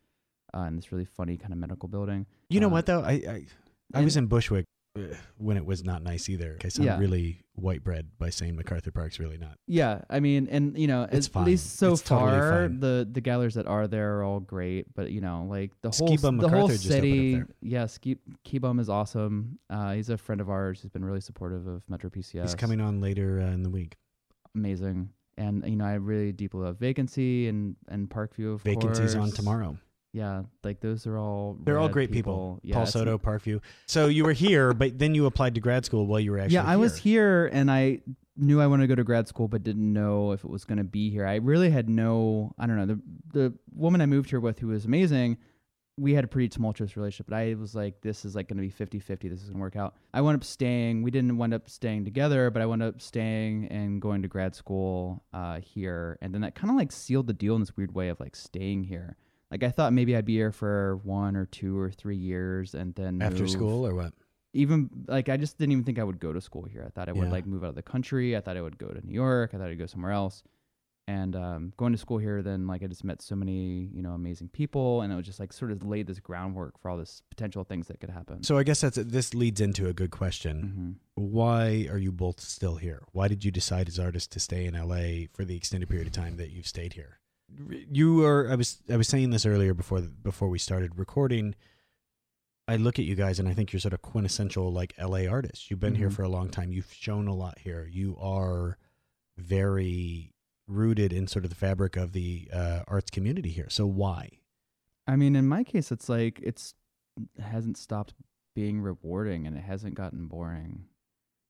uh, 0.54 0.60
in 0.62 0.76
this 0.76 0.92
really 0.92 1.04
funny 1.04 1.36
kind 1.36 1.52
of 1.52 1.58
medical 1.58 1.88
building. 1.88 2.26
You 2.48 2.60
know 2.60 2.68
Uh, 2.68 2.70
what 2.70 2.86
though? 2.86 3.00
I 3.00 3.12
I, 3.12 3.46
I 3.94 4.00
was 4.02 4.16
in 4.16 4.26
Bushwick 4.26 4.66
when 5.38 5.56
it 5.56 5.66
was 5.66 5.84
not 5.84 6.02
nice 6.02 6.28
either. 6.28 6.56
I 6.64 6.68
sound 6.68 6.86
Yeah. 6.86 6.98
really 6.98 7.42
white 7.56 7.82
bread 7.82 8.10
by 8.18 8.30
saying 8.30 8.54
MacArthur 8.56 8.92
Park's 8.92 9.18
really 9.18 9.38
not. 9.38 9.58
Yeah, 9.66 10.02
I 10.08 10.20
mean, 10.20 10.46
and 10.48 10.78
you 10.78 10.86
know, 10.86 11.08
It's 11.10 11.26
at 11.26 11.32
fine. 11.32 11.44
least 11.46 11.76
so 11.76 11.92
It's 11.92 12.02
totally 12.02 12.30
far, 12.38 12.68
fine. 12.68 12.80
the 12.80 13.08
the 13.10 13.20
galleries 13.20 13.54
that 13.54 13.66
are 13.66 13.88
there 13.88 14.18
are 14.18 14.22
all 14.24 14.40
great. 14.40 14.94
But 14.94 15.10
you 15.10 15.20
know, 15.20 15.46
like 15.48 15.72
the 15.82 15.90
whole 15.90 16.08
Ski 16.08 16.16
Bum 16.16 16.36
the 16.36 16.48
whole 16.48 16.68
MacArthur 16.68 16.74
up 16.74 16.80
city, 16.80 17.42
yeah, 17.60 17.86
Ski 17.86 18.18
Key 18.44 18.58
Bum 18.58 18.78
is 18.78 18.88
awesome. 18.88 19.58
Uh, 19.68 19.94
he's 19.94 20.10
a 20.10 20.16
friend 20.18 20.40
of 20.40 20.48
ours. 20.48 20.80
He's 20.82 20.90
been 20.90 21.04
really 21.04 21.20
supportive 21.20 21.66
of 21.66 21.82
Metro 21.88 22.08
PCS. 22.10 22.42
He's 22.42 22.54
coming 22.54 22.80
on 22.80 23.00
later 23.00 23.40
uh, 23.40 23.50
in 23.52 23.62
the 23.62 23.70
week. 23.70 23.96
amazing. 24.54 25.10
And 25.36 25.68
you 25.68 25.74
know, 25.74 25.84
I 25.84 25.94
really 25.94 26.30
deeply 26.30 26.60
love 26.60 26.78
Vacancy 26.78 27.48
and 27.48 27.74
and 27.88 28.08
Parkview. 28.08 28.54
Of 28.54 28.62
Vacancies 28.62 29.16
on 29.16 29.30
tomorrow. 29.32 29.76
Yeah, 30.14 30.44
like 30.62 30.80
those 30.80 31.08
are 31.08 31.18
all 31.18 31.58
They're 31.64 31.76
all 31.76 31.88
great 31.88 32.12
people. 32.12 32.60
Yeah, 32.62 32.76
Paul 32.76 32.86
Soto, 32.86 33.18
Parkview. 33.18 33.60
So 33.86 34.06
you 34.06 34.24
were 34.24 34.32
here, 34.32 34.72
but 34.72 34.96
then 34.96 35.12
you 35.12 35.26
applied 35.26 35.56
to 35.56 35.60
grad 35.60 35.84
school 35.84 36.06
while 36.06 36.20
you 36.20 36.30
were 36.30 36.38
actually 36.38 36.54
yeah, 36.54 36.64
I 36.64 36.76
was 36.76 36.96
here 36.96 37.50
and 37.52 37.68
I 37.68 38.00
knew 38.36 38.60
I 38.60 38.68
wanted 38.68 38.84
to 38.84 38.86
go 38.86 38.94
to 38.94 39.02
grad 39.02 39.26
school, 39.26 39.48
but 39.48 39.64
didn't 39.64 39.92
know 39.92 40.30
if 40.30 40.44
it 40.44 40.50
was 40.50 40.64
going 40.64 40.78
to 40.78 40.84
be 40.84 41.10
here. 41.10 41.26
I 41.26 41.36
really 41.36 41.68
had 41.68 41.88
no, 41.88 42.54
I 42.56 42.68
don't 42.68 42.76
know. 42.76 42.86
The 42.86 43.00
the 43.32 43.54
woman 43.74 44.00
I 44.00 44.06
moved 44.06 44.30
here 44.30 44.38
with, 44.38 44.60
who 44.60 44.68
was 44.68 44.84
amazing, 44.84 45.36
we 45.96 46.14
had 46.14 46.22
a 46.22 46.28
pretty 46.28 46.48
tumultuous 46.48 46.96
relationship. 46.96 47.26
But 47.28 47.36
I 47.36 47.54
was 47.54 47.74
like, 47.74 48.00
this 48.00 48.24
is 48.24 48.36
like 48.36 48.46
going 48.46 48.58
to 48.58 48.62
be 48.62 48.70
50 48.70 49.00
50. 49.00 49.28
This 49.28 49.40
is 49.40 49.46
going 49.46 49.58
to 49.58 49.62
work 49.62 49.74
out. 49.74 49.96
I 50.12 50.20
wound 50.20 50.36
up 50.36 50.44
staying. 50.44 51.02
We 51.02 51.10
didn't 51.10 51.36
wind 51.36 51.54
up 51.54 51.68
staying 51.68 52.04
together, 52.04 52.50
but 52.50 52.62
I 52.62 52.66
wound 52.66 52.84
up 52.84 53.02
staying 53.02 53.66
and 53.66 54.00
going 54.00 54.22
to 54.22 54.28
grad 54.28 54.54
school 54.54 55.24
uh, 55.32 55.58
here. 55.58 56.18
And 56.22 56.32
then 56.32 56.42
that 56.42 56.54
kind 56.54 56.70
of 56.70 56.76
like 56.76 56.92
sealed 56.92 57.26
the 57.26 57.32
deal 57.32 57.56
in 57.56 57.62
this 57.62 57.76
weird 57.76 57.96
way 57.96 58.10
of 58.10 58.20
like 58.20 58.36
staying 58.36 58.84
here. 58.84 59.16
Like 59.54 59.62
I 59.62 59.70
thought 59.70 59.92
maybe 59.92 60.16
I'd 60.16 60.24
be 60.24 60.34
here 60.34 60.50
for 60.50 60.96
one 61.04 61.36
or 61.36 61.46
two 61.46 61.78
or 61.78 61.88
three 61.92 62.16
years 62.16 62.74
and 62.74 62.92
then 62.96 63.22
after 63.22 63.42
move 63.42 63.50
school 63.50 63.86
or 63.86 63.94
what? 63.94 64.12
even 64.52 64.90
like 65.06 65.28
I 65.28 65.36
just 65.36 65.58
didn't 65.58 65.70
even 65.70 65.84
think 65.84 66.00
I 66.00 66.02
would 66.02 66.18
go 66.18 66.32
to 66.32 66.40
school 66.40 66.64
here. 66.64 66.82
I 66.84 66.90
thought 66.90 67.08
I 67.08 67.12
would 67.12 67.26
Yeah. 67.26 67.30
like 67.30 67.46
move 67.46 67.62
out 67.62 67.68
of 67.68 67.74
the 67.76 67.82
country. 67.82 68.36
I 68.36 68.40
thought 68.40 68.56
I 68.56 68.62
would 68.62 68.78
go 68.78 68.88
to 68.88 69.00
New 69.06 69.12
York. 69.14 69.54
I 69.54 69.58
thought 69.58 69.68
I'd 69.68 69.78
go 69.78 69.86
somewhere 69.86 70.10
else. 70.10 70.42
And 71.06 71.36
um, 71.36 71.72
going 71.76 71.92
to 71.92 71.98
school 71.98 72.18
here, 72.18 72.42
then 72.42 72.66
like 72.66 72.82
I 72.82 72.88
just 72.88 73.04
met 73.04 73.22
so 73.22 73.36
many 73.36 73.90
you 73.94 74.02
know 74.02 74.12
amazing 74.14 74.48
people, 74.48 75.02
and 75.02 75.12
it 75.12 75.16
was 75.16 75.26
just 75.26 75.38
like 75.38 75.52
sort 75.52 75.70
of 75.70 75.84
laid 75.84 76.08
this 76.08 76.18
groundwork 76.18 76.76
for 76.80 76.90
all 76.90 76.96
this 76.96 77.22
potential 77.30 77.62
things 77.62 77.86
that 77.86 78.00
could 78.00 78.10
happen. 78.10 78.42
So 78.42 78.58
I 78.58 78.64
guess 78.64 78.80
that's 78.80 78.96
this 78.96 79.34
leads 79.34 79.60
into 79.60 79.86
a 79.86 79.92
good 79.92 80.10
question. 80.10 80.98
hmm 81.14 81.22
Why 81.22 81.86
are 81.92 81.98
you 81.98 82.10
both 82.10 82.40
still 82.40 82.76
here? 82.76 83.02
Why 83.12 83.28
did 83.28 83.44
you 83.44 83.52
decide 83.52 83.86
as 83.86 84.00
artists 84.00 84.28
to 84.34 84.40
stay 84.40 84.64
in 84.64 84.74
LA 84.74 85.26
for 85.32 85.44
the 85.44 85.56
extended 85.56 85.88
period 85.88 86.08
of 86.08 86.12
time 86.14 86.38
that 86.38 86.50
you've 86.50 86.66
stayed 86.66 86.94
here? 86.94 87.20
You 87.90 88.24
are. 88.24 88.50
I 88.50 88.54
was. 88.54 88.82
I 88.90 88.96
was 88.96 89.08
saying 89.08 89.30
this 89.30 89.46
earlier 89.46 89.74
before 89.74 90.00
before 90.00 90.48
we 90.48 90.58
started 90.58 90.98
recording. 90.98 91.54
I 92.66 92.76
look 92.76 92.98
at 92.98 93.04
you 93.04 93.14
guys 93.14 93.38
and 93.38 93.46
I 93.46 93.52
think 93.52 93.72
you're 93.74 93.80
sort 93.80 93.92
of 93.92 94.00
quintessential 94.00 94.72
like 94.72 94.94
LA 94.98 95.26
artists. 95.28 95.70
You've 95.70 95.80
been 95.80 95.94
here 95.96 96.08
Mhm. 96.08 96.14
for 96.14 96.22
a 96.22 96.28
long 96.30 96.48
time. 96.48 96.72
You've 96.72 96.90
shown 96.92 97.28
a 97.28 97.34
lot 97.34 97.58
here. 97.58 97.86
You 97.86 98.16
are 98.18 98.78
very 99.36 100.32
rooted 100.66 101.12
in 101.12 101.26
sort 101.26 101.44
of 101.44 101.50
the 101.50 101.56
fabric 101.56 101.96
of 101.96 102.12
the 102.12 102.48
uh, 102.52 102.82
arts 102.88 103.10
community 103.10 103.50
here. 103.50 103.68
So 103.68 103.86
why? 103.86 104.30
I 105.06 105.16
mean, 105.16 105.36
in 105.36 105.46
my 105.46 105.62
case, 105.62 105.92
it's 105.92 106.08
like 106.08 106.40
it's 106.42 106.74
it 107.36 107.42
hasn't 107.42 107.76
stopped 107.76 108.14
being 108.54 108.80
rewarding, 108.80 109.46
and 109.46 109.56
it 109.56 109.64
hasn't 109.64 109.94
gotten 109.94 110.26
boring. 110.26 110.86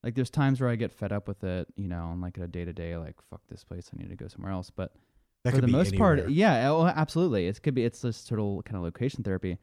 Like 0.02 0.14
there's 0.16 0.30
times 0.30 0.60
where 0.60 0.68
I 0.68 0.76
get 0.76 0.92
fed 0.92 1.12
up 1.12 1.28
with 1.28 1.44
it, 1.44 1.68
you 1.76 1.86
know, 1.88 2.10
and 2.10 2.20
like 2.20 2.36
in 2.36 2.42
a 2.42 2.48
day 2.48 2.64
to 2.64 2.72
day, 2.72 2.96
like 2.96 3.22
fuck 3.30 3.42
this 3.48 3.62
place, 3.64 3.90
I 3.94 4.02
need 4.02 4.10
to 4.10 4.16
go 4.16 4.26
somewhere 4.28 4.52
else. 4.52 4.70
But 4.70 4.92
That 5.44 5.50
for 5.50 5.57
could 5.57 5.64
the 5.64 5.66
be 5.68 5.72
most 5.72 5.96
part, 5.96 6.28
yeah, 6.30 6.70
oh, 6.70 6.87
absolutely. 6.87 7.46
It 7.46 7.62
could 7.62 7.74
be 7.74 7.85
it's 7.85 8.00
this 8.00 8.24
total 8.24 8.62
kind 8.62 8.76
of 8.76 8.83
location 8.83 9.22
therapy. 9.22 9.59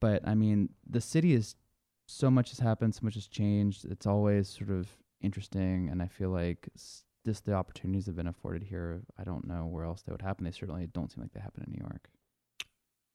But 0.00 0.26
I 0.26 0.34
mean, 0.34 0.70
the 0.88 1.00
city 1.00 1.34
is 1.34 1.54
so 2.06 2.30
much 2.30 2.50
has 2.50 2.58
happened, 2.60 2.94
so 2.94 3.00
much 3.02 3.14
has 3.14 3.26
changed. 3.28 3.84
It's 3.84 4.06
always 4.06 4.48
sort 4.48 4.70
of 4.70 4.88
interesting, 5.20 5.88
and 5.90 6.02
I 6.02 6.06
feel 6.06 6.30
like 6.30 6.68
s- 6.74 7.04
just 7.26 7.44
the 7.44 7.52
opportunities 7.52 8.06
have 8.06 8.16
been 8.16 8.26
afforded 8.26 8.62
here. 8.62 9.02
I 9.18 9.24
don't 9.24 9.46
know 9.46 9.66
where 9.66 9.84
else 9.84 10.02
they 10.02 10.12
would 10.12 10.22
happen. 10.22 10.44
They 10.44 10.50
certainly 10.50 10.86
don't 10.86 11.12
seem 11.12 11.22
like 11.22 11.32
they 11.32 11.40
happen 11.40 11.64
in 11.66 11.72
New 11.72 11.80
York. 11.80 12.08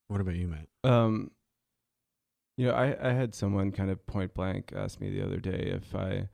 What 0.07 0.21
about 0.21 0.35
you, 0.35 0.47
Matt? 0.47 0.67
Um, 0.83 1.31
you 2.57 2.67
know, 2.67 2.73
I, 2.73 3.09
I 3.09 3.13
had 3.13 3.35
someone 3.35 3.71
kind 3.71 3.89
of 3.89 4.05
point 4.07 4.33
blank 4.33 4.71
ask 4.75 5.01
me 5.01 5.09
the 5.09 5.25
other 5.25 5.37
day 5.37 5.71
if 5.75 5.93
I, 5.95 6.29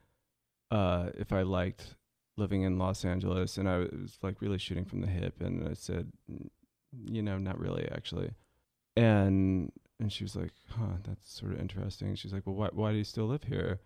uh, 0.71 1.09
if 1.15 1.31
I 1.33 1.41
liked 1.41 1.95
living 2.37 2.63
in 2.63 2.77
Los 2.77 3.05
Angeles, 3.05 3.57
and 3.57 3.69
I 3.69 3.79
was 3.79 4.17
like 4.21 4.41
really 4.41 4.57
shooting 4.57 4.85
from 4.85 5.01
the 5.01 5.07
hip, 5.07 5.41
and 5.41 5.67
I 5.67 5.73
said, 5.73 6.11
you 7.05 7.21
know, 7.21 7.37
not 7.37 7.59
really 7.59 7.87
actually, 7.91 8.31
and 8.95 9.71
and 9.99 10.11
she 10.11 10.23
was 10.23 10.35
like, 10.35 10.51
huh, 10.69 10.97
that's 11.03 11.31
sort 11.39 11.53
of 11.53 11.59
interesting. 11.59 12.15
She's 12.15 12.33
like, 12.33 12.45
well, 12.45 12.55
why 12.55 12.69
why 12.73 12.91
do 12.91 12.97
you 12.97 13.03
still 13.03 13.25
live 13.27 13.43
here? 13.43 13.79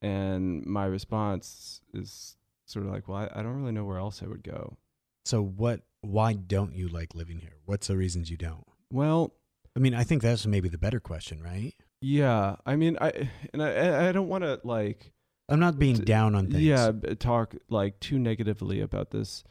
And 0.00 0.64
my 0.64 0.84
response 0.84 1.80
is 1.92 2.36
sort 2.66 2.86
of 2.86 2.92
like, 2.92 3.08
well, 3.08 3.18
I, 3.18 3.40
I 3.40 3.42
don't 3.42 3.60
really 3.60 3.72
know 3.72 3.84
where 3.84 3.98
else 3.98 4.22
I 4.22 4.26
would 4.26 4.42
go. 4.44 4.76
So 5.24 5.42
what? 5.42 5.80
Why 6.00 6.34
don't 6.34 6.74
you 6.74 6.88
like 6.88 7.14
living 7.14 7.38
here? 7.38 7.56
What's 7.64 7.88
the 7.88 7.96
reasons 7.96 8.30
you 8.30 8.36
don't? 8.36 8.64
Well, 8.92 9.34
I 9.76 9.80
mean, 9.80 9.94
I 9.94 10.04
think 10.04 10.22
that's 10.22 10.46
maybe 10.46 10.68
the 10.68 10.78
better 10.78 11.00
question, 11.00 11.42
right? 11.42 11.74
yeah, 12.00 12.56
I 12.64 12.76
mean, 12.76 12.96
I 13.00 13.28
and 13.52 13.62
I 13.62 13.70
I 13.72 14.08
I 14.08 14.12
don't 14.12 14.28
want 14.28 14.44
to 14.44 14.60
like. 14.64 15.12
I'm 15.48 15.60
not 15.60 15.78
being 15.78 15.96
down 15.96 16.34
on 16.34 16.46
things. 16.50 16.62
yeah 16.62 16.92
talk 17.18 17.54
like 17.68 17.98
too 18.00 18.18
negatively 18.18 18.80
about 18.80 19.10
this 19.10 19.44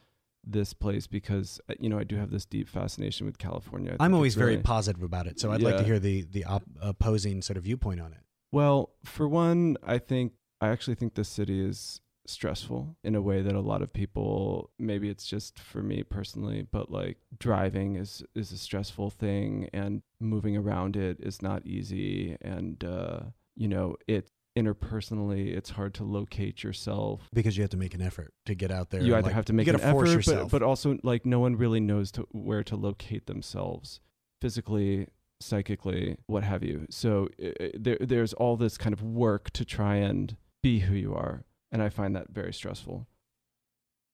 this 0.50 0.74
place 0.74 1.08
because 1.08 1.60
uh, 1.70 1.74
you 1.80 1.90
know 1.90 2.00
I 2.00 2.04
do 2.06 2.16
have 2.16 2.32
this 2.32 2.46
deep 2.46 2.70
fascination 2.70 3.26
with 3.26 3.38
California. 3.38 3.96
I'm 4.00 4.14
always 4.14 4.36
very 4.36 4.52
really- 4.52 4.64
positive 4.64 5.04
about 5.04 5.28
it. 5.28 5.40
So 5.40 5.52
I'd 5.52 5.62
like 5.62 5.78
to 5.78 5.84
hear 5.84 6.00
the 6.00 6.22
the 6.24 6.46
op- 6.46 6.64
opposing 6.82 7.42
sort 7.42 7.58
of 7.58 7.64
viewpoint 7.64 8.00
on 8.00 8.14
it. 8.14 8.20
well. 8.52 8.92
For 9.04 9.28
one, 9.28 9.78
I 9.84 9.98
think 9.98 10.34
I 10.62 10.70
actually 10.70 10.96
think 10.96 11.16
the 11.16 11.24
city 11.24 11.60
is 11.64 12.00
stressful 12.26 12.98
in 13.04 13.16
a 13.16 13.22
way 13.22 13.42
that 13.42 13.56
a 13.56 13.60
lot 13.62 13.82
of 13.82 13.92
people 13.94 14.70
maybe 14.78 15.08
it's 15.10 15.26
just 15.26 15.58
for 15.58 15.82
me 15.82 16.04
personally 16.04 16.68
but 16.70 16.92
like 16.92 17.16
driving 17.40 17.96
is 17.96 18.22
is 18.36 18.52
a 18.52 18.58
stressful 18.58 19.10
thing 19.10 19.70
and 19.74 20.02
moving 20.20 20.58
around 20.58 20.98
it 20.98 21.18
is 21.22 21.42
not 21.42 21.66
easy 21.66 22.36
and 22.42 22.84
uh 22.84 23.20
you 23.56 23.66
know 23.70 23.96
it 24.10 24.30
interpersonally 24.58 25.56
it's 25.56 25.70
hard 25.72 25.94
to 25.96 26.04
locate 26.04 26.64
yourself. 26.64 27.30
Because 27.34 27.56
you 27.56 27.64
have 27.64 27.70
to 27.72 27.78
make 27.78 27.94
an 27.94 28.02
effort 28.02 28.34
to 28.46 28.56
get 28.56 28.72
out 28.72 28.90
there. 28.90 29.02
you 29.02 29.16
either 29.16 29.28
like, 29.28 29.34
have 29.34 29.46
to 29.46 29.54
make 29.54 29.68
an 29.68 29.80
effort 29.80 30.26
but, 30.26 30.50
but 30.50 30.64
also 30.64 30.98
like 31.04 31.26
no 31.26 31.40
one 31.40 31.56
really 31.56 31.80
knows 31.80 32.12
to 32.14 32.28
where 32.32 32.64
to 32.64 32.76
locate 32.76 33.28
themselves 33.28 34.00
physically 34.42 35.08
psychically 35.40 36.18
what 36.26 36.44
have 36.44 36.64
you. 36.64 36.88
So 36.90 37.30
there, 37.76 37.98
there's 38.00 38.34
all 38.34 38.58
this 38.58 38.78
kind 38.78 38.94
of 38.94 39.04
work 39.04 39.52
to 39.52 39.64
try 39.64 39.96
and 39.98 40.36
be 40.64 40.80
who 40.80 40.96
you 40.96 41.14
are 41.14 41.44
and 41.72 41.82
i 41.82 41.90
find 41.90 42.16
that 42.16 42.30
very 42.30 42.54
stressful. 42.54 43.08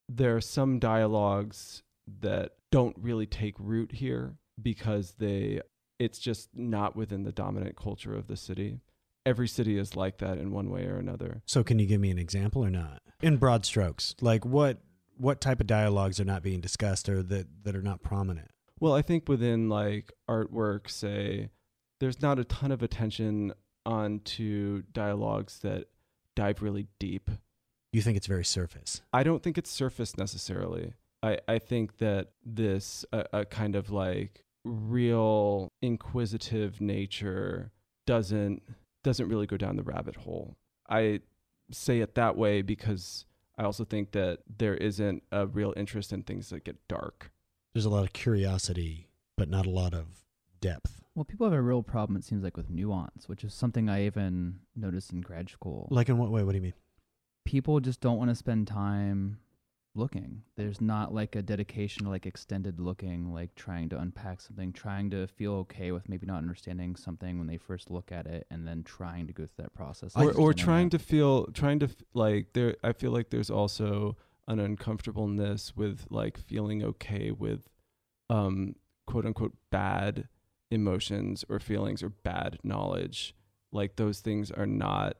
There 0.09 0.35
are 0.35 0.41
some 0.41 0.79
dialogues 0.79 1.83
that 2.19 2.51
don't 2.71 2.95
really 2.99 3.25
take 3.25 3.55
root 3.57 3.93
here 3.93 4.35
because 4.61 5.15
they 5.19 5.61
it's 5.99 6.19
just 6.19 6.49
not 6.53 6.95
within 6.95 7.23
the 7.23 7.31
dominant 7.31 7.77
culture 7.77 8.15
of 8.15 8.27
the 8.27 8.35
city 8.35 8.79
every 9.25 9.47
city 9.47 9.77
is 9.77 9.95
like 9.95 10.17
that 10.17 10.37
in 10.37 10.51
one 10.51 10.69
way 10.69 10.85
or 10.85 10.97
another 10.97 11.41
So 11.45 11.63
can 11.63 11.79
you 11.79 11.85
give 11.85 12.01
me 12.01 12.11
an 12.11 12.19
example 12.19 12.63
or 12.63 12.69
not? 12.69 13.01
In 13.21 13.37
broad 13.37 13.65
strokes, 13.65 14.15
like 14.21 14.45
what 14.45 14.79
what 15.17 15.39
type 15.39 15.61
of 15.61 15.67
dialogues 15.67 16.19
are 16.19 16.25
not 16.25 16.43
being 16.43 16.59
discussed 16.59 17.07
or 17.07 17.23
that 17.23 17.47
that 17.63 17.75
are 17.75 17.81
not 17.81 18.01
prominent? 18.01 18.49
Well, 18.79 18.93
I 18.93 19.01
think 19.01 19.29
within 19.29 19.69
like 19.69 20.11
artwork, 20.29 20.89
say, 20.89 21.49
there's 21.99 22.21
not 22.21 22.39
a 22.39 22.43
ton 22.43 22.71
of 22.71 22.83
attention 22.83 23.53
onto 23.85 24.83
dialogues 24.91 25.59
that 25.59 25.85
dive 26.35 26.61
really 26.61 26.87
deep. 26.99 27.29
You 27.91 28.01
think 28.01 28.17
it's 28.17 28.27
very 28.27 28.43
surface? 28.43 29.01
I 29.13 29.23
don't 29.23 29.43
think 29.43 29.57
it's 29.57 29.69
surface 29.69 30.17
necessarily. 30.17 30.93
I, 31.21 31.37
I 31.47 31.59
think 31.59 31.99
that 31.99 32.31
this 32.43 33.05
a, 33.13 33.25
a 33.31 33.45
kind 33.45 33.75
of 33.75 33.89
like 33.89 34.43
real 34.65 35.69
inquisitive 35.81 36.81
nature 36.81 37.71
doesn't 38.05 38.63
doesn't 39.03 39.27
really 39.27 39.47
go 39.47 39.57
down 39.57 39.75
the 39.75 39.83
rabbit 39.83 40.17
hole. 40.17 40.57
I 40.89 41.21
say 41.71 41.99
it 41.99 42.15
that 42.15 42.35
way 42.35 42.61
because 42.61 43.25
I 43.57 43.63
also 43.63 43.85
think 43.85 44.11
that 44.11 44.39
there 44.57 44.75
isn't 44.75 45.23
a 45.31 45.47
real 45.47 45.73
interest 45.77 46.11
in 46.11 46.23
things 46.23 46.49
that 46.49 46.63
get 46.63 46.87
dark. 46.87 47.31
There's 47.73 47.85
a 47.85 47.89
lot 47.89 48.03
of 48.03 48.13
curiosity, 48.13 49.09
but 49.37 49.49
not 49.49 49.65
a 49.65 49.71
lot 49.71 49.93
of 49.93 50.05
depth. 50.61 51.01
Well, 51.15 51.25
people 51.25 51.45
have 51.45 51.53
a 51.57 51.61
real 51.61 51.83
problem, 51.83 52.17
it 52.17 52.23
seems 52.23 52.43
like, 52.43 52.57
with 52.57 52.69
nuance, 52.69 53.29
which 53.29 53.43
is 53.43 53.53
something 53.53 53.87
I 53.87 54.05
even 54.05 54.59
noticed 54.75 55.11
in 55.11 55.21
grad 55.21 55.49
school. 55.49 55.87
Like 55.91 56.09
in 56.09 56.17
what 56.17 56.31
way? 56.31 56.43
What 56.43 56.53
do 56.53 56.57
you 56.57 56.63
mean? 56.63 56.73
people 57.45 57.79
just 57.79 58.01
don't 58.01 58.17
want 58.17 58.29
to 58.29 58.35
spend 58.35 58.67
time 58.67 59.37
looking. 59.95 60.43
There's 60.55 60.81
not 60.81 61.13
like 61.13 61.35
a 61.35 61.41
dedication 61.41 62.09
like 62.09 62.25
extended 62.25 62.79
looking, 62.79 63.33
like 63.33 63.53
trying 63.55 63.89
to 63.89 63.99
unpack 63.99 64.41
something, 64.41 64.73
trying 64.73 65.09
to 65.11 65.27
feel 65.27 65.53
okay 65.55 65.91
with 65.91 66.09
maybe 66.09 66.25
not 66.25 66.37
understanding 66.37 66.95
something 66.95 67.37
when 67.37 67.47
they 67.47 67.57
first 67.57 67.91
look 67.91 68.11
at 68.11 68.25
it, 68.25 68.47
and 68.49 68.67
then 68.67 68.83
trying 68.83 69.27
to 69.27 69.33
go 69.33 69.43
through 69.43 69.63
that 69.65 69.73
process. 69.73 70.15
or 70.15 70.31
or 70.33 70.53
trying 70.53 70.87
it. 70.87 70.91
to 70.91 70.99
feel 70.99 71.45
trying 71.47 71.79
to 71.79 71.85
f- 71.85 72.03
like 72.13 72.53
there 72.53 72.75
i 72.83 72.91
feel 72.91 73.11
like 73.11 73.29
there's 73.29 73.49
also 73.49 74.17
an 74.47 74.59
uncomfortableness 74.59 75.75
with 75.75 76.05
like 76.09 76.37
feeling 76.37 76.83
okay 76.83 77.31
with 77.31 77.69
um 78.29 78.75
quote 79.05 79.25
unquote 79.25 79.53
bad 79.71 80.27
emotions 80.71 81.45
or 81.49 81.59
feelings 81.59 82.01
or 82.01 82.09
bad 82.09 82.57
knowledge 82.63 83.35
like 83.71 83.95
those 83.95 84.19
things 84.19 84.51
are 84.51 84.65
not 84.65 85.17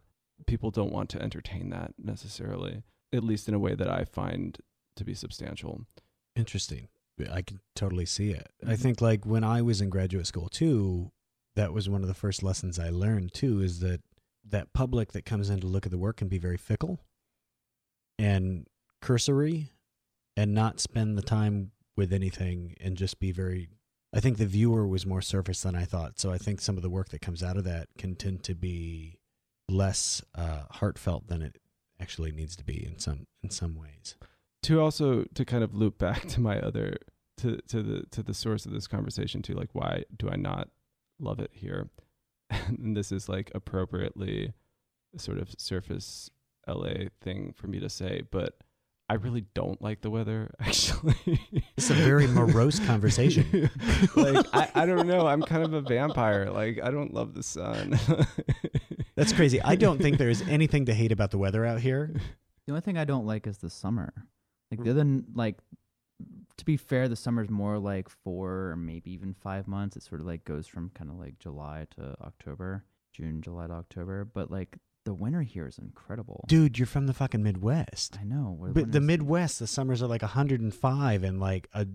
people 0.48 0.72
don't 0.72 0.92
want 0.92 1.10
to 1.10 1.22
entertain 1.22 1.70
that 1.70 1.94
necessarily 1.98 2.84
at 3.14 3.24
least 3.24 3.48
in 3.48 3.54
a 3.54 3.60
way 3.60 3.76
that 3.76 3.90
i 3.90 4.04
find 4.04 4.58
to 4.96 5.04
be 5.06 5.14
substantial 5.14 5.86
Interesting. 6.36 6.88
I 7.32 7.44
can 7.44 7.60
totally 7.76 8.08
see 8.08 8.32
it. 8.32 8.48
I 8.66 8.74
Mhm. 8.74 8.80
think 8.80 9.02
like 9.02 9.24
when 9.24 9.44
I 9.44 9.62
was 9.62 9.82
in 9.82 9.90
graduate 9.92 10.26
school 10.26 10.50
too, 10.50 11.12
that 11.56 11.72
was 11.72 11.88
one 11.88 12.02
of 12.02 12.08
the 12.08 12.16
first 12.16 12.42
lessons 12.42 12.80
I 12.80 12.90
learned 12.90 13.36
too 13.36 13.62
is 13.62 13.82
that 13.82 14.02
that 14.44 14.74
public 14.74 15.12
that 15.12 15.24
comes 15.24 15.52
in 15.52 15.60
to 15.60 15.68
look 15.68 15.86
at 15.86 15.92
the 15.92 16.00
work 16.00 16.18
can 16.18 16.28
be 16.28 16.40
very 16.40 16.58
fickle 16.58 17.00
and 18.18 18.66
cursory 19.02 19.70
and 20.36 20.54
not 20.56 20.80
spend 20.80 21.16
the 21.18 21.22
time 21.22 21.72
with 21.96 22.12
anything 22.12 22.76
and 22.82 22.98
just 22.98 23.20
be 23.20 23.32
very 23.32 23.70
I 24.16 24.20
think 24.20 24.38
the 24.40 24.46
viewer 24.48 24.88
was 24.88 25.06
more 25.06 25.22
surface 25.22 25.62
than 25.62 25.76
I 25.76 25.86
thought. 25.86 26.20
So 26.20 26.32
I 26.32 26.38
think 26.40 26.62
some 26.62 26.78
of 26.78 26.84
the 26.84 26.90
work 26.90 27.10
that 27.10 27.22
comes 27.22 27.42
out 27.44 27.58
of 27.58 27.64
that 27.66 27.90
can 27.98 28.16
tend 28.16 28.44
to 28.44 28.56
be 28.56 29.20
less 29.70 30.22
uh, 30.36 30.64
heartfelt 30.72 31.28
than 31.28 31.42
it 31.44 31.58
actually 32.00 32.32
needs 32.32 32.56
to 32.56 32.64
be 32.64 32.86
in 32.86 33.00
some 33.00 33.26
in 33.42 33.50
some 33.50 33.76
ways. 33.76 34.16
to 34.64 34.80
also 34.80 35.26
to 35.34 35.46
kind 35.46 35.64
of 35.64 35.74
loop 35.74 35.98
back 35.98 36.22
to 36.28 36.42
my 36.42 36.60
other 36.60 36.98
to 37.38 37.58
to 37.68 37.82
the 37.82 38.04
to 38.12 38.24
the 38.24 38.34
source 38.34 38.66
of 38.66 38.72
this 38.72 38.88
conversation 38.88 39.42
too 39.42 39.54
like 39.54 39.70
why 39.74 40.04
do 40.18 40.30
i 40.30 40.36
not 40.36 40.70
love 41.20 41.40
it 41.40 41.52
here 41.54 41.90
and 42.50 42.96
this 42.96 43.12
is 43.12 43.28
like 43.28 43.52
appropriately 43.56 44.54
sort 45.18 45.38
of 45.38 45.50
surface 45.58 46.30
la 46.68 46.94
thing 47.22 47.54
for 47.56 47.68
me 47.68 47.80
to 47.80 47.90
say 47.90 48.22
but 48.32 48.58
i 49.10 49.16
really 49.16 49.46
don't 49.54 49.82
like 49.82 50.02
the 50.02 50.10
weather 50.10 50.54
actually 50.60 51.40
It's 51.78 51.90
a 51.90 51.94
very 51.94 52.28
morose 52.28 52.80
conversation. 52.86 53.70
like 54.16 54.46
I, 54.54 54.70
I 54.76 54.86
don't 54.86 55.08
know 55.08 55.28
i'm 55.28 55.42
kind 55.42 55.64
of 55.64 55.74
a 55.74 55.82
vampire 55.82 56.50
like 56.50 56.80
i 56.84 56.90
don't 56.90 57.14
love 57.14 57.34
the 57.34 57.44
sun 57.44 58.00
That's 59.16 59.34
crazy. 59.34 59.62
I 59.62 59.76
don't 59.76 60.02
think 60.02 60.18
there's 60.18 60.42
anything 60.44 60.86
to 60.86 60.94
hate 60.94 61.12
about 61.12 61.32
the 61.32 61.38
weather 61.38 61.66
out 61.66 61.80
here. 61.82 62.12
The 62.66 62.74
only 62.74 62.82
thing 62.82 62.98
I 62.98 63.06
don't 63.06 63.28
like 63.28 63.46
is 63.46 63.60
the 63.60 63.70
summer. 63.70 64.14
Like 64.72 64.80
mm. 64.80 64.86
the 64.86 64.92
other, 64.92 65.02
n- 65.02 65.26
like, 65.36 65.58
to 66.58 66.66
be 66.66 66.78
fair, 66.78 67.08
the 67.08 67.16
summer's 67.16 67.50
more 67.50 67.78
like 67.78 68.10
four 68.10 68.70
or 68.72 68.76
maybe 68.76 69.12
even 69.12 69.34
five 69.34 69.68
months. 69.68 69.96
It 69.96 70.04
sort 70.04 70.22
of 70.22 70.28
like 70.28 70.46
goes 70.46 70.68
from 70.68 70.90
kind 70.96 71.12
of 71.12 71.18
like 71.18 71.38
July 71.38 71.86
to 71.96 72.16
October, 72.22 72.86
June, 73.14 73.42
July 73.42 73.68
to 73.68 73.74
October. 73.74 74.26
But 74.26 74.50
like 74.50 74.78
the 75.06 75.14
winter 75.14 75.42
here 75.42 75.68
is 75.68 75.78
incredible. 75.78 76.46
Dude, 76.48 76.78
you're 76.80 76.86
from 76.86 77.08
the 77.08 77.14
fucking 77.14 77.44
Midwest. 77.44 78.18
I 78.20 78.24
know. 78.24 78.58
But 78.72 78.92
the 78.92 79.02
Midwest, 79.02 79.60
the 79.60 79.68
summers 79.68 80.02
are 80.02 80.08
like 80.08 80.22
105 80.22 81.24
and 81.24 81.40
like 81.40 81.68
a 81.74 81.88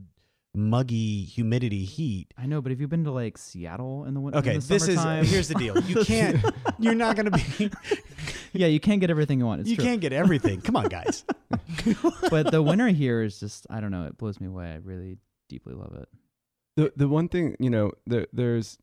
muggy 0.54 1.24
humidity 1.24 1.84
heat. 1.84 2.32
I 2.36 2.46
know, 2.46 2.60
but 2.60 2.70
have 2.70 2.80
you 2.80 2.88
been 2.88 3.04
to 3.04 3.10
like 3.10 3.38
Seattle 3.38 4.04
in 4.04 4.14
the 4.14 4.20
winter? 4.20 4.38
Okay, 4.38 4.54
in 4.54 4.60
the 4.60 4.66
this 4.66 4.88
is 4.88 4.98
uh, 4.98 5.02
summertime? 5.02 5.24
here's 5.24 5.48
the 5.48 5.54
deal. 5.54 5.78
You 5.82 6.04
can't 6.04 6.44
you're 6.78 6.94
not 6.94 7.16
going 7.16 7.30
to 7.30 7.56
be 7.58 7.70
yeah, 8.52 8.66
you 8.66 8.80
can't 8.80 9.00
get 9.00 9.10
everything 9.10 9.38
you 9.38 9.46
want. 9.46 9.60
It's 9.62 9.70
you 9.70 9.76
true. 9.76 9.84
can't 9.84 10.00
get 10.00 10.12
everything. 10.12 10.60
Come 10.60 10.76
on, 10.76 10.88
guys. 10.88 11.24
but 12.30 12.50
the 12.50 12.62
winter 12.62 12.88
here 12.88 13.22
is 13.22 13.40
just 13.40 13.66
I 13.70 13.80
don't 13.80 13.90
know. 13.90 14.06
It 14.06 14.18
blows 14.18 14.40
me 14.40 14.48
away. 14.48 14.72
I 14.72 14.76
really 14.76 15.18
deeply 15.48 15.74
love 15.74 15.94
it. 15.94 16.08
the 16.76 16.92
the 16.96 17.08
one 17.08 17.28
thing 17.28 17.56
you 17.58 17.70
know 17.70 17.90
there 18.06 18.26
there's 18.34 18.76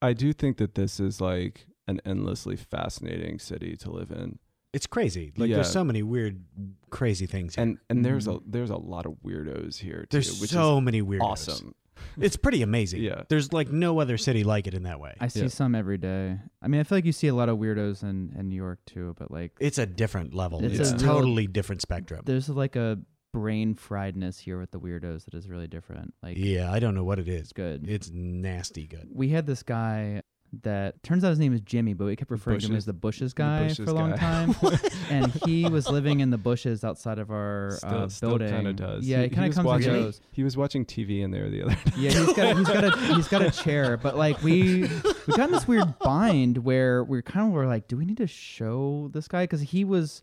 i 0.00 0.14
do 0.14 0.32
think 0.32 0.56
that 0.56 0.74
this 0.74 0.98
is 0.98 1.20
like 1.20 1.66
an 1.88 2.00
endlessly 2.04 2.56
fascinating 2.56 3.38
city 3.38 3.76
to 3.76 3.90
live 3.90 4.10
in 4.10 4.38
It's 4.72 4.86
crazy. 4.86 5.32
Like 5.36 5.48
Yeah. 5.48 5.56
there's 5.56 5.70
so 5.70 5.84
many 5.84 6.02
weird 6.02 6.44
crazy 6.90 7.26
things 7.26 7.54
here. 7.54 7.62
and 7.64 7.78
and 7.88 8.04
there's 8.04 8.26
a 8.26 8.32
Mhm. 8.32 8.42
there's 8.46 8.70
a 8.70 8.76
lot 8.76 9.06
of 9.06 9.14
weirdos 9.24 9.78
here 9.78 10.00
too, 10.02 10.08
there's 10.10 10.40
which 10.40 10.50
so 10.50 10.78
is 10.78 10.84
many 10.84 11.00
weirdos. 11.02 11.20
awesome. 11.22 11.74
It's 12.20 12.36
pretty 12.36 12.60
amazing. 12.60 13.02
Yeah. 13.02 13.22
There's 13.30 13.54
like 13.54 13.70
no 13.72 14.00
other 14.00 14.18
city 14.18 14.44
like 14.44 14.66
it 14.66 14.74
in 14.74 14.82
that 14.82 15.00
way. 15.00 15.14
I 15.18 15.28
see 15.28 15.42
Yeah. 15.42 15.48
some 15.48 15.74
every 15.74 15.96
day. 15.96 16.38
I 16.60 16.68
mean, 16.68 16.78
I 16.80 16.84
feel 16.84 16.98
like 16.98 17.06
you 17.06 17.12
see 17.12 17.28
a 17.28 17.34
lot 17.34 17.48
of 17.48 17.56
weirdos 17.58 18.02
in, 18.02 18.34
in 18.38 18.50
New 18.50 18.56
York 18.56 18.80
too, 18.84 19.14
but 19.18 19.30
like 19.30 19.52
It's 19.60 19.78
a 19.78 19.86
different 19.86 20.34
level. 20.34 20.62
It's 20.62 20.78
It's, 20.78 20.90
a 20.90 20.94
a 20.94 20.98
real- 20.98 21.06
totally 21.14 21.46
different 21.46 21.80
spectrum. 21.80 22.20
there's 22.26 22.50
like 22.50 22.76
a 22.76 22.98
brain 23.32 23.74
friedness 23.74 24.38
here 24.40 24.58
with 24.58 24.72
the 24.72 24.80
weirdos 24.80 25.24
that 25.24 25.34
is 25.34 25.48
really 25.48 25.68
different. 25.68 26.12
Like 26.22 26.36
yeah, 26.36 26.70
I 26.70 26.80
don't 26.80 26.94
know 26.94 27.04
what 27.04 27.18
it's 27.18 27.52
good. 27.54 27.88
It's 27.88 28.10
nasty 28.10 28.86
good. 28.86 29.08
we 29.10 29.30
had 29.30 29.46
this 29.46 29.62
guy 29.62 30.22
that 30.62 31.02
turns 31.02 31.24
out 31.24 31.30
his 31.30 31.38
name 31.38 31.52
is 31.52 31.60
Jimmy, 31.60 31.94
but 31.94 32.04
we 32.04 32.16
kept 32.16 32.30
referring 32.30 32.60
to 32.60 32.66
him 32.66 32.76
as 32.76 32.84
the 32.84 32.92
Bushes 32.92 33.34
the 33.34 33.42
guy 33.42 33.62
Bushes 33.68 33.84
for 33.84 33.90
a 33.90 33.94
long 33.94 34.10
guy. 34.10 34.16
time. 34.16 34.54
and 35.10 35.32
he 35.46 35.68
was 35.68 35.88
living 35.88 36.20
in 36.20 36.30
the 36.30 36.38
bushes 36.38 36.84
outside 36.84 37.18
of 37.18 37.30
our 37.30 37.72
Still, 37.78 37.90
uh, 37.90 38.08
still 38.08 38.28
building. 38.30 38.50
kind 38.50 38.66
of 38.68 38.76
does. 38.76 39.06
Yeah, 39.06 39.22
he, 39.22 39.28
kind 39.28 39.48
of 39.48 39.54
comes 39.54 39.66
watching, 39.66 39.94
and 39.94 40.04
goes. 40.04 40.20
He 40.32 40.42
was 40.44 40.56
watching 40.56 40.84
TV 40.84 41.22
in 41.22 41.30
there 41.30 41.48
the 41.50 41.62
other 41.62 41.74
day. 41.74 41.80
Yeah, 41.96 42.10
he's 42.10 42.32
got 42.34 42.56
he's 42.56 42.68
got 42.68 42.84
a 42.84 43.14
he's 43.14 43.28
got 43.28 43.42
a 43.42 43.50
chair, 43.50 43.96
but 43.96 44.16
like 44.16 44.42
we 44.42 44.82
we 45.26 45.34
got 45.34 45.48
in 45.48 45.52
this 45.52 45.66
weird 45.66 45.98
bind 45.98 46.58
where 46.58 47.02
we 47.04 47.22
kind 47.22 47.46
of 47.46 47.52
were 47.52 47.66
like, 47.66 47.88
do 47.88 47.96
we 47.96 48.04
need 48.04 48.18
to 48.18 48.26
show 48.26 49.08
this 49.12 49.28
guy 49.28 49.44
because 49.44 49.60
he 49.62 49.84
was 49.84 50.22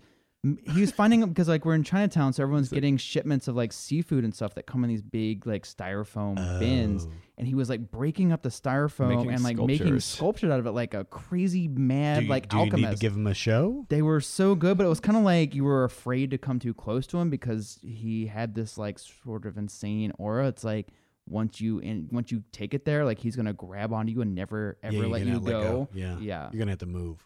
he 0.70 0.82
was 0.82 0.92
finding 0.92 1.22
them 1.22 1.30
because 1.30 1.48
like 1.48 1.64
we're 1.64 1.74
in 1.74 1.84
Chinatown, 1.84 2.34
so 2.34 2.44
everyone's 2.44 2.68
getting 2.70 2.98
shipments 2.98 3.48
of 3.48 3.56
like 3.56 3.72
seafood 3.72 4.26
and 4.26 4.36
stuff 4.36 4.56
that 4.56 4.66
come 4.66 4.84
in 4.84 4.90
these 4.90 5.02
big 5.02 5.48
like 5.48 5.64
styrofoam 5.64 6.36
bins, 6.60 7.06
Oh. 7.10 7.14
and 7.38 7.48
he 7.48 7.56
was 7.56 7.70
like 7.70 7.90
breaking 7.92 8.34
up 8.34 8.42
the 8.42 8.50
styrofoam 8.50 9.10
Making 9.16 9.32
and 9.32 9.44
like 9.44 9.56
making 9.58 9.78
sculptures. 9.78 10.06
sculptures 10.06 10.52
out 10.52 10.60
of 10.60 10.66
it 10.66 10.72
like 10.72 10.94
a 10.94 11.06
crazy 11.06 11.70
mad 11.70 12.20
do 12.20 12.24
you, 12.26 12.30
like 12.30 12.50
do 12.50 12.58
you 12.58 12.64
alchemist. 12.64 12.90
need 12.90 12.96
to 12.98 13.02
give 13.02 13.14
him 13.16 13.28
a 13.28 13.34
show? 13.34 13.86
they 13.88 14.02
were 14.02 14.20
so 14.20 14.54
good, 14.54 14.78
but 14.78 14.86
it 14.86 14.90
was 14.90 15.00
kind 15.00 15.18
of 15.18 15.24
like 15.24 15.56
you 15.56 15.64
were 15.64 15.86
afraid 15.86 16.32
to 16.32 16.38
come 16.38 16.60
too 16.60 16.74
close 16.74 17.08
to 17.08 17.18
him 17.20 17.30
because 17.30 17.80
he 17.82 18.26
had 18.28 18.54
this 18.54 18.78
like 18.78 19.00
sort 19.00 19.46
of 19.46 19.58
insane 19.58 20.12
aura. 20.18 20.48
It's 20.50 20.66
like 20.66 20.88
once 21.26 21.62
you 21.62 21.80
in 21.80 22.10
once 22.12 22.34
you 22.34 22.44
take 22.52 22.74
it 22.74 22.84
there, 22.84 23.06
like 23.06 23.18
he's 23.20 23.38
gonna 23.38 23.54
grab 23.54 23.94
onto 23.94 24.12
you 24.12 24.20
and 24.22 24.36
never 24.36 24.78
ever 24.84 24.94
you're 24.94 25.08
let 25.08 25.20
gonna 25.20 25.32
you 25.32 25.40
let 25.40 25.52
go. 25.52 25.88
Yeah. 25.94 26.18
Yeah. 26.20 26.50
You're 26.52 26.60
gonna 26.60 26.72
have 26.72 26.80
to 26.80 26.86
move. 26.86 27.26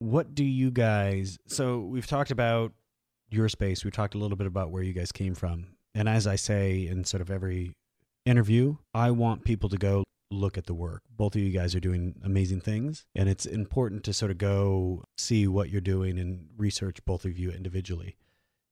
What 0.00 0.34
do 0.34 0.44
you 0.44 0.70
guys? 0.70 1.38
So 1.46 1.80
we've 1.80 2.06
talked 2.06 2.30
about 2.30 2.72
your 3.30 3.48
space. 3.48 3.84
we've 3.84 3.92
talked 3.92 4.14
a 4.14 4.18
little 4.18 4.36
bit 4.36 4.46
about 4.46 4.70
where 4.70 4.82
you 4.82 4.92
guys 4.92 5.12
came 5.12 5.34
from. 5.34 5.66
And 5.94 6.08
as 6.08 6.26
I 6.26 6.36
say 6.36 6.86
in 6.86 7.04
sort 7.04 7.20
of 7.20 7.30
every 7.30 7.72
interview, 8.24 8.76
I 8.94 9.10
want 9.10 9.44
people 9.44 9.68
to 9.68 9.76
go 9.76 10.04
look 10.30 10.56
at 10.56 10.66
the 10.66 10.74
work. 10.74 11.02
Both 11.16 11.34
of 11.34 11.42
you 11.42 11.50
guys 11.50 11.74
are 11.74 11.80
doing 11.80 12.14
amazing 12.24 12.60
things, 12.62 13.04
and 13.14 13.28
it's 13.28 13.44
important 13.46 14.02
to 14.04 14.12
sort 14.12 14.30
of 14.30 14.38
go 14.38 15.04
see 15.18 15.46
what 15.46 15.68
you're 15.70 15.80
doing 15.80 16.18
and 16.18 16.48
research 16.56 17.04
both 17.04 17.24
of 17.24 17.38
you 17.38 17.50
individually. 17.50 18.16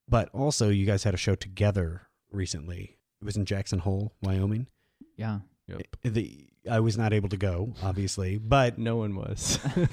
But 0.09 0.31
also, 0.33 0.71
you 0.71 0.87
guys 0.87 1.05
had 1.05 1.15
a 1.15 1.19
show 1.19 1.35
together 1.35 2.09
recently. 2.31 2.97
It 3.21 3.25
was 3.25 3.37
in 3.37 3.45
Jackson 3.45 3.81
Hole, 3.81 4.15
Wyoming. 4.23 4.69
Yeah. 5.17 5.41
Yep. 5.69 5.97
The, 6.03 6.47
I 6.71 6.81
was 6.81 6.97
not 6.97 7.13
able 7.13 7.29
to 7.29 7.37
go, 7.37 7.75
obviously, 7.83 8.39
but 8.39 8.79
No 8.79 8.97
one 8.97 9.15
was. 9.15 9.59
Only 9.77 9.89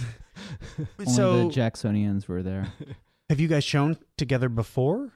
so 1.13 1.47
the 1.47 1.53
Jacksonians 1.53 2.27
were 2.27 2.43
there. 2.43 2.73
have 3.29 3.39
you 3.39 3.47
guys 3.47 3.63
shown 3.63 3.97
together 4.17 4.49
before? 4.49 5.11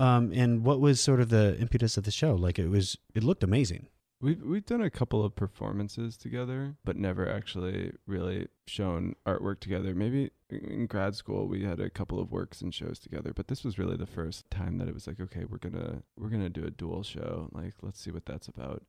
Um, 0.00 0.32
and 0.34 0.64
what 0.64 0.80
was 0.80 1.00
sort 1.00 1.20
of 1.20 1.28
the 1.28 1.56
impetus 1.58 1.96
of 1.96 2.04
the 2.04 2.10
show? 2.10 2.34
Like 2.34 2.58
it 2.58 2.68
was, 2.68 2.96
it 3.14 3.22
looked 3.22 3.44
amazing. 3.44 3.86
We've 4.20 4.40
we've 4.40 4.64
done 4.64 4.80
a 4.82 4.88
couple 4.88 5.24
of 5.24 5.34
performances 5.34 6.16
together, 6.16 6.76
but 6.84 6.96
never 6.96 7.28
actually 7.28 7.92
really 8.06 8.46
shown 8.68 9.16
artwork 9.26 9.58
together. 9.58 9.96
Maybe 9.96 10.30
in 10.48 10.86
grad 10.86 11.16
school 11.16 11.48
we 11.48 11.64
had 11.64 11.80
a 11.80 11.90
couple 11.90 12.20
of 12.20 12.30
works 12.30 12.60
and 12.60 12.72
shows 12.72 13.00
together, 13.00 13.32
but 13.34 13.48
this 13.48 13.64
was 13.64 13.80
really 13.80 13.96
the 13.96 14.06
first 14.06 14.48
time 14.48 14.78
that 14.78 14.86
it 14.86 14.94
was 14.94 15.08
like, 15.08 15.18
okay, 15.18 15.44
we're 15.44 15.58
gonna 15.58 16.04
we're 16.16 16.28
gonna 16.28 16.48
do 16.48 16.64
a 16.64 16.70
dual 16.70 17.02
show. 17.02 17.48
Like, 17.50 17.74
let's 17.82 18.00
see 18.00 18.12
what 18.12 18.24
that's 18.24 18.46
about. 18.46 18.84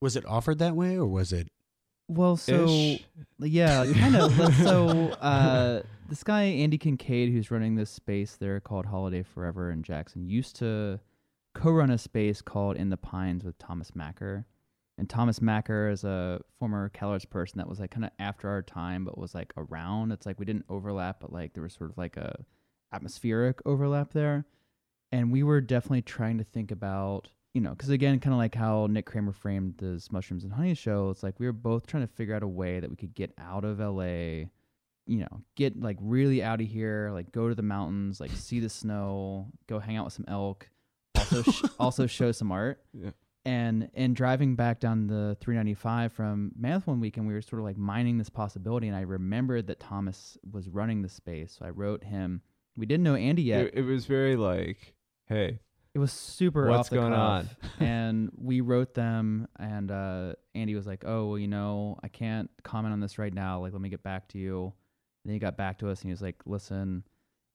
Was 0.00 0.16
it 0.16 0.24
offered 0.26 0.58
that 0.58 0.76
way, 0.76 0.96
or 0.96 1.06
was 1.06 1.32
it? 1.32 1.48
Well, 2.08 2.36
so 2.36 2.64
Ish. 2.66 3.04
yeah, 3.40 3.84
kind 3.94 4.16
of. 4.16 4.32
So 4.56 5.10
uh, 5.20 5.82
this 6.08 6.22
guy 6.22 6.44
Andy 6.44 6.78
Kincaid, 6.78 7.32
who's 7.32 7.50
running 7.50 7.74
this 7.74 7.90
space 7.90 8.36
there 8.36 8.60
called 8.60 8.86
Holiday 8.86 9.22
Forever 9.22 9.70
in 9.70 9.82
Jackson, 9.82 10.26
used 10.26 10.56
to 10.56 11.00
co-run 11.54 11.90
a 11.90 11.98
space 11.98 12.40
called 12.40 12.76
In 12.76 12.90
the 12.90 12.96
Pines 12.96 13.44
with 13.44 13.58
Thomas 13.58 13.94
Macker. 13.94 14.46
And 14.96 15.08
Thomas 15.08 15.40
Macker 15.40 15.88
is 15.90 16.02
a 16.02 16.40
former 16.58 16.90
CalArts 16.90 17.28
person 17.28 17.58
that 17.58 17.68
was 17.68 17.78
like 17.78 17.92
kind 17.92 18.04
of 18.04 18.10
after 18.18 18.48
our 18.48 18.62
time, 18.62 19.04
but 19.04 19.16
was 19.16 19.34
like 19.34 19.52
around. 19.56 20.10
It's 20.10 20.26
like 20.26 20.40
we 20.40 20.46
didn't 20.46 20.64
overlap, 20.68 21.20
but 21.20 21.32
like 21.32 21.52
there 21.54 21.62
was 21.62 21.72
sort 21.72 21.90
of 21.90 21.98
like 21.98 22.16
a 22.16 22.44
atmospheric 22.92 23.60
overlap 23.64 24.12
there. 24.12 24.46
And 25.12 25.30
we 25.30 25.42
were 25.42 25.60
definitely 25.60 26.02
trying 26.02 26.38
to 26.38 26.44
think 26.44 26.70
about, 26.70 27.28
you 27.54 27.60
know, 27.60 27.70
because 27.70 27.88
again, 27.88 28.20
kind 28.20 28.34
of 28.34 28.38
like 28.38 28.54
how 28.54 28.86
Nick 28.86 29.06
Kramer 29.06 29.32
framed 29.32 29.74
this 29.78 30.12
Mushrooms 30.12 30.44
and 30.44 30.52
Honey 30.52 30.74
show, 30.74 31.10
it's 31.10 31.22
like 31.22 31.38
we 31.40 31.46
were 31.46 31.52
both 31.52 31.86
trying 31.86 32.06
to 32.06 32.12
figure 32.12 32.34
out 32.34 32.42
a 32.42 32.48
way 32.48 32.78
that 32.80 32.90
we 32.90 32.96
could 32.96 33.14
get 33.14 33.32
out 33.38 33.64
of 33.64 33.80
LA, 33.80 34.46
you 35.06 35.18
know, 35.20 35.42
get 35.56 35.80
like 35.80 35.96
really 36.00 36.42
out 36.42 36.60
of 36.60 36.66
here, 36.66 37.10
like 37.12 37.32
go 37.32 37.48
to 37.48 37.54
the 37.54 37.62
mountains, 37.62 38.20
like 38.20 38.30
see 38.32 38.60
the 38.60 38.68
snow, 38.68 39.46
go 39.66 39.78
hang 39.78 39.96
out 39.96 40.04
with 40.04 40.14
some 40.14 40.26
elk, 40.28 40.68
also 41.16 41.42
sh- 41.42 41.62
also 41.80 42.06
show 42.06 42.30
some 42.32 42.52
art 42.52 42.82
Yeah. 42.92 43.10
and 43.46 43.88
and 43.94 44.14
driving 44.14 44.54
back 44.54 44.78
down 44.78 45.06
the 45.06 45.36
395 45.40 46.12
from 46.12 46.52
Mammoth 46.54 46.86
one 46.86 47.00
weekend, 47.00 47.26
we 47.26 47.32
were 47.34 47.40
sort 47.42 47.60
of 47.60 47.64
like 47.64 47.78
mining 47.78 48.18
this 48.18 48.28
possibility, 48.30 48.88
and 48.88 48.96
I 48.96 49.00
remembered 49.00 49.66
that 49.68 49.80
Thomas 49.80 50.36
was 50.52 50.68
running 50.68 51.00
the 51.02 51.08
space, 51.08 51.56
so 51.58 51.64
I 51.64 51.70
wrote 51.70 52.04
him. 52.04 52.42
We 52.76 52.84
didn't 52.86 53.02
know 53.04 53.14
Andy 53.16 53.42
yet. 53.42 53.62
It, 53.66 53.74
it 53.78 53.82
was 53.82 54.04
very 54.06 54.36
like, 54.36 54.94
hey, 55.26 55.58
It 55.98 56.00
was 56.00 56.12
super 56.12 56.68
What's 56.68 56.78
off 56.78 56.90
the 56.90 56.96
going 56.96 57.12
cuff. 57.12 57.56
and 57.80 58.30
we 58.36 58.60
wrote 58.60 58.94
them, 58.94 59.48
and 59.58 59.90
uh, 59.90 60.34
Andy 60.54 60.76
was 60.76 60.86
like, 60.86 61.02
"Oh, 61.04 61.30
well, 61.30 61.38
you 61.40 61.48
know, 61.48 61.98
I 62.04 62.06
can't 62.06 62.48
comment 62.62 62.92
on 62.92 63.00
this 63.00 63.18
right 63.18 63.34
now. 63.34 63.58
Like, 63.58 63.72
let 63.72 63.82
me 63.82 63.88
get 63.88 64.04
back 64.04 64.28
to 64.28 64.38
you." 64.38 64.66
And 64.66 64.72
then 65.24 65.32
he 65.32 65.40
got 65.40 65.56
back 65.56 65.80
to 65.80 65.90
us, 65.90 66.02
and 66.02 66.08
he 66.08 66.12
was 66.12 66.22
like, 66.22 66.36
"Listen, 66.46 67.02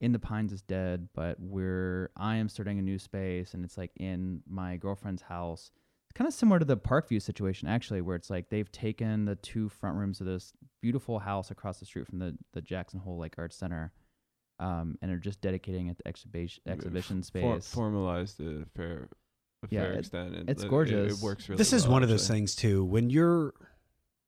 In 0.01 0.11
the 0.11 0.19
Pines 0.19 0.51
is 0.51 0.61
dead, 0.61 1.07
but 1.15 1.37
we're 1.39 2.11
I 2.17 2.35
am 2.35 2.49
starting 2.49 2.79
a 2.79 2.81
new 2.81 2.99
space, 2.99 3.53
and 3.53 3.63
it's 3.63 3.77
like 3.77 3.91
in 3.95 4.41
my 4.45 4.75
girlfriend's 4.75 5.21
house. 5.21 5.71
It's 6.09 6.17
kind 6.17 6.27
of 6.27 6.33
similar 6.33 6.59
to 6.59 6.65
the 6.65 6.75
Parkview 6.75 7.21
situation, 7.21 7.69
actually, 7.69 8.01
where 8.01 8.17
it's 8.17 8.29
like 8.29 8.49
they've 8.49 8.69
taken 8.73 9.23
the 9.23 9.37
two 9.37 9.69
front 9.69 9.95
rooms 9.95 10.19
of 10.19 10.27
this 10.27 10.51
beautiful 10.81 11.19
house 11.19 11.49
across 11.49 11.79
the 11.79 11.85
street 11.85 12.07
from 12.07 12.19
the 12.19 12.37
the 12.51 12.61
Jackson 12.61 12.99
Hole 12.99 13.19
Lake 13.19 13.35
Arts 13.37 13.55
Center." 13.55 13.93
Um, 14.59 14.97
and 15.01 15.11
are 15.11 15.17
just 15.17 15.41
dedicating 15.41 15.87
it 15.87 15.97
to 15.97 16.07
exhibition 16.07 16.61
exhibition 16.67 17.21
for- 17.21 17.25
space. 17.25 17.73
formalized 17.73 18.37
to 18.37 18.61
a 18.61 18.65
fair, 18.77 19.09
a 19.63 19.67
Yeah, 19.69 19.81
fair 19.81 19.93
it- 19.93 19.99
extent. 19.99 20.35
and 20.35 20.49
it's 20.49 20.63
it- 20.63 20.67
It, 20.67 20.69
gorgeous. 20.69 21.21
works 21.21 21.49
really. 21.49 21.57
this 21.57 21.73
is 21.73 21.83
well, 21.83 21.93
one 21.93 22.03
of 22.03 22.09
those 22.09 22.23
actually. 22.23 22.39
things 22.39 22.55
too. 22.55 22.85
When 22.85 23.09
you're, 23.09 23.53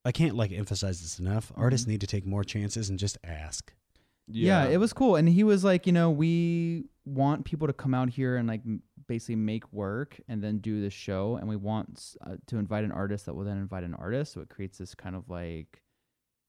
I 0.03 0.11
can't 0.11 0.35
like 0.35 0.51
emphasize 0.51 1.01
this 1.01 1.19
enough. 1.19 1.51
Artists 1.55 1.85
Mhm. 1.85 1.89
need 1.91 2.01
to 2.01 2.07
take 2.07 2.25
more 2.25 2.43
chances 2.43 2.89
and 2.89 2.97
just 2.99 3.17
ask. 3.23 3.73
Yeah. 4.27 4.65
it 4.65 4.77
was 4.77 4.91
cool. 4.91 5.15
And 5.15 5.29
he 5.29 5.43
was 5.43 5.63
like, 5.63 5.85
you 5.85 5.93
know, 5.93 6.09
we 6.09 6.85
want 7.05 7.45
people 7.45 7.67
to 7.67 7.73
come 7.73 7.93
out 7.93 8.09
here 8.09 8.35
and 8.37 8.47
like 8.47 8.61
basically 9.07 9.35
make 9.35 9.71
work 9.71 10.19
and 10.27 10.43
then 10.43 10.57
do 10.57 10.81
the 10.81 10.89
show. 10.89 11.35
And 11.35 11.47
we 11.47 11.55
want 11.55 12.15
uh, 12.21 12.37
to 12.47 12.57
invite 12.57 12.83
an 12.83 12.91
artist 12.91 13.27
that 13.27 13.35
will 13.35 13.43
then 13.45 13.57
invite 13.57 13.83
an 13.83 13.93
artist. 13.93 14.33
So 14.33 14.41
it 14.41 14.49
creates 14.49 14.79
this 14.79 14.95
kind 14.95 15.15
of 15.15 15.29
like 15.29 15.83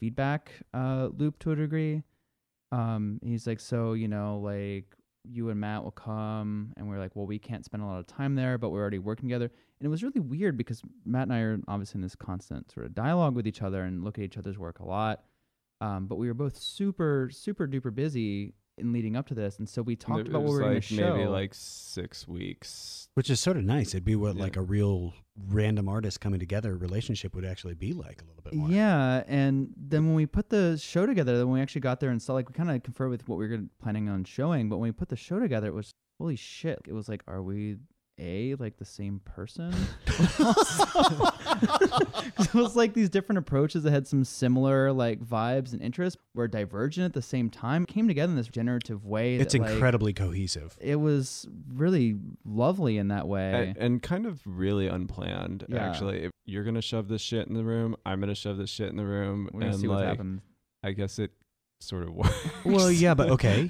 feedback 0.01 0.51
uh, 0.73 1.11
loop 1.17 1.39
to 1.41 1.53
a 1.53 1.57
degree. 1.57 2.03
Um, 2.73 3.21
he's 3.23 3.47
like, 3.47 3.61
so, 3.61 3.93
you 3.93 4.09
know, 4.09 4.39
like 4.39 4.97
you 5.25 5.51
and 5.51 5.61
Matt 5.61 5.83
will 5.85 5.91
come. 5.91 6.73
And 6.77 6.89
we're 6.89 6.99
like, 6.99 7.15
well, 7.15 7.27
we 7.27 7.39
can't 7.39 7.65
spend 7.65 7.83
a 7.83 7.87
lot 7.87 7.99
of 7.99 8.07
time 8.07 8.35
there, 8.35 8.59
but 8.59 8.71
we're 8.71 8.81
already 8.81 8.99
working 8.99 9.29
together. 9.29 9.51
And 9.79 9.87
it 9.87 9.89
was 9.89 10.03
really 10.03 10.21
weird 10.21 10.57
because 10.57 10.83
Matt 11.05 11.25
and 11.25 11.33
I 11.33 11.41
are 11.41 11.59
obviously 11.69 11.99
in 11.99 12.03
this 12.03 12.17
constant 12.17 12.71
sort 12.71 12.87
of 12.87 12.95
dialogue 12.95 13.35
with 13.35 13.47
each 13.47 13.63
other 13.63 13.83
and 13.83 14.05
look 14.05 14.19
at 14.19 14.25
each 14.25 14.39
other's 14.39 14.59
work 14.59 14.81
a 14.81 14.85
lot. 14.87 15.25
Um, 15.81 16.07
but 16.07 16.17
we 16.17 16.29
were 16.29 16.35
both 16.35 16.57
super, 16.57 17.29
super 17.33 17.67
duper 17.67 17.95
busy 17.95 18.55
in 18.79 18.93
leading 18.93 19.17
up 19.17 19.27
to 19.29 19.35
this, 19.35 19.59
and 19.59 19.69
so 19.69 19.83
we 19.83 19.97
talked 19.97 20.21
it 20.21 20.29
about 20.29 20.43
what 20.43 20.51
we 20.51 20.55
were 20.57 20.61
going 20.61 20.75
to 20.75 20.81
show. 20.81 21.17
maybe 21.17 21.29
like 21.29 21.53
six 21.55 22.27
weeks. 22.29 23.09
Which 23.15 23.31
is 23.31 23.41
sort 23.41 23.57
of 23.57 23.65
nice. 23.65 23.89
It'd 23.89 24.05
be 24.05 24.17
what 24.17 24.37
Yeah. 24.37 24.43
like 24.43 24.57
a 24.57 24.63
real 24.63 25.15
random 25.49 25.89
artist 25.89 26.21
coming 26.21 26.41
together 26.41 26.77
relationship 26.77 27.35
would 27.35 27.45
actually 27.45 27.75
be 27.75 27.93
like 27.93 28.23
a 28.23 28.25
little 28.27 28.43
bit 28.43 28.55
more. 28.55 28.71
yeah, 28.71 29.23
and 29.27 29.73
then 29.77 30.07
when 30.07 30.15
we 30.15 30.27
put 30.27 30.51
the 30.51 30.77
show 30.79 31.07
together, 31.07 31.37
then 31.39 31.47
when 31.47 31.55
we 31.55 31.61
actually 31.63 31.81
got 31.83 32.01
there 32.01 32.11
and 32.11 32.21
saw, 32.21 32.35
like, 32.35 32.49
we 32.49 32.55
kind 32.55 32.71
of 32.71 32.83
conferred 32.83 33.09
with 33.09 33.27
what 33.29 33.39
we 33.39 33.49
were 33.49 33.63
planning 33.81 34.09
on 34.09 34.25
showing. 34.25 34.69
But 34.69 34.79
when 34.79 34.89
we 34.89 34.93
put 34.93 35.09
the 35.09 35.17
show 35.17 35.39
together, 35.39 35.67
it 35.69 35.75
was 35.75 35.95
holy 36.19 36.37
shit! 36.37 36.81
It 36.87 36.93
was 36.93 37.09
like, 37.09 37.23
are 37.27 37.43
we 37.43 37.77
a 38.19 38.55
like 38.57 38.77
the 38.79 38.85
same 38.85 39.21
person? 39.25 39.73
'Cause 40.07 40.81
it 42.39 42.55
was 42.55 42.77
like 42.77 42.95
these 42.95 43.09
different 43.11 43.39
approaches 43.39 43.83
that 43.83 43.91
had 43.91 44.07
some 44.07 44.25
similar 44.25 44.93
like 44.93 45.21
vibes 45.21 45.73
and 45.73 45.83
interests 45.83 46.21
were 46.35 46.49
divergent 46.49 47.05
at 47.05 47.13
the 47.13 47.23
same 47.23 47.51
time. 47.51 47.87
Came 47.87 48.09
together 48.09 48.31
in 48.31 48.37
this 48.37 48.49
generative 48.49 49.05
way. 49.05 49.37
It's 49.37 49.53
that, 49.53 49.61
like, 49.63 49.71
incredibly 49.73 50.13
cohesive. 50.13 50.77
it 50.81 50.97
was 50.97 51.47
really 51.73 52.17
lovely 52.45 52.99
in 52.99 53.09
that 53.09 53.29
way. 53.29 53.69
and, 53.69 53.77
and 53.77 54.03
kind 54.03 54.27
of 54.27 54.41
really 54.47 54.87
unplanned 54.89 55.65
Yeah. 55.69 55.89
actually 55.89 56.25
if 56.25 56.31
you're 56.45 56.65
gonna 56.65 56.81
shove 56.83 57.09
this 57.09 57.21
shit 57.23 57.47
in 57.49 57.55
the 57.55 57.65
room 57.65 57.97
i'm 58.07 58.21
gonna 58.21 58.35
shove 58.35 58.57
this 58.57 58.71
shit 58.71 58.89
in 58.89 58.97
the 58.97 59.05
room 59.05 59.49
We're 59.53 59.61
gonna 59.61 59.73
and 59.73 59.81
see 59.81 59.89
what 59.89 60.05
happens. 60.05 60.43
i 60.85 60.93
guess 60.93 61.19
it 61.19 61.33
sort 61.81 62.05
of 62.05 62.11
works 62.15 62.49
Well, 62.65 62.91
yeah, 62.91 63.15
but 63.15 63.31
okay. 63.31 63.69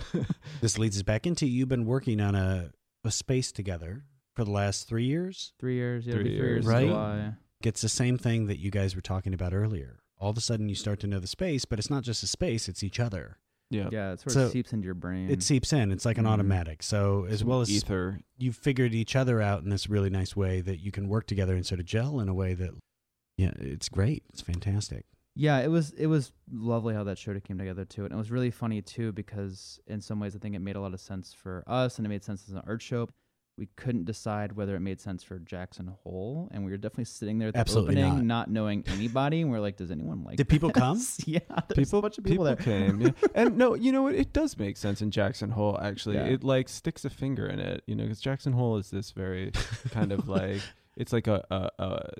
This 0.60 0.78
leads 0.78 0.96
us 0.96 1.02
back 1.02 1.26
into 1.26 1.46
you've 1.46 1.68
been 1.68 1.86
working 1.86 2.20
on 2.20 2.34
a, 2.34 2.70
a 3.04 3.10
space 3.10 3.50
together 3.52 4.04
for 4.36 4.44
the 4.44 4.50
last 4.50 4.86
three 4.86 5.04
years. 5.06 5.52
Three 5.58 5.74
years, 5.74 6.06
yeah, 6.06 6.12
Three 6.12 6.22
three 6.24 6.32
years, 6.34 6.64
years, 6.64 6.66
right? 6.66 6.86
July. 6.86 7.32
It's 7.64 7.80
the 7.80 7.88
same 7.88 8.18
thing 8.18 8.46
that 8.46 8.58
you 8.60 8.70
guys 8.70 8.94
were 8.94 9.00
talking 9.00 9.32
about 9.34 9.52
earlier. 9.54 9.98
All 10.20 10.30
of 10.30 10.36
a 10.36 10.40
sudden, 10.42 10.68
you 10.68 10.74
start 10.74 11.00
to 11.00 11.06
know 11.06 11.18
the 11.18 11.26
space, 11.26 11.64
but 11.64 11.78
it's 11.78 11.90
not 11.90 12.02
just 12.04 12.22
a 12.22 12.26
space; 12.26 12.68
it's 12.68 12.82
each 12.84 13.00
other. 13.00 13.38
yeah 13.70 13.88
Yeah, 13.90 14.12
it 14.12 14.20
sort 14.20 14.32
So, 14.34 14.42
of 14.44 14.52
seeps 14.52 14.72
into 14.72 14.84
your 14.84 14.94
brain. 14.94 15.28
It 15.30 15.42
seeps 15.42 15.72
in. 15.72 15.90
It's 15.90 16.04
like 16.04 16.18
an 16.18 16.24
Mhm. 16.24 16.28
automatic. 16.28 16.82
So 16.82 17.24
as 17.24 17.42
well 17.42 17.62
as 17.62 17.70
ether 17.70 18.20
you 18.38 18.52
figured 18.52 18.94
each 18.94 19.16
other 19.16 19.40
out 19.40 19.62
in 19.64 19.70
this 19.70 19.88
really 19.88 20.10
nice 20.10 20.36
way 20.36 20.60
that 20.60 20.78
you 20.80 20.92
can 20.92 21.08
work 21.08 21.26
together 21.26 21.56
and 21.56 21.66
sort 21.66 21.80
of 21.80 21.86
gel 21.86 22.20
in 22.20 22.28
a 22.28 22.34
way 22.34 22.54
that, 22.54 22.70
yeah, 23.38 23.52
it's 23.58 23.88
great. 23.88 24.22
It's 24.28 24.42
fantastic. 24.42 25.06
yeah, 25.34 25.58
it 25.60 25.68
was 25.68 25.90
it 25.92 26.06
was 26.06 26.32
lovely 26.52 26.94
how 26.94 27.04
that 27.04 27.18
show 27.18 27.38
came 27.40 27.58
together 27.58 27.84
too, 27.84 28.04
and 28.04 28.12
it 28.12 28.16
was 28.16 28.30
really 28.30 28.50
funny 28.50 28.80
too 28.82 29.12
because 29.12 29.80
in 29.86 30.00
some 30.00 30.20
ways 30.20 30.36
I 30.36 30.38
think 30.38 30.54
it 30.54 30.60
made 30.60 30.76
a 30.76 30.80
lot 30.80 30.94
of 30.94 31.00
sense 31.00 31.34
for 31.34 31.64
us, 31.66 31.98
and 31.98 32.06
it 32.06 32.08
made 32.10 32.22
sense 32.24 32.44
as 32.48 32.54
an 32.54 32.62
art 32.66 32.80
show. 32.82 33.08
We 33.58 33.68
couldn't 33.76 34.04
decide 34.04 34.52
whether 34.52 34.76
it 34.76 34.80
made 34.80 35.00
sense 35.00 35.22
for 35.22 35.38
Jackson 35.38 35.86
Hole, 36.02 36.48
and 36.52 36.64
we 36.64 36.70
were 36.70 36.76
definitely 36.76 37.06
sitting 37.06 37.38
there 37.38 37.48
at 37.48 37.54
the 37.54 37.60
Absolutely 37.60 38.02
opening, 38.02 38.26
not. 38.26 38.50
knowing 38.50 38.84
anybody, 38.86 39.40
and 39.40 39.50
we 39.50 39.56
are 39.56 39.60
like, 39.60 39.76
"Does 39.78 39.90
anyone 39.90 40.24
like?" 40.24 40.36
Did 40.36 40.48
people 40.50 40.70
come? 40.70 41.00
yeah, 41.26 41.38
there's 41.74 41.92
a 41.94 42.00
bunch 42.02 42.18
of 42.18 42.24
people, 42.24 42.44
there. 42.44 42.56
came 42.56 43.00
yeah. 43.00 43.10
and 43.34 43.56
no 43.56 43.74
you 43.74 43.92
know 43.92 44.02
what 44.02 44.14
it 44.14 44.32
does 44.34 44.58
make 44.58 44.76
sense 44.76 45.00
in 45.00 45.10
jackson 45.10 45.50
hole 45.50 45.78
actually 45.80 46.16
Yeah. 46.16 46.24
it 46.26 46.44
like 46.44 46.68
sticks 46.68 47.04
a 47.04 47.10
finger 47.10 47.46
in 47.46 47.58
it 47.58 47.82
you 47.86 47.94
know 47.94 48.04
because 48.04 48.20
jackson 48.20 48.52
hole 48.52 48.76
is 48.76 48.90
this 48.90 49.10
very 49.12 49.52
kind 49.90 50.12
of 50.12 50.28
like 50.38 50.60
it's 50.96 51.12
like 51.12 51.26
a, 51.26 51.44
a, 51.50 51.70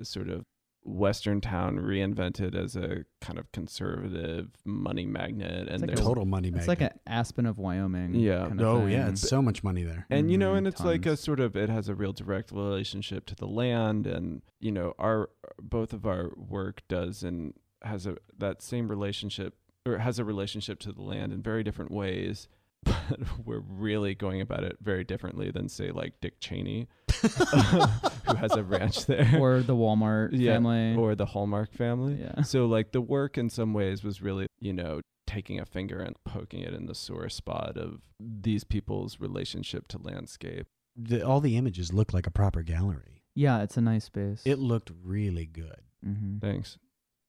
a 0.01 0.05
sort 0.05 0.29
of 0.29 0.45
western 0.87 1.41
town 1.41 1.77
reinvented 1.77 2.55
as 2.55 2.75
a 2.77 3.03
kind 3.19 3.37
of 3.37 3.51
conservative 3.51 4.47
money 4.63 5.05
magnet 5.05 5.67
and 5.67 5.81
like 5.81 5.91
a 5.91 5.95
there's 5.95 5.99
Total 6.07 6.25
money 6.25 6.47
magnet. 6.49 6.61
It's 6.61 6.67
like 6.67 6.81
an 6.81 6.91
Aspen 7.05 7.45
of 7.45 7.57
Wyoming. 7.57 8.15
Yeah. 8.15 8.47
kind 8.47 8.61
of 8.61 8.67
oh 8.67 8.85
yeah, 8.85 9.09
it's 9.09 9.27
so 9.27 9.41
much 9.41 9.63
money 9.63 9.83
there. 9.83 10.05
and 10.09 10.31
you 10.31 10.37
know 10.37 10.53
Mhm, 10.53 10.57
and 10.59 10.67
it's 10.67 10.81
like 10.81 11.05
a 11.05 11.17
sort 11.17 11.39
of 11.41 11.55
it 11.57 11.69
has 11.69 11.89
a 11.89 11.95
real 11.95 12.13
direct 12.13 12.51
relationship 12.51 13.25
to 13.27 13.35
the 13.35 13.47
land 13.47 14.07
and 14.07 14.41
you 14.59 14.71
know 14.71 14.93
our 14.97 15.29
both 15.61 15.91
of 15.93 16.05
our 16.05 16.31
work 16.37 16.81
does 16.87 17.21
and 17.23 17.53
has 17.83 18.07
a 18.07 18.15
that 18.37 18.61
same 18.61 18.87
relationship 18.87 19.55
or 19.85 19.97
has 19.99 20.19
a 20.19 20.23
relationship 20.25 20.79
to 20.79 20.91
the 20.91 21.01
land 21.01 21.31
in 21.33 21.41
very 21.41 21.63
different 21.63 21.91
ways 21.91 22.47
but 22.83 23.19
we're 23.45 23.59
really 23.67 24.15
going 24.15 24.41
about 24.41 24.63
it 24.63 24.77
very 24.81 25.03
differently 25.03 25.51
than 25.51 25.69
say 25.69 25.91
like 25.91 26.19
Dick 26.21 26.39
Cheney, 26.39 26.87
who 27.21 28.35
has 28.35 28.53
a 28.53 28.63
ranch 28.63 29.05
there, 29.05 29.37
or 29.39 29.61
the 29.61 29.75
Walmart 29.75 30.29
Yeah, 30.33 30.53
family. 30.53 30.95
or 30.95 31.15
the 31.15 31.25
Hallmark 31.25 31.73
family. 31.73 32.17
yeah. 32.19 32.41
So 32.43 32.65
like 32.65 32.91
the 32.91 33.01
work 33.01 33.37
in 33.37 33.49
some 33.49 33.73
ways 33.73 34.03
was 34.03 34.21
really, 34.21 34.47
you 34.59 34.73
know, 34.73 35.01
taking 35.25 35.59
a 35.59 35.65
finger 35.65 35.99
and 35.99 36.15
poking 36.25 36.61
it 36.61 36.73
in 36.73 36.85
the 36.85 36.95
sore 36.95 37.29
spot 37.29 37.77
of 37.77 38.01
these 38.19 38.63
people's 38.63 39.19
relationship 39.19 39.87
to 39.89 39.97
landscape. 40.01 40.67
The, 40.95 41.21
all 41.25 41.41
the 41.41 41.57
images 41.57 41.93
look 41.93 42.13
like 42.13 42.25
a 42.27 42.31
proper 42.31 42.63
gallery. 42.63 43.23
Yeah, 43.35 43.61
it's 43.61 43.77
a 43.77 43.81
nice 43.81 44.05
space. 44.05 44.41
It 44.45 44.57
looked 44.57 44.91
really 45.03 45.45
good. 45.45 45.81
hmm 46.03 46.37
Thanks. 46.39 46.77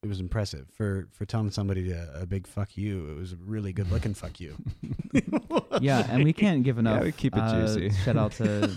It 0.02 0.08
was 0.08 0.20
impressive 0.20 0.68
for 0.76 1.08
for 1.10 1.24
telling 1.26 1.50
somebody 1.50 1.88
to, 1.88 2.08
a 2.20 2.24
big 2.24 2.46
fuck 2.46 2.76
you. 2.76 3.10
It 3.10 3.16
was 3.16 3.32
a 3.32 3.36
really 3.36 3.72
good 3.72 3.90
looking 3.90 4.14
fuck 4.14 4.38
you. 4.40 4.56
Yeah, 5.80 6.06
and 6.10 6.24
we 6.24 6.32
can't 6.32 6.64
give 6.64 6.78
enough. 6.78 6.96
Yeah, 7.00 7.04
we 7.04 7.12
keep 7.12 7.36
it 7.36 7.40
uh, 7.40 7.60
juicy. 7.66 7.90
Shout 8.04 8.16
out 8.16 8.32
to 8.32 8.68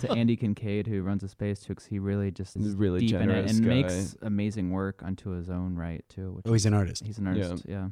to 0.00 0.10
Andy 0.10 0.36
Kincaid 0.36 0.86
who 0.86 1.02
runs 1.02 1.22
the 1.22 1.28
space 1.28 1.60
too, 1.60 1.74
'cause 1.74 1.86
he 1.86 1.98
really 1.98 2.30
just 2.30 2.56
is 2.56 2.74
really 2.74 3.00
deep 3.00 3.14
in 3.14 3.22
it 3.22 3.26
generous 3.26 3.52
and 3.52 3.62
guy. 3.62 3.68
makes 3.68 4.16
amazing 4.22 4.70
work 4.70 5.02
unto 5.02 5.30
his 5.30 5.48
own 5.50 5.74
right 5.74 6.04
too. 6.08 6.32
Which 6.32 6.44
Oh, 6.46 6.52
he's 6.52 6.66
an 6.66 6.74
artist. 6.74 7.04
he's 7.06 7.18
an 7.18 7.26
Yeah. 7.34 7.44
artist. 7.44 7.64
Yeah, 7.68 7.88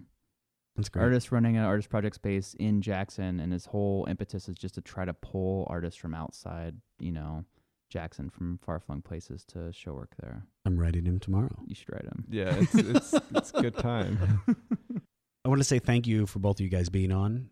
That's 0.76 0.88
great. 0.90 1.02
artist 1.02 1.32
running 1.32 1.56
an 1.56 1.64
artist 1.64 1.88
project 1.90 2.16
space 2.16 2.54
in 2.54 2.80
Jackson, 2.82 3.40
and 3.40 3.52
his 3.52 3.66
whole 3.66 4.06
impetus 4.08 4.48
is 4.48 4.56
just 4.56 4.74
to 4.74 4.80
try 4.82 5.04
to 5.04 5.14
pull 5.14 5.66
artists 5.70 5.98
from 6.00 6.14
outside, 6.14 6.76
you 6.98 7.12
know, 7.12 7.44
Jackson 7.92 8.30
from 8.30 8.58
far 8.64 8.80
flung 8.80 9.02
places 9.02 9.44
to 9.52 9.70
show 9.72 9.92
work 9.92 10.14
there. 10.20 10.46
I'm 10.64 10.78
writing 10.78 11.04
him 11.04 11.20
tomorrow. 11.20 11.54
You 11.66 11.74
should 11.74 11.92
write 11.92 12.04
him. 12.04 12.24
Yeah, 12.30 12.54
it's 12.56 12.74
it's 12.74 13.14
it's 13.34 13.52
good 13.52 13.76
time. 13.76 14.18
I 15.44 15.48
want 15.48 15.60
to 15.60 15.64
say 15.64 15.78
thank 15.78 16.06
you 16.06 16.26
for 16.26 16.38
both 16.38 16.56
of 16.56 16.60
you 16.60 16.70
guys 16.70 16.88
being 16.88 17.12
on. 17.12 17.50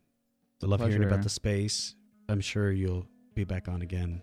I 0.62 0.66
love 0.66 0.80
hearing 0.80 1.04
about 1.04 1.22
the 1.22 1.28
space. 1.28 1.94
I'm 2.28 2.40
sure 2.40 2.70
you'll 2.70 3.06
be 3.34 3.44
back 3.44 3.68
on 3.68 3.82
again 3.82 4.22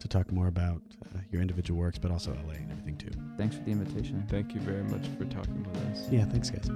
to 0.00 0.08
talk 0.08 0.32
more 0.32 0.46
about 0.46 0.80
uh, 1.14 1.18
your 1.30 1.42
individual 1.42 1.78
works, 1.78 1.98
but 1.98 2.10
also 2.10 2.32
LA 2.46 2.54
and 2.54 2.70
everything 2.70 2.96
too. 2.96 3.10
Thanks 3.36 3.56
for 3.56 3.62
the 3.62 3.72
invitation. 3.72 4.24
Thank 4.28 4.54
you 4.54 4.60
very 4.60 4.84
much 4.84 5.06
for 5.18 5.24
talking 5.26 5.62
with 5.64 5.76
us. 5.90 6.08
Yeah, 6.10 6.24
thanks, 6.24 6.50
guys. 6.50 6.70